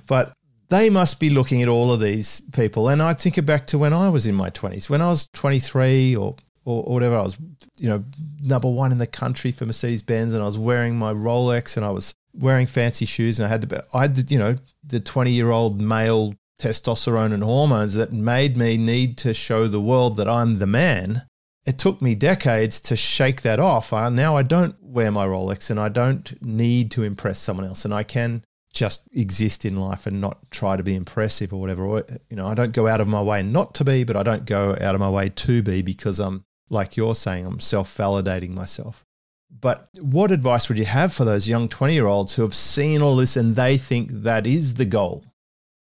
but 0.08 0.34
they 0.70 0.90
must 0.90 1.20
be 1.20 1.30
looking 1.30 1.62
at 1.62 1.68
all 1.68 1.92
of 1.92 2.00
these 2.00 2.40
people. 2.54 2.90
And 2.90 3.02
I 3.02 3.14
think 3.14 3.38
it 3.38 3.44
back 3.44 3.68
to 3.68 3.78
when 3.78 3.94
I 3.94 4.10
was 4.10 4.26
in 4.26 4.36
my 4.36 4.50
twenties, 4.50 4.90
when 4.90 5.02
I 5.02 5.08
was 5.08 5.28
twenty 5.34 5.60
three 5.60 6.16
or, 6.16 6.36
or 6.66 6.84
or 6.84 6.94
whatever, 6.94 7.18
I 7.18 7.22
was 7.22 7.38
you 7.78 7.90
know 7.90 8.04
number 8.42 8.70
one 8.70 8.92
in 8.92 8.98
the 8.98 9.08
country 9.08 9.52
for 9.52 9.66
Mercedes 9.66 10.02
Benz, 10.02 10.34
and 10.34 10.42
I 10.42 10.46
was 10.46 10.58
wearing 10.58 10.96
my 10.96 11.14
Rolex, 11.14 11.78
and 11.78 11.86
I 11.86 11.92
was 11.92 12.16
wearing 12.34 12.66
fancy 12.66 13.06
shoes, 13.06 13.38
and 13.38 13.46
I 13.46 13.50
had 13.50 13.70
to, 13.70 13.84
I 13.94 14.08
did, 14.08 14.32
you 14.32 14.40
know, 14.40 14.56
the 14.84 15.00
twenty 15.00 15.32
year 15.32 15.52
old 15.52 15.80
male 15.80 16.34
testosterone 16.64 17.34
and 17.34 17.44
hormones 17.44 17.94
that 17.96 18.14
made 18.14 18.56
me 18.56 18.78
need 18.78 19.18
to 19.18 19.34
show 19.34 19.68
the 19.68 19.82
world 19.82 20.16
that 20.16 20.30
I'm 20.30 20.60
the 20.60 20.68
man. 20.68 21.24
It 21.66 21.78
took 21.78 22.02
me 22.02 22.16
decades 22.16 22.80
to 22.82 22.96
shake 22.96 23.42
that 23.42 23.60
off. 23.60 23.92
I, 23.92 24.08
now 24.08 24.38
I 24.38 24.44
don't 24.44 24.76
wear 24.82 25.12
my 25.12 25.28
Rolex 25.28 25.70
and 25.70 25.80
I 25.80 25.90
don't 25.90 26.42
need 26.42 26.90
to 26.92 27.04
impress 27.04 27.40
someone 27.40 27.66
else, 27.66 27.84
and 27.84 27.94
I 27.94 28.04
can 28.04 28.46
just 28.74 29.08
exist 29.12 29.66
in 29.66 29.76
life 29.76 30.08
and 30.08 30.22
not 30.22 30.40
try 30.52 30.78
to 30.78 30.84
be 30.84 30.96
impressive 30.96 31.54
or 31.54 31.60
whatever. 31.60 31.84
Or, 31.84 32.06
you 32.30 32.38
know, 32.38 32.48
I 32.48 32.56
don't 32.56 32.72
go 32.72 32.88
out 32.88 33.02
of 33.02 33.10
my 33.10 33.22
way 33.22 33.44
not 33.44 33.76
to 33.76 33.84
be, 33.84 34.06
but 34.06 34.16
I 34.16 34.24
don't 34.24 34.46
go 34.46 34.72
out 34.80 34.96
of 34.96 35.02
my 35.02 35.10
way 35.10 35.30
to 35.30 35.62
be 35.62 35.82
because 35.82 36.20
I'm, 36.20 36.46
like 36.70 36.96
you're 36.96 37.14
saying, 37.16 37.46
I'm 37.46 37.60
self 37.60 37.96
validating 37.96 38.52
myself. 38.52 39.04
But 39.52 39.90
what 40.00 40.32
advice 40.32 40.70
would 40.70 40.80
you 40.80 40.86
have 40.86 41.14
for 41.14 41.26
those 41.26 41.48
young 41.48 41.68
20 41.68 41.94
year 41.94 42.08
olds 42.08 42.36
who 42.36 42.42
have 42.42 42.56
seen 42.56 43.02
all 43.02 43.18
this 43.18 43.36
and 43.36 43.56
they 43.56 43.78
think 43.78 44.10
that 44.12 44.48
is 44.48 44.76
the 44.76 44.86
goal? 44.86 45.26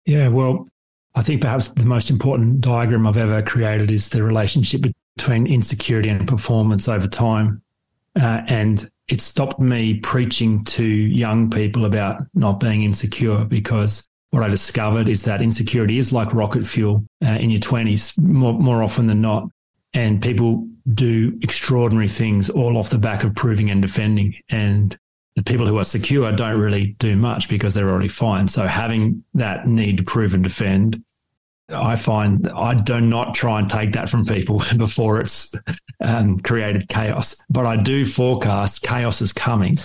Yeah, 0.05 0.27
well, 0.27 0.67
I 1.15 1.21
think 1.21 1.41
perhaps 1.41 1.67
the 1.69 1.85
most 1.85 2.09
important 2.09 2.61
diagram 2.61 3.05
I've 3.05 3.17
ever 3.17 3.41
created 3.41 3.91
is 3.91 4.09
the 4.09 4.23
relationship 4.23 4.85
between 5.15 5.45
insecurity 5.45 6.09
and 6.09 6.27
performance 6.27 6.87
over 6.87 7.07
time. 7.07 7.61
Uh, 8.19 8.41
and 8.47 8.89
it 9.07 9.21
stopped 9.21 9.59
me 9.59 9.95
preaching 9.95 10.63
to 10.65 10.83
young 10.83 11.49
people 11.49 11.85
about 11.85 12.23
not 12.33 12.59
being 12.59 12.83
insecure 12.83 13.45
because 13.45 14.07
what 14.31 14.43
I 14.43 14.49
discovered 14.49 15.07
is 15.07 15.23
that 15.23 15.41
insecurity 15.41 15.99
is 15.99 16.11
like 16.11 16.33
rocket 16.33 16.65
fuel 16.65 17.05
uh, 17.23 17.29
in 17.29 17.51
your 17.51 17.59
20s 17.59 18.19
more, 18.19 18.53
more 18.53 18.81
often 18.81 19.05
than 19.05 19.21
not. 19.21 19.47
And 19.93 20.21
people 20.21 20.67
do 20.95 21.37
extraordinary 21.43 22.07
things 22.07 22.49
all 22.49 22.77
off 22.77 22.89
the 22.89 22.97
back 22.97 23.23
of 23.23 23.35
proving 23.35 23.69
and 23.69 23.81
defending. 23.81 24.33
And 24.49 24.97
the 25.35 25.43
people 25.43 25.65
who 25.65 25.77
are 25.77 25.83
secure 25.83 26.31
don't 26.31 26.59
really 26.59 26.95
do 26.99 27.15
much 27.15 27.49
because 27.49 27.73
they're 27.73 27.89
already 27.89 28.07
fine. 28.07 28.47
So 28.47 28.67
having 28.67 29.23
that 29.33 29.67
need 29.67 29.97
to 29.97 30.03
prove 30.03 30.33
and 30.33 30.43
defend 30.43 31.03
I 31.69 31.95
find 31.95 32.49
I 32.49 32.75
do 32.75 32.99
not 32.99 33.35
try 33.35 33.59
and 33.59 33.69
take 33.69 33.93
that 33.93 34.09
from 34.09 34.25
people 34.25 34.61
before 34.77 35.21
it's 35.21 35.53
um, 36.01 36.39
created 36.39 36.89
chaos, 36.89 37.35
but 37.49 37.65
I 37.65 37.77
do 37.77 38.05
forecast 38.05 38.83
chaos 38.83 39.21
is 39.21 39.31
coming. 39.31 39.77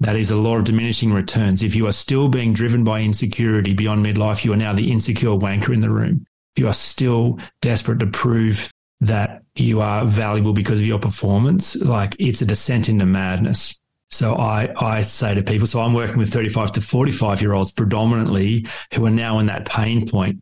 That 0.00 0.16
is 0.16 0.30
a 0.30 0.36
law 0.36 0.58
of 0.58 0.64
diminishing 0.64 1.12
returns. 1.12 1.62
If 1.62 1.74
you 1.74 1.86
are 1.86 1.92
still 1.92 2.28
being 2.28 2.52
driven 2.52 2.84
by 2.84 3.02
insecurity 3.02 3.74
beyond 3.74 4.06
midlife, 4.06 4.44
you 4.44 4.52
are 4.52 4.56
now 4.56 4.72
the 4.72 4.90
insecure 4.90 5.30
wanker 5.30 5.74
in 5.74 5.80
the 5.80 5.90
room. 5.90 6.26
If 6.54 6.60
you 6.60 6.68
are 6.68 6.74
still 6.74 7.38
desperate 7.60 7.98
to 8.00 8.06
prove 8.06 8.70
that 9.00 9.42
you 9.56 9.80
are 9.80 10.06
valuable 10.06 10.52
because 10.52 10.78
of 10.78 10.86
your 10.86 10.98
performance, 10.98 11.76
like 11.76 12.14
it's 12.18 12.40
a 12.40 12.46
descent 12.46 12.88
into 12.88 13.04
madness. 13.04 13.78
So 14.10 14.34
I, 14.34 14.72
I 14.78 15.02
say 15.02 15.34
to 15.34 15.42
people, 15.42 15.66
so 15.66 15.80
I'm 15.80 15.94
working 15.94 16.16
with 16.16 16.32
35 16.32 16.72
to 16.72 16.80
45 16.80 17.40
year 17.40 17.52
olds 17.52 17.72
predominantly 17.72 18.66
who 18.94 19.04
are 19.06 19.10
now 19.10 19.38
in 19.38 19.46
that 19.46 19.66
pain 19.66 20.06
point. 20.06 20.40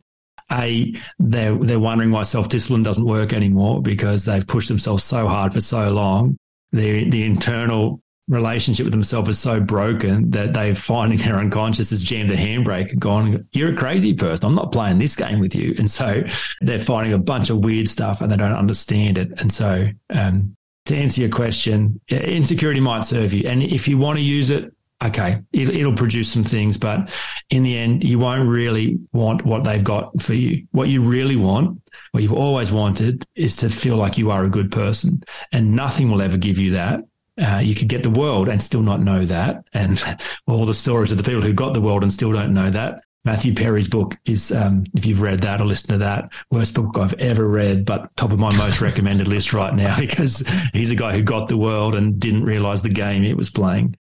A, 0.51 0.93
they're, 1.17 1.55
they're 1.55 1.79
wondering 1.79 2.11
why 2.11 2.21
self 2.21 2.49
discipline 2.49 2.83
doesn't 2.83 3.05
work 3.05 3.33
anymore 3.33 3.81
because 3.81 4.25
they've 4.25 4.45
pushed 4.45 4.69
themselves 4.69 5.03
so 5.03 5.27
hard 5.27 5.53
for 5.53 5.61
so 5.61 5.87
long. 5.87 6.37
The, 6.71 7.09
the 7.09 7.23
internal 7.23 8.01
relationship 8.27 8.85
with 8.85 8.93
themselves 8.93 9.29
is 9.29 9.39
so 9.39 9.59
broken 9.59 10.29
that 10.31 10.53
they're 10.53 10.73
finding 10.73 11.19
their 11.19 11.37
unconscious 11.37 11.91
has 11.91 12.03
jammed 12.03 12.29
the 12.29 12.35
handbrake 12.35 12.91
and 12.91 12.99
gone, 12.99 13.47
You're 13.51 13.73
a 13.73 13.75
crazy 13.75 14.13
person. 14.13 14.45
I'm 14.45 14.55
not 14.55 14.71
playing 14.71 14.97
this 14.97 15.15
game 15.15 15.39
with 15.39 15.55
you. 15.55 15.75
And 15.77 15.89
so 15.89 16.23
they're 16.61 16.79
finding 16.79 17.13
a 17.13 17.19
bunch 17.19 17.49
of 17.49 17.63
weird 17.63 17.87
stuff 17.87 18.21
and 18.21 18.31
they 18.31 18.37
don't 18.37 18.53
understand 18.53 19.17
it. 19.17 19.31
And 19.37 19.51
so, 19.51 19.87
um, 20.09 20.54
to 20.85 20.95
answer 20.95 21.21
your 21.21 21.29
question, 21.29 21.99
insecurity 22.09 22.79
might 22.79 23.05
serve 23.05 23.33
you. 23.33 23.47
And 23.47 23.63
if 23.63 23.87
you 23.87 23.97
want 23.97 24.17
to 24.17 24.23
use 24.23 24.49
it, 24.49 24.71
okay, 25.03 25.41
it, 25.51 25.69
it'll 25.69 25.93
produce 25.93 26.31
some 26.31 26.43
things, 26.43 26.77
but 26.77 27.11
in 27.49 27.63
the 27.63 27.77
end, 27.77 28.03
you 28.03 28.19
won't 28.19 28.47
really 28.47 28.99
want 29.11 29.45
what 29.45 29.63
they've 29.63 29.83
got 29.83 30.21
for 30.21 30.33
you. 30.33 30.67
What 30.71 30.89
you 30.89 31.01
really 31.01 31.35
want, 31.35 31.81
what 32.11 32.23
you've 32.23 32.33
always 32.33 32.71
wanted, 32.71 33.25
is 33.35 33.55
to 33.57 33.69
feel 33.69 33.97
like 33.97 34.17
you 34.17 34.31
are 34.31 34.45
a 34.45 34.49
good 34.49 34.71
person. 34.71 35.23
And 35.51 35.75
nothing 35.75 36.11
will 36.11 36.21
ever 36.21 36.37
give 36.37 36.57
you 36.57 36.71
that. 36.71 37.01
Uh, 37.37 37.57
you 37.57 37.75
could 37.75 37.89
get 37.89 38.01
the 38.01 38.09
world 38.09 38.47
and 38.47 38.63
still 38.63 38.81
not 38.81 39.01
know 39.01 39.25
that. 39.25 39.67
And 39.73 40.01
all 40.47 40.65
the 40.65 40.73
stories 40.73 41.11
of 41.11 41.17
the 41.17 41.23
people 41.23 41.41
who 41.41 41.53
got 41.53 41.73
the 41.73 41.81
world 41.81 42.03
and 42.03 42.13
still 42.13 42.31
don't 42.31 42.53
know 42.53 42.69
that. 42.69 43.01
Matthew 43.25 43.55
Perry's 43.55 43.87
book 43.87 44.15
is, 44.25 44.51
um, 44.51 44.83
if 44.95 45.05
you've 45.05 45.21
read 45.21 45.41
that 45.41 45.59
or 45.59 45.65
listened 45.65 45.89
to 45.89 45.97
that, 45.97 46.31
worst 46.51 46.75
book 46.75 46.95
I've 46.97 47.15
ever 47.15 47.47
read, 47.47 47.83
but 47.83 48.15
top 48.15 48.31
of 48.31 48.37
my 48.37 48.55
most 48.57 48.81
recommended 48.81 49.27
list 49.27 49.51
right 49.51 49.73
now 49.73 49.99
because 49.99 50.47
he's 50.73 50.91
a 50.91 50.95
guy 50.95 51.13
who 51.13 51.23
got 51.23 51.47
the 51.47 51.57
world 51.57 51.95
and 51.95 52.19
didn't 52.19 52.43
realize 52.43 52.83
the 52.83 52.89
game 52.89 53.23
he 53.23 53.33
was 53.33 53.49
playing. 53.49 53.95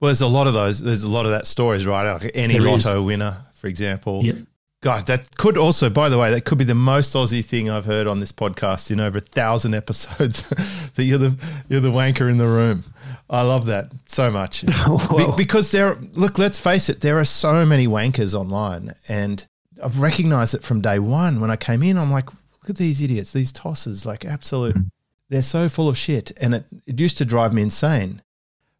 Well, 0.00 0.08
there's 0.08 0.20
a 0.20 0.26
lot 0.26 0.48
of 0.48 0.54
those. 0.54 0.82
There's 0.82 1.04
a 1.04 1.08
lot 1.08 1.24
of 1.24 1.30
that 1.30 1.46
stories, 1.46 1.86
right? 1.86 2.12
Like 2.12 2.32
any 2.34 2.58
there 2.58 2.68
lotto 2.68 3.00
is. 3.00 3.06
winner, 3.06 3.36
for 3.54 3.68
example. 3.68 4.22
Yep. 4.24 4.36
God, 4.82 5.06
that 5.06 5.34
could 5.38 5.56
also, 5.56 5.88
by 5.88 6.10
the 6.10 6.18
way, 6.18 6.30
that 6.30 6.44
could 6.44 6.58
be 6.58 6.64
the 6.64 6.74
most 6.74 7.14
Aussie 7.14 7.42
thing 7.42 7.70
I've 7.70 7.86
heard 7.86 8.06
on 8.06 8.20
this 8.20 8.32
podcast 8.32 8.90
in 8.90 9.00
over 9.00 9.16
a 9.16 9.20
thousand 9.22 9.72
episodes. 9.72 10.42
that 10.94 11.04
you're 11.04 11.16
the 11.16 11.42
you're 11.68 11.80
the 11.80 11.90
wanker 11.90 12.28
in 12.30 12.36
the 12.36 12.46
room. 12.46 12.84
I 13.30 13.42
love 13.42 13.66
that 13.66 13.92
so 14.06 14.30
much 14.30 14.64
well, 14.86 15.32
Be- 15.32 15.44
because 15.44 15.70
there. 15.70 15.96
Look, 16.12 16.38
let's 16.38 16.58
face 16.58 16.88
it. 16.88 17.00
There 17.00 17.18
are 17.18 17.24
so 17.24 17.64
many 17.64 17.86
wankers 17.86 18.34
online, 18.34 18.94
and 19.08 19.46
I've 19.82 19.98
recognized 19.98 20.54
it 20.54 20.62
from 20.62 20.80
day 20.80 20.98
one 20.98 21.40
when 21.40 21.50
I 21.50 21.56
came 21.56 21.82
in. 21.82 21.98
I'm 21.98 22.10
like, 22.10 22.26
look 22.26 22.70
at 22.70 22.76
these 22.76 23.00
idiots, 23.00 23.32
these 23.32 23.52
tossers, 23.52 24.04
like 24.04 24.24
absolute. 24.24 24.74
Mm-hmm. 24.74 24.88
They're 25.30 25.42
so 25.42 25.68
full 25.68 25.88
of 25.88 25.96
shit, 25.96 26.32
and 26.40 26.54
it, 26.54 26.64
it 26.86 27.00
used 27.00 27.18
to 27.18 27.24
drive 27.24 27.52
me 27.52 27.62
insane. 27.62 28.22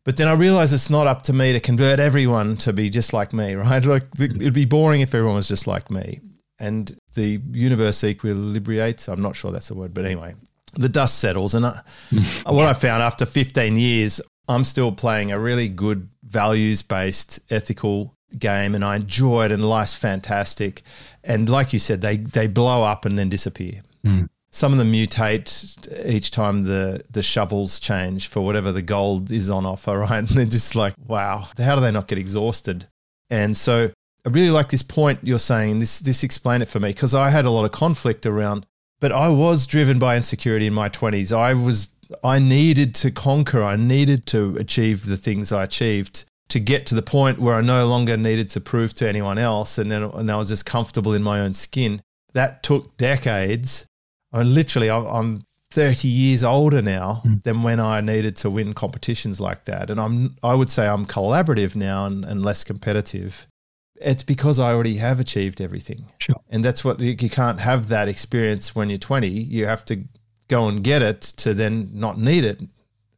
But 0.04 0.18
then 0.18 0.28
I 0.28 0.34
realized 0.34 0.74
it's 0.74 0.90
not 0.90 1.06
up 1.06 1.22
to 1.22 1.32
me 1.32 1.52
to 1.54 1.60
convert 1.60 1.98
everyone 1.98 2.58
to 2.58 2.72
be 2.72 2.90
just 2.90 3.12
like 3.12 3.32
me, 3.32 3.54
right? 3.54 3.84
Like 3.84 4.04
it'd 4.20 4.52
be 4.52 4.66
boring 4.66 5.00
if 5.00 5.14
everyone 5.14 5.36
was 5.36 5.48
just 5.48 5.66
like 5.66 5.90
me. 5.90 6.20
And 6.60 6.96
the 7.14 7.40
universe 7.50 8.02
equilibrates. 8.02 9.08
I'm 9.08 9.20
not 9.20 9.34
sure 9.34 9.50
that's 9.50 9.68
the 9.68 9.74
word, 9.74 9.92
but 9.92 10.04
anyway, 10.04 10.34
the 10.74 10.88
dust 10.88 11.18
settles. 11.18 11.54
And 11.54 11.66
I, 11.66 11.80
what 12.46 12.66
I 12.66 12.74
found 12.74 13.02
after 13.02 13.26
15 13.26 13.76
years, 13.76 14.20
I'm 14.48 14.64
still 14.64 14.92
playing 14.92 15.32
a 15.32 15.38
really 15.38 15.68
good 15.68 16.08
values 16.22 16.82
based 16.82 17.40
ethical 17.50 18.14
game 18.38 18.74
and 18.74 18.84
I 18.84 18.96
enjoy 18.96 19.46
it 19.46 19.52
and 19.52 19.64
life's 19.64 19.94
fantastic. 19.94 20.82
And 21.22 21.48
like 21.48 21.72
you 21.72 21.78
said, 21.78 22.00
they, 22.00 22.16
they 22.16 22.46
blow 22.46 22.84
up 22.84 23.04
and 23.04 23.18
then 23.18 23.28
disappear. 23.28 23.82
Mm. 24.04 24.28
Some 24.50 24.72
of 24.72 24.78
them 24.78 24.92
mutate 24.92 26.06
each 26.06 26.30
time 26.30 26.62
the, 26.62 27.02
the 27.10 27.22
shovels 27.22 27.80
change 27.80 28.28
for 28.28 28.40
whatever 28.40 28.70
the 28.70 28.82
gold 28.82 29.32
is 29.32 29.50
on 29.50 29.66
offer, 29.66 29.98
right? 30.10 30.18
And 30.18 30.28
they're 30.28 30.44
just 30.44 30.74
like, 30.74 30.94
wow, 31.06 31.48
how 31.58 31.74
do 31.74 31.80
they 31.80 31.90
not 31.90 32.08
get 32.08 32.18
exhausted? 32.18 32.86
And 33.30 33.56
so 33.56 33.90
I 34.26 34.30
really 34.30 34.50
like 34.50 34.70
this 34.70 34.82
point 34.82 35.20
you're 35.22 35.38
saying. 35.38 35.80
This 35.80 35.98
this 35.98 36.24
explain 36.24 36.62
it 36.62 36.68
for 36.68 36.80
me 36.80 36.90
because 36.90 37.14
I 37.14 37.30
had 37.30 37.44
a 37.44 37.50
lot 37.50 37.64
of 37.64 37.72
conflict 37.72 38.26
around, 38.26 38.64
but 39.00 39.12
I 39.12 39.28
was 39.28 39.66
driven 39.66 39.98
by 39.98 40.16
insecurity 40.16 40.66
in 40.66 40.74
my 40.74 40.88
20s. 40.88 41.34
I 41.34 41.52
was 41.54 41.88
I 42.22 42.38
needed 42.38 42.94
to 42.96 43.10
conquer, 43.10 43.62
I 43.62 43.76
needed 43.76 44.26
to 44.26 44.56
achieve 44.56 45.06
the 45.06 45.16
things 45.16 45.52
I 45.52 45.64
achieved 45.64 46.24
to 46.48 46.60
get 46.60 46.86
to 46.86 46.94
the 46.94 47.02
point 47.02 47.38
where 47.38 47.54
I 47.54 47.62
no 47.62 47.86
longer 47.86 48.16
needed 48.16 48.50
to 48.50 48.60
prove 48.60 48.94
to 48.94 49.08
anyone 49.08 49.38
else 49.38 49.78
and 49.78 49.90
then 49.90 50.04
and 50.04 50.30
I 50.30 50.36
was 50.36 50.48
just 50.48 50.66
comfortable 50.66 51.14
in 51.14 51.22
my 51.22 51.40
own 51.40 51.54
skin. 51.54 52.02
That 52.34 52.62
took 52.62 52.96
decades. 52.96 53.86
I 54.32 54.42
mean, 54.42 54.54
literally, 54.54 54.90
I'm 54.90 55.44
30 55.74 56.06
years 56.06 56.44
older 56.44 56.80
now 56.80 57.20
mm. 57.24 57.42
than 57.42 57.64
when 57.64 57.80
I 57.80 58.00
needed 58.00 58.36
to 58.36 58.50
win 58.50 58.74
competitions 58.74 59.40
like 59.40 59.64
that. 59.64 59.90
And 59.90 60.00
I'm, 60.00 60.36
I 60.42 60.54
would 60.54 60.70
say 60.70 60.86
I'm 60.86 61.04
collaborative 61.04 61.74
now 61.74 62.06
and, 62.06 62.24
and 62.24 62.42
less 62.42 62.62
competitive. 62.62 63.48
It's 63.96 64.22
because 64.22 64.60
I 64.60 64.72
already 64.72 64.96
have 64.98 65.18
achieved 65.18 65.60
everything. 65.60 66.06
Sure. 66.18 66.36
And 66.48 66.64
that's 66.64 66.84
what 66.84 67.00
you 67.00 67.16
can't 67.16 67.58
have 67.58 67.88
that 67.88 68.08
experience 68.08 68.74
when 68.74 68.88
you're 68.88 68.98
20. 68.98 69.26
You 69.28 69.66
have 69.66 69.84
to 69.86 70.04
go 70.48 70.68
and 70.68 70.82
get 70.82 71.02
it 71.02 71.20
to 71.22 71.54
then 71.54 71.90
not 71.92 72.18
need 72.18 72.44
it. 72.44 72.62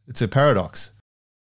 It's 0.08 0.22
a 0.22 0.28
paradox. 0.28 0.92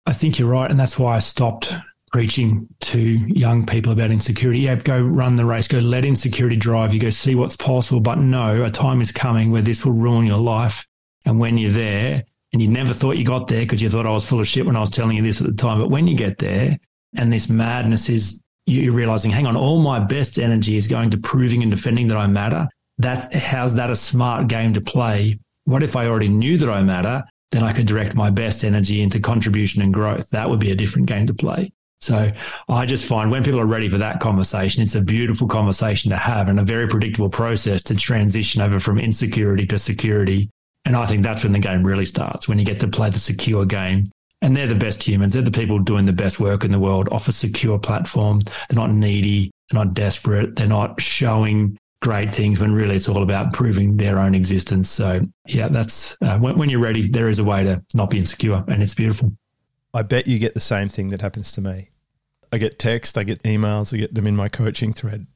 I 0.06 0.12
think 0.12 0.38
you're 0.38 0.48
right. 0.48 0.70
And 0.70 0.78
that's 0.78 0.98
why 0.98 1.16
I 1.16 1.18
stopped 1.18 1.72
preaching 2.12 2.66
to 2.80 2.98
young 2.98 3.66
people 3.66 3.92
about 3.92 4.10
insecurity. 4.10 4.60
Yeah, 4.60 4.74
go 4.76 5.00
run 5.00 5.36
the 5.36 5.46
race, 5.46 5.68
go 5.68 5.78
let 5.78 6.04
insecurity 6.04 6.56
drive 6.56 6.92
you, 6.92 7.00
go 7.00 7.10
see 7.10 7.34
what's 7.34 7.56
possible. 7.56 8.00
But 8.00 8.18
no, 8.18 8.64
a 8.64 8.70
time 8.70 9.00
is 9.00 9.12
coming 9.12 9.50
where 9.50 9.62
this 9.62 9.84
will 9.84 9.92
ruin 9.92 10.26
your 10.26 10.38
life. 10.38 10.86
And 11.24 11.38
when 11.38 11.58
you're 11.58 11.70
there, 11.70 12.24
and 12.52 12.60
you 12.60 12.68
never 12.68 12.92
thought 12.92 13.16
you 13.16 13.24
got 13.24 13.46
there 13.46 13.60
because 13.60 13.80
you 13.80 13.88
thought 13.88 14.06
oh, 14.06 14.10
I 14.10 14.12
was 14.12 14.24
full 14.24 14.40
of 14.40 14.48
shit 14.48 14.66
when 14.66 14.76
I 14.76 14.80
was 14.80 14.90
telling 14.90 15.16
you 15.16 15.22
this 15.22 15.40
at 15.40 15.46
the 15.46 15.52
time. 15.52 15.78
But 15.78 15.90
when 15.90 16.06
you 16.06 16.16
get 16.16 16.38
there 16.38 16.76
and 17.14 17.32
this 17.32 17.48
madness 17.48 18.08
is 18.08 18.42
you're 18.66 18.92
realizing, 18.92 19.30
hang 19.30 19.46
on, 19.46 19.56
all 19.56 19.80
my 19.80 19.98
best 19.98 20.38
energy 20.38 20.76
is 20.76 20.88
going 20.88 21.10
to 21.10 21.18
proving 21.18 21.62
and 21.62 21.70
defending 21.70 22.08
that 22.08 22.16
I 22.16 22.26
matter. 22.26 22.68
That's 22.98 23.34
how's 23.34 23.74
that 23.76 23.90
a 23.90 23.96
smart 23.96 24.48
game 24.48 24.72
to 24.74 24.80
play 24.80 25.38
what 25.70 25.82
if 25.82 25.96
I 25.96 26.06
already 26.06 26.28
knew 26.28 26.58
that 26.58 26.68
I 26.68 26.82
matter? 26.82 27.22
Then 27.52 27.62
I 27.62 27.72
could 27.72 27.86
direct 27.86 28.14
my 28.14 28.30
best 28.30 28.64
energy 28.64 29.02
into 29.02 29.20
contribution 29.20 29.82
and 29.82 29.92
growth. 29.92 30.30
That 30.30 30.48
would 30.48 30.60
be 30.60 30.70
a 30.70 30.76
different 30.76 31.06
game 31.06 31.26
to 31.26 31.34
play. 31.34 31.72
So 32.00 32.32
I 32.68 32.86
just 32.86 33.04
find 33.04 33.30
when 33.30 33.44
people 33.44 33.60
are 33.60 33.66
ready 33.66 33.88
for 33.88 33.98
that 33.98 34.20
conversation, 34.20 34.82
it's 34.82 34.94
a 34.94 35.02
beautiful 35.02 35.46
conversation 35.46 36.10
to 36.10 36.16
have 36.16 36.48
and 36.48 36.58
a 36.58 36.64
very 36.64 36.88
predictable 36.88 37.28
process 37.28 37.82
to 37.82 37.94
transition 37.94 38.62
over 38.62 38.80
from 38.80 38.98
insecurity 38.98 39.66
to 39.66 39.78
security. 39.78 40.48
And 40.86 40.96
I 40.96 41.04
think 41.06 41.22
that's 41.22 41.44
when 41.44 41.52
the 41.52 41.58
game 41.58 41.84
really 41.84 42.06
starts, 42.06 42.48
when 42.48 42.58
you 42.58 42.64
get 42.64 42.80
to 42.80 42.88
play 42.88 43.10
the 43.10 43.18
secure 43.18 43.66
game. 43.66 44.04
And 44.42 44.56
they're 44.56 44.66
the 44.66 44.74
best 44.74 45.02
humans. 45.02 45.34
They're 45.34 45.42
the 45.42 45.50
people 45.50 45.78
doing 45.78 46.06
the 46.06 46.14
best 46.14 46.40
work 46.40 46.64
in 46.64 46.70
the 46.70 46.78
world 46.78 47.10
off 47.12 47.28
a 47.28 47.32
secure 47.32 47.78
platform. 47.78 48.40
They're 48.40 48.76
not 48.76 48.90
needy. 48.90 49.50
They're 49.70 49.84
not 49.84 49.92
desperate. 49.92 50.56
They're 50.56 50.66
not 50.66 51.00
showing 51.02 51.76
great 52.00 52.32
things 52.32 52.58
when 52.58 52.72
really 52.72 52.96
it's 52.96 53.08
all 53.08 53.22
about 53.22 53.52
proving 53.52 53.96
their 53.96 54.18
own 54.18 54.34
existence. 54.34 54.90
So, 54.90 55.20
yeah, 55.46 55.68
that's 55.68 56.16
uh, 56.22 56.38
when, 56.38 56.56
when, 56.56 56.68
you're 56.68 56.80
ready, 56.80 57.08
there 57.08 57.28
is 57.28 57.38
a 57.38 57.44
way 57.44 57.64
to 57.64 57.82
not 57.94 58.10
be 58.10 58.18
insecure, 58.18 58.64
and 58.68 58.82
it's 58.82 58.94
beautiful. 58.94 59.32
I 59.92 60.02
bet 60.02 60.26
you 60.26 60.38
get 60.38 60.54
the 60.54 60.60
same 60.60 60.88
thing 60.88 61.10
that 61.10 61.20
happens 61.20 61.52
to 61.52 61.60
me. 61.60 61.88
I 62.52 62.58
get 62.58 62.78
text, 62.78 63.18
I 63.18 63.24
get 63.24 63.42
emails, 63.42 63.94
I 63.94 63.98
get 63.98 64.14
them 64.14 64.26
in 64.26 64.34
my 64.34 64.48
coaching 64.48 64.92
thread. 64.92 65.26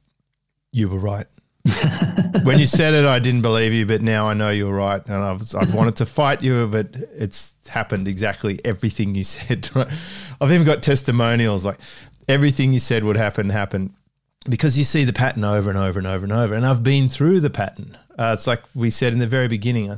You 0.71 0.89
were 0.89 0.99
right. 0.99 1.27
when 2.43 2.59
you 2.59 2.67
said 2.67 2.93
it, 2.93 3.05
I 3.05 3.19
didn't 3.19 3.41
believe 3.41 3.73
you, 3.73 3.85
but 3.85 4.01
now 4.01 4.27
I 4.27 4.33
know 4.33 4.49
you're 4.49 4.73
right. 4.73 5.03
And 5.05 5.15
I've, 5.15 5.55
I've 5.55 5.73
wanted 5.73 5.95
to 5.97 6.05
fight 6.05 6.43
you, 6.43 6.67
but 6.67 6.95
it's 7.15 7.55
happened 7.67 8.07
exactly 8.07 8.59
everything 8.63 9.15
you 9.15 9.23
said. 9.23 9.69
I've 10.41 10.51
even 10.51 10.65
got 10.65 10.83
testimonials 10.83 11.65
like 11.65 11.79
everything 12.27 12.73
you 12.73 12.79
said 12.79 13.03
would 13.03 13.17
happen, 13.17 13.49
happened 13.49 13.93
because 14.49 14.77
you 14.77 14.83
see 14.83 15.03
the 15.03 15.13
pattern 15.13 15.43
over 15.43 15.69
and 15.69 15.79
over 15.79 15.99
and 15.99 16.07
over 16.07 16.23
and 16.23 16.33
over. 16.33 16.53
And 16.53 16.65
I've 16.65 16.83
been 16.83 17.09
through 17.09 17.39
the 17.39 17.49
pattern. 17.49 17.97
Uh, 18.17 18.35
it's 18.37 18.47
like 18.47 18.63
we 18.73 18.89
said 18.89 19.13
in 19.13 19.19
the 19.19 19.27
very 19.27 19.47
beginning 19.47 19.91
uh, 19.91 19.97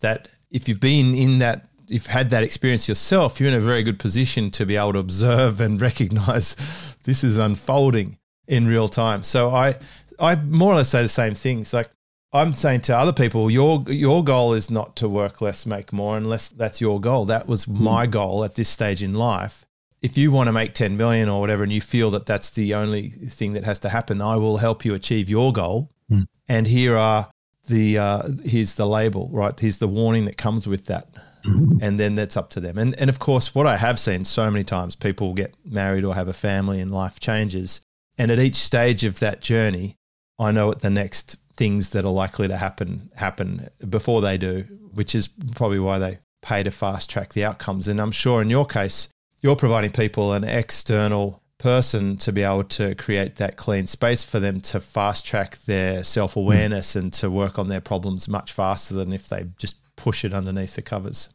that 0.00 0.28
if 0.50 0.68
you've 0.68 0.80
been 0.80 1.14
in 1.14 1.38
that, 1.40 1.68
if 1.86 1.92
you've 1.92 2.06
had 2.06 2.30
that 2.30 2.42
experience 2.42 2.88
yourself, 2.88 3.40
you're 3.40 3.48
in 3.48 3.54
a 3.54 3.60
very 3.60 3.82
good 3.82 3.98
position 3.98 4.50
to 4.52 4.64
be 4.64 4.76
able 4.76 4.92
to 4.94 4.98
observe 4.98 5.60
and 5.60 5.80
recognize 5.80 6.56
this 7.04 7.24
is 7.24 7.36
unfolding 7.36 8.18
in 8.46 8.66
real 8.66 8.88
time. 8.88 9.24
So 9.24 9.50
I, 9.50 9.76
I 10.18 10.36
more 10.36 10.72
or 10.72 10.76
less 10.76 10.90
say 10.90 11.02
the 11.02 11.08
same 11.08 11.34
things. 11.34 11.72
Like 11.72 11.90
I'm 12.32 12.52
saying 12.52 12.82
to 12.82 12.96
other 12.96 13.12
people, 13.12 13.50
your 13.50 13.84
your 13.88 14.22
goal 14.22 14.52
is 14.52 14.70
not 14.70 14.96
to 14.96 15.08
work 15.08 15.40
less, 15.40 15.66
make 15.66 15.92
more, 15.92 16.16
unless 16.16 16.48
that's 16.48 16.80
your 16.80 17.00
goal. 17.00 17.24
That 17.26 17.48
was 17.48 17.64
hmm. 17.64 17.82
my 17.82 18.06
goal 18.06 18.44
at 18.44 18.54
this 18.54 18.68
stage 18.68 19.02
in 19.02 19.14
life 19.14 19.66
if 20.02 20.16
you 20.16 20.30
want 20.30 20.46
to 20.48 20.52
make 20.52 20.74
10 20.74 20.96
million 20.96 21.28
or 21.28 21.40
whatever 21.40 21.62
and 21.62 21.72
you 21.72 21.80
feel 21.80 22.10
that 22.12 22.26
that's 22.26 22.50
the 22.50 22.74
only 22.74 23.08
thing 23.08 23.52
that 23.54 23.64
has 23.64 23.78
to 23.80 23.88
happen, 23.88 24.20
I 24.22 24.36
will 24.36 24.58
help 24.58 24.84
you 24.84 24.94
achieve 24.94 25.28
your 25.28 25.52
goal. 25.52 25.90
Hmm. 26.08 26.22
and 26.48 26.66
here 26.66 26.96
are 26.96 27.28
the 27.66 27.98
uh, 27.98 28.22
here's 28.44 28.76
the 28.76 28.86
label, 28.86 29.28
right? 29.30 29.58
Here's 29.60 29.76
the 29.76 29.86
warning 29.88 30.24
that 30.24 30.38
comes 30.38 30.66
with 30.66 30.86
that, 30.86 31.06
Mhm. 31.44 31.82
and 31.82 32.00
then 32.00 32.14
that's 32.14 32.34
up 32.34 32.48
to 32.50 32.60
them. 32.60 32.78
And 32.78 32.94
and 32.98 33.10
of 33.10 33.18
course, 33.18 33.54
what 33.54 33.66
I 33.66 33.76
have 33.76 33.98
seen 33.98 34.24
so 34.24 34.50
many 34.50 34.64
times, 34.64 34.96
people 34.96 35.34
get 35.34 35.54
married 35.66 36.04
or 36.04 36.14
have 36.14 36.28
a 36.28 36.32
family, 36.32 36.80
and 36.80 36.90
life 36.90 37.20
changes, 37.20 37.80
and 38.16 38.30
at 38.30 38.38
each 38.38 38.56
stage 38.56 39.04
of 39.04 39.18
that 39.18 39.42
journey, 39.42 39.96
I 40.38 40.50
know 40.50 40.68
what 40.68 40.80
the 40.80 40.88
next 40.88 41.36
things 41.54 41.90
that 41.90 42.06
are 42.06 42.12
likely 42.24 42.48
to 42.48 42.56
happen 42.56 43.10
happen 43.16 43.68
before 43.86 44.22
they 44.22 44.38
do, 44.38 44.64
which 44.94 45.14
is 45.14 45.28
probably 45.54 45.78
why 45.80 45.98
they 45.98 46.20
pay 46.40 46.62
to 46.62 46.70
fast 46.70 47.10
track 47.10 47.34
the 47.34 47.44
outcomes. 47.44 47.86
And 47.86 48.00
I'm 48.00 48.12
sure 48.12 48.40
in 48.40 48.48
your 48.48 48.64
case, 48.64 49.08
you're 49.42 49.56
providing 49.56 49.92
people 49.92 50.32
an 50.32 50.44
external 50.44 51.42
person 51.58 52.16
to 52.16 52.32
be 52.32 52.42
able 52.42 52.64
to 52.64 52.94
create 52.94 53.36
that 53.36 53.56
clean 53.56 53.86
space 53.86 54.24
for 54.24 54.38
them 54.38 54.60
to 54.60 54.80
fast 54.80 55.26
track 55.26 55.58
their 55.58 56.04
self 56.04 56.36
awareness 56.36 56.96
and 56.96 57.12
to 57.12 57.30
work 57.30 57.58
on 57.58 57.68
their 57.68 57.80
problems 57.80 58.28
much 58.28 58.52
faster 58.52 58.94
than 58.94 59.12
if 59.12 59.28
they 59.28 59.46
just 59.58 59.76
push 59.96 60.24
it 60.24 60.32
underneath 60.32 60.76
the 60.76 60.82
covers. 60.82 61.30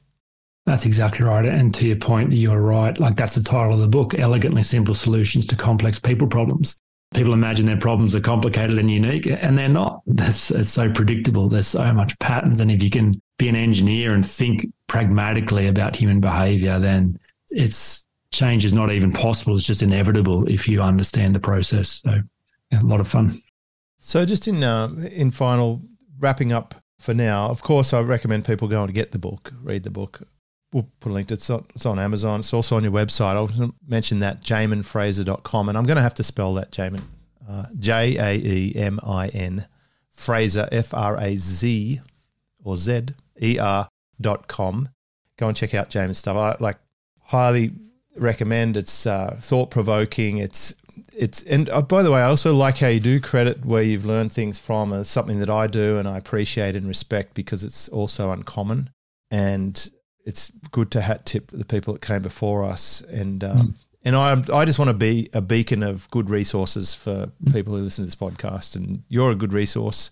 That's 0.65 0.85
exactly 0.85 1.25
right. 1.25 1.45
And 1.45 1.75
to 1.75 1.87
your 1.87 1.97
point, 1.97 2.31
you're 2.31 2.61
right. 2.61 2.97
Like 2.97 3.17
that's 3.17 3.35
the 3.35 3.43
title 3.43 3.73
of 3.73 3.79
the 3.79 3.87
book 3.87 4.17
Elegantly 4.17 4.63
Simple 4.63 4.95
Solutions 4.95 5.45
to 5.47 5.57
Complex 5.57 5.99
People 5.99 6.27
Problems. 6.27 6.79
People 7.13 7.33
imagine 7.33 7.65
their 7.65 7.77
problems 7.77 8.15
are 8.15 8.21
complicated 8.21 8.79
and 8.79 8.89
unique, 8.89 9.27
and 9.27 9.55
they're 9.57 9.69
not. 9.69 10.01
That's 10.07 10.49
it's 10.49 10.71
so 10.71 10.91
predictable. 10.91 11.47
There's 11.47 11.67
so 11.67 11.93
much 11.93 12.17
patterns. 12.17 12.59
And 12.59 12.71
if 12.71 12.81
you 12.81 12.89
can 12.89 13.21
be 13.37 13.49
an 13.49 13.55
engineer 13.55 14.13
and 14.13 14.25
think 14.25 14.71
pragmatically 14.87 15.67
about 15.67 15.95
human 15.95 16.21
behavior, 16.21 16.79
then 16.79 17.19
it's 17.53 18.05
change 18.31 18.65
is 18.65 18.73
not 18.73 18.91
even 18.91 19.11
possible. 19.11 19.55
It's 19.55 19.65
just 19.65 19.83
inevitable 19.83 20.47
if 20.49 20.67
you 20.67 20.81
understand 20.81 21.35
the 21.35 21.39
process. 21.39 22.01
So 22.03 22.21
yeah, 22.71 22.81
a 22.81 22.83
lot 22.83 22.99
of 22.99 23.07
fun. 23.07 23.41
So, 23.99 24.25
just 24.25 24.47
in 24.49 24.63
uh, 24.63 24.89
in 25.13 25.31
final 25.31 25.81
wrapping 26.19 26.51
up 26.51 26.75
for 26.99 27.13
now, 27.13 27.47
of 27.47 27.61
course, 27.61 27.93
I 27.93 28.01
recommend 28.01 28.45
people 28.45 28.67
go 28.67 28.83
and 28.83 28.93
get 28.93 29.11
the 29.11 29.19
book, 29.19 29.53
read 29.61 29.83
the 29.83 29.91
book. 29.91 30.21
We'll 30.73 30.89
put 30.99 31.11
a 31.11 31.13
link 31.13 31.27
to 31.27 31.35
it. 31.35 31.37
It's 31.37 31.49
on, 31.49 31.65
it's 31.75 31.85
on 31.85 31.99
Amazon. 31.99 32.39
It's 32.39 32.53
also 32.53 32.75
on 32.75 32.83
your 32.83 32.91
website. 32.91 33.35
I'll 33.35 33.73
mention 33.87 34.19
that, 34.19 34.41
jaeminfrazer.com. 34.41 35.69
And 35.69 35.77
I'm 35.77 35.85
going 35.85 35.97
to 35.97 36.01
have 36.01 36.15
to 36.15 36.23
spell 36.23 36.55
that, 36.55 36.71
Jaemin. 36.71 37.03
Uh, 37.47 37.65
J 37.77 38.17
A 38.17 38.35
E 38.35 38.73
M 38.75 38.99
I 39.05 39.27
N, 39.27 39.67
Frazer, 40.09 40.67
F 40.71 40.93
R 40.93 41.17
A 41.17 41.37
Z 41.37 42.01
or 42.63 42.75
Z 42.75 43.03
E 43.41 43.59
R 43.59 43.87
dot 44.19 44.47
com. 44.47 44.89
Go 45.37 45.47
and 45.47 45.55
check 45.55 45.73
out 45.73 45.89
Jaemin's 45.89 46.17
stuff. 46.17 46.35
I 46.35 46.57
like 46.59 46.77
highly 47.33 47.71
recommend. 48.15 48.77
It's 48.77 49.07
uh, 49.07 49.37
thought 49.41 49.71
provoking. 49.71 50.37
It's 50.37 50.73
it's 51.15 51.41
and 51.43 51.67
uh, 51.69 51.81
by 51.81 52.03
the 52.03 52.11
way, 52.11 52.21
I 52.21 52.25
also 52.25 52.55
like 52.55 52.77
how 52.77 52.87
you 52.87 52.99
do 52.99 53.19
credit 53.19 53.65
where 53.65 53.81
you've 53.81 54.05
learned 54.05 54.31
things 54.31 54.59
from 54.59 54.93
as 54.93 55.09
something 55.09 55.39
that 55.39 55.49
I 55.49 55.67
do 55.67 55.97
and 55.97 56.07
I 56.07 56.17
appreciate 56.17 56.75
and 56.75 56.87
respect 56.87 57.33
because 57.33 57.63
it's 57.63 57.89
also 57.89 58.31
uncommon 58.31 58.91
and 59.31 59.89
it's 60.25 60.51
good 60.71 60.91
to 60.91 61.01
hat 61.01 61.25
tip 61.25 61.49
the 61.51 61.65
people 61.65 61.93
that 61.93 62.01
came 62.01 62.21
before 62.21 62.63
us 62.63 63.01
and 63.09 63.43
um, 63.43 63.75
and 64.05 64.15
I 64.15 64.41
I 64.53 64.65
just 64.65 64.77
want 64.77 64.89
to 64.89 64.93
be 64.93 65.29
a 65.33 65.41
beacon 65.41 65.81
of 65.81 66.07
good 66.11 66.29
resources 66.29 66.93
for 66.93 67.31
people 67.51 67.75
who 67.75 67.81
listen 67.81 68.03
to 68.03 68.07
this 68.07 68.15
podcast 68.15 68.75
and 68.75 69.03
you're 69.09 69.31
a 69.31 69.35
good 69.35 69.53
resource. 69.53 70.11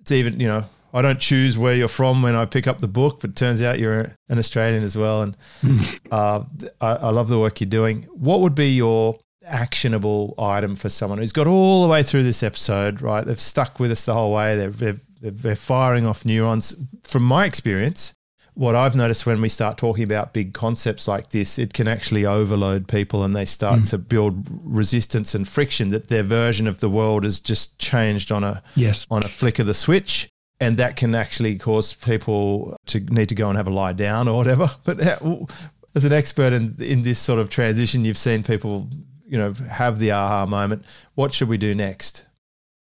It's 0.00 0.12
even 0.12 0.40
you 0.40 0.48
know 0.48 0.64
I 0.92 1.00
don't 1.02 1.20
choose 1.20 1.56
where 1.56 1.74
you're 1.74 1.88
from 1.88 2.22
when 2.22 2.34
I 2.36 2.44
pick 2.44 2.66
up 2.66 2.78
the 2.78 2.88
book, 2.88 3.20
but 3.20 3.34
turns 3.36 3.62
out 3.62 3.78
you're 3.78 4.14
an 4.28 4.38
Australian 4.38 4.84
as 4.84 4.96
well 4.96 5.22
and 5.22 5.36
uh, 6.10 6.44
I, 6.80 6.94
I 6.96 7.10
love 7.10 7.28
the 7.28 7.38
work 7.38 7.60
you're 7.60 7.70
doing. 7.70 8.02
What 8.12 8.40
would 8.40 8.54
be 8.54 8.70
your 8.74 9.18
actionable 9.44 10.34
item 10.38 10.76
for 10.76 10.88
someone 10.88 11.18
who's 11.18 11.32
got 11.32 11.46
all 11.46 11.82
the 11.82 11.88
way 11.88 12.02
through 12.02 12.22
this 12.22 12.42
episode, 12.42 13.00
right? 13.00 13.24
They've 13.24 13.40
stuck 13.40 13.80
with 13.80 13.90
us 13.90 14.04
the 14.04 14.14
whole 14.14 14.32
way. 14.32 14.56
They're, 14.56 14.70
they're, 14.70 15.00
they're 15.20 15.56
firing 15.56 16.06
off 16.06 16.24
neurons. 16.24 16.74
From 17.02 17.22
my 17.24 17.46
experience, 17.46 18.14
what 18.54 18.74
I've 18.74 18.94
noticed 18.94 19.24
when 19.24 19.40
we 19.40 19.48
start 19.48 19.78
talking 19.78 20.04
about 20.04 20.32
big 20.34 20.52
concepts 20.52 21.08
like 21.08 21.30
this, 21.30 21.58
it 21.58 21.72
can 21.72 21.88
actually 21.88 22.26
overload 22.26 22.86
people 22.86 23.24
and 23.24 23.34
they 23.34 23.46
start 23.46 23.84
to 23.86 23.98
build 23.98 24.46
resistance 24.62 25.34
and 25.34 25.48
friction 25.48 25.88
that 25.90 26.08
their 26.08 26.22
version 26.22 26.66
of 26.66 26.80
the 26.80 26.90
world 26.90 27.24
has 27.24 27.40
just 27.40 27.78
changed 27.78 28.30
on 28.30 28.44
a 28.44 28.62
Yes. 28.74 29.06
on 29.10 29.24
a 29.24 29.28
flick 29.28 29.58
of 29.58 29.66
the 29.66 29.74
switch. 29.74 30.28
And 30.62 30.76
that 30.76 30.96
can 30.96 31.14
actually 31.14 31.56
cause 31.56 31.92
people 31.94 32.76
to 32.86 33.00
need 33.00 33.28
to 33.30 33.34
go 33.34 33.48
and 33.48 33.56
have 33.56 33.66
a 33.66 33.72
lie 33.72 33.92
down 33.92 34.28
or 34.28 34.36
whatever. 34.36 34.70
But 34.84 35.00
how- 35.00 35.46
as 35.94 36.04
an 36.04 36.12
expert 36.12 36.52
in, 36.52 36.76
in 36.78 37.02
this 37.02 37.18
sort 37.18 37.38
of 37.38 37.50
transition, 37.50 38.04
you've 38.04 38.16
seen 38.16 38.42
people, 38.42 38.88
you 39.26 39.36
know, 39.36 39.52
have 39.70 39.98
the 39.98 40.10
aha 40.12 40.46
moment. 40.46 40.84
What 41.14 41.34
should 41.34 41.48
we 41.48 41.58
do 41.58 41.74
next? 41.74 42.24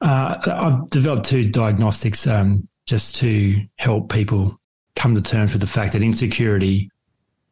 Uh, 0.00 0.36
I've 0.44 0.90
developed 0.90 1.26
two 1.26 1.48
diagnostics 1.48 2.26
um, 2.26 2.66
just 2.86 3.14
to 3.16 3.62
help 3.76 4.10
people 4.10 4.58
come 4.96 5.14
to 5.14 5.22
terms 5.22 5.52
with 5.52 5.60
the 5.60 5.66
fact 5.68 5.92
that 5.92 6.02
insecurity, 6.02 6.90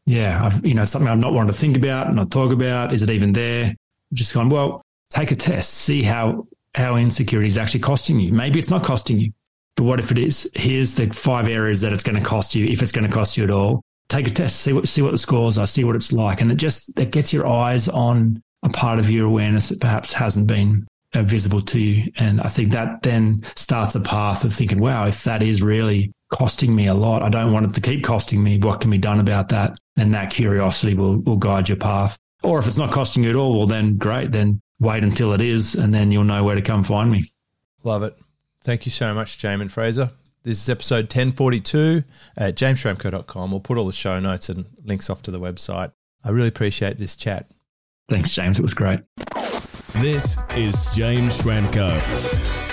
yeah, 0.06 0.44
I've, 0.44 0.64
you 0.66 0.74
know, 0.74 0.84
something 0.84 1.08
I'm 1.08 1.20
not 1.20 1.32
wanting 1.32 1.52
to 1.52 1.58
think 1.58 1.76
about 1.76 2.08
and 2.08 2.16
not 2.16 2.30
talk 2.30 2.50
about. 2.52 2.92
Is 2.92 3.02
it 3.02 3.10
even 3.10 3.32
there? 3.32 3.66
I've 3.66 3.76
just 4.14 4.34
gone, 4.34 4.48
well, 4.48 4.82
take 5.10 5.30
a 5.30 5.36
test, 5.36 5.72
see 5.74 6.02
how 6.02 6.46
how 6.74 6.96
insecurity 6.96 7.46
is 7.46 7.56
actually 7.56 7.80
costing 7.80 8.18
you. 8.18 8.32
Maybe 8.32 8.58
it's 8.58 8.70
not 8.70 8.82
costing 8.82 9.20
you, 9.20 9.32
but 9.76 9.84
what 9.84 10.00
if 10.00 10.10
it 10.10 10.18
is? 10.18 10.50
Here's 10.54 10.94
the 10.94 11.08
five 11.10 11.48
areas 11.48 11.80
that 11.80 11.92
it's 11.92 12.02
going 12.02 12.16
to 12.16 12.24
cost 12.24 12.54
you, 12.54 12.66
if 12.66 12.82
it's 12.82 12.92
going 12.92 13.08
to 13.08 13.14
cost 13.14 13.36
you 13.36 13.44
at 13.44 13.50
all. 13.50 13.82
Take 14.08 14.28
a 14.28 14.30
test, 14.30 14.60
see 14.60 14.72
what 14.72 14.86
see 14.86 15.02
what 15.02 15.12
the 15.12 15.18
scores 15.18 15.58
are, 15.58 15.66
see 15.66 15.82
what 15.82 15.96
it's 15.96 16.12
like, 16.12 16.40
and 16.40 16.52
it 16.52 16.56
just 16.56 16.94
that 16.96 17.10
gets 17.10 17.32
your 17.32 17.46
eyes 17.46 17.88
on 17.88 18.42
a 18.62 18.68
part 18.68 18.98
of 18.98 19.10
your 19.10 19.26
awareness 19.26 19.70
that 19.70 19.80
perhaps 19.80 20.12
hasn't 20.12 20.46
been 20.46 20.86
uh, 21.14 21.22
visible 21.22 21.62
to 21.62 21.80
you. 21.80 22.12
And 22.16 22.40
I 22.40 22.48
think 22.48 22.72
that 22.72 23.02
then 23.02 23.44
starts 23.56 23.94
a 23.94 24.00
path 24.00 24.44
of 24.44 24.54
thinking, 24.54 24.80
wow, 24.80 25.06
if 25.06 25.24
that 25.24 25.42
is 25.42 25.62
really 25.62 26.12
costing 26.30 26.74
me 26.74 26.86
a 26.86 26.94
lot, 26.94 27.22
I 27.22 27.28
don't 27.28 27.52
want 27.52 27.66
it 27.66 27.74
to 27.74 27.80
keep 27.80 28.04
costing 28.04 28.42
me. 28.42 28.58
What 28.58 28.80
can 28.80 28.90
be 28.90 28.98
done 28.98 29.20
about 29.20 29.48
that? 29.50 29.78
Then 29.96 30.10
that 30.12 30.30
curiosity 30.30 30.94
will, 30.94 31.18
will 31.18 31.36
guide 31.36 31.68
your 31.68 31.76
path. 31.76 32.18
Or 32.42 32.58
if 32.58 32.66
it's 32.66 32.76
not 32.76 32.90
costing 32.90 33.24
you 33.24 33.30
at 33.30 33.36
all, 33.36 33.56
well, 33.56 33.66
then 33.66 33.96
great. 33.96 34.32
Then 34.32 34.60
wait 34.80 35.04
until 35.04 35.32
it 35.32 35.40
is, 35.40 35.74
and 35.74 35.94
then 35.94 36.10
you'll 36.10 36.24
know 36.24 36.42
where 36.42 36.56
to 36.56 36.62
come 36.62 36.82
find 36.82 37.10
me. 37.10 37.30
Love 37.84 38.02
it. 38.02 38.14
Thank 38.64 38.86
you 38.86 38.92
so 38.92 39.12
much, 39.12 39.38
Jaemin 39.38 39.70
Frazer. 39.70 40.10
This 40.42 40.60
is 40.62 40.68
episode 40.70 41.04
1042 41.04 42.02
at 42.36 42.54
jamesschramko.com. 42.56 43.50
We'll 43.50 43.60
put 43.60 43.76
all 43.76 43.86
the 43.86 43.92
show 43.92 44.18
notes 44.20 44.48
and 44.48 44.64
links 44.82 45.10
off 45.10 45.22
to 45.22 45.30
the 45.30 45.40
website. 45.40 45.92
I 46.24 46.30
really 46.30 46.48
appreciate 46.48 46.96
this 46.96 47.14
chat. 47.14 47.50
Thanks, 48.08 48.32
James. 48.32 48.58
It 48.58 48.62
was 48.62 48.74
great. 48.74 49.00
This 49.92 50.38
is 50.56 50.94
James 50.94 51.40
Schramko. 51.40 52.63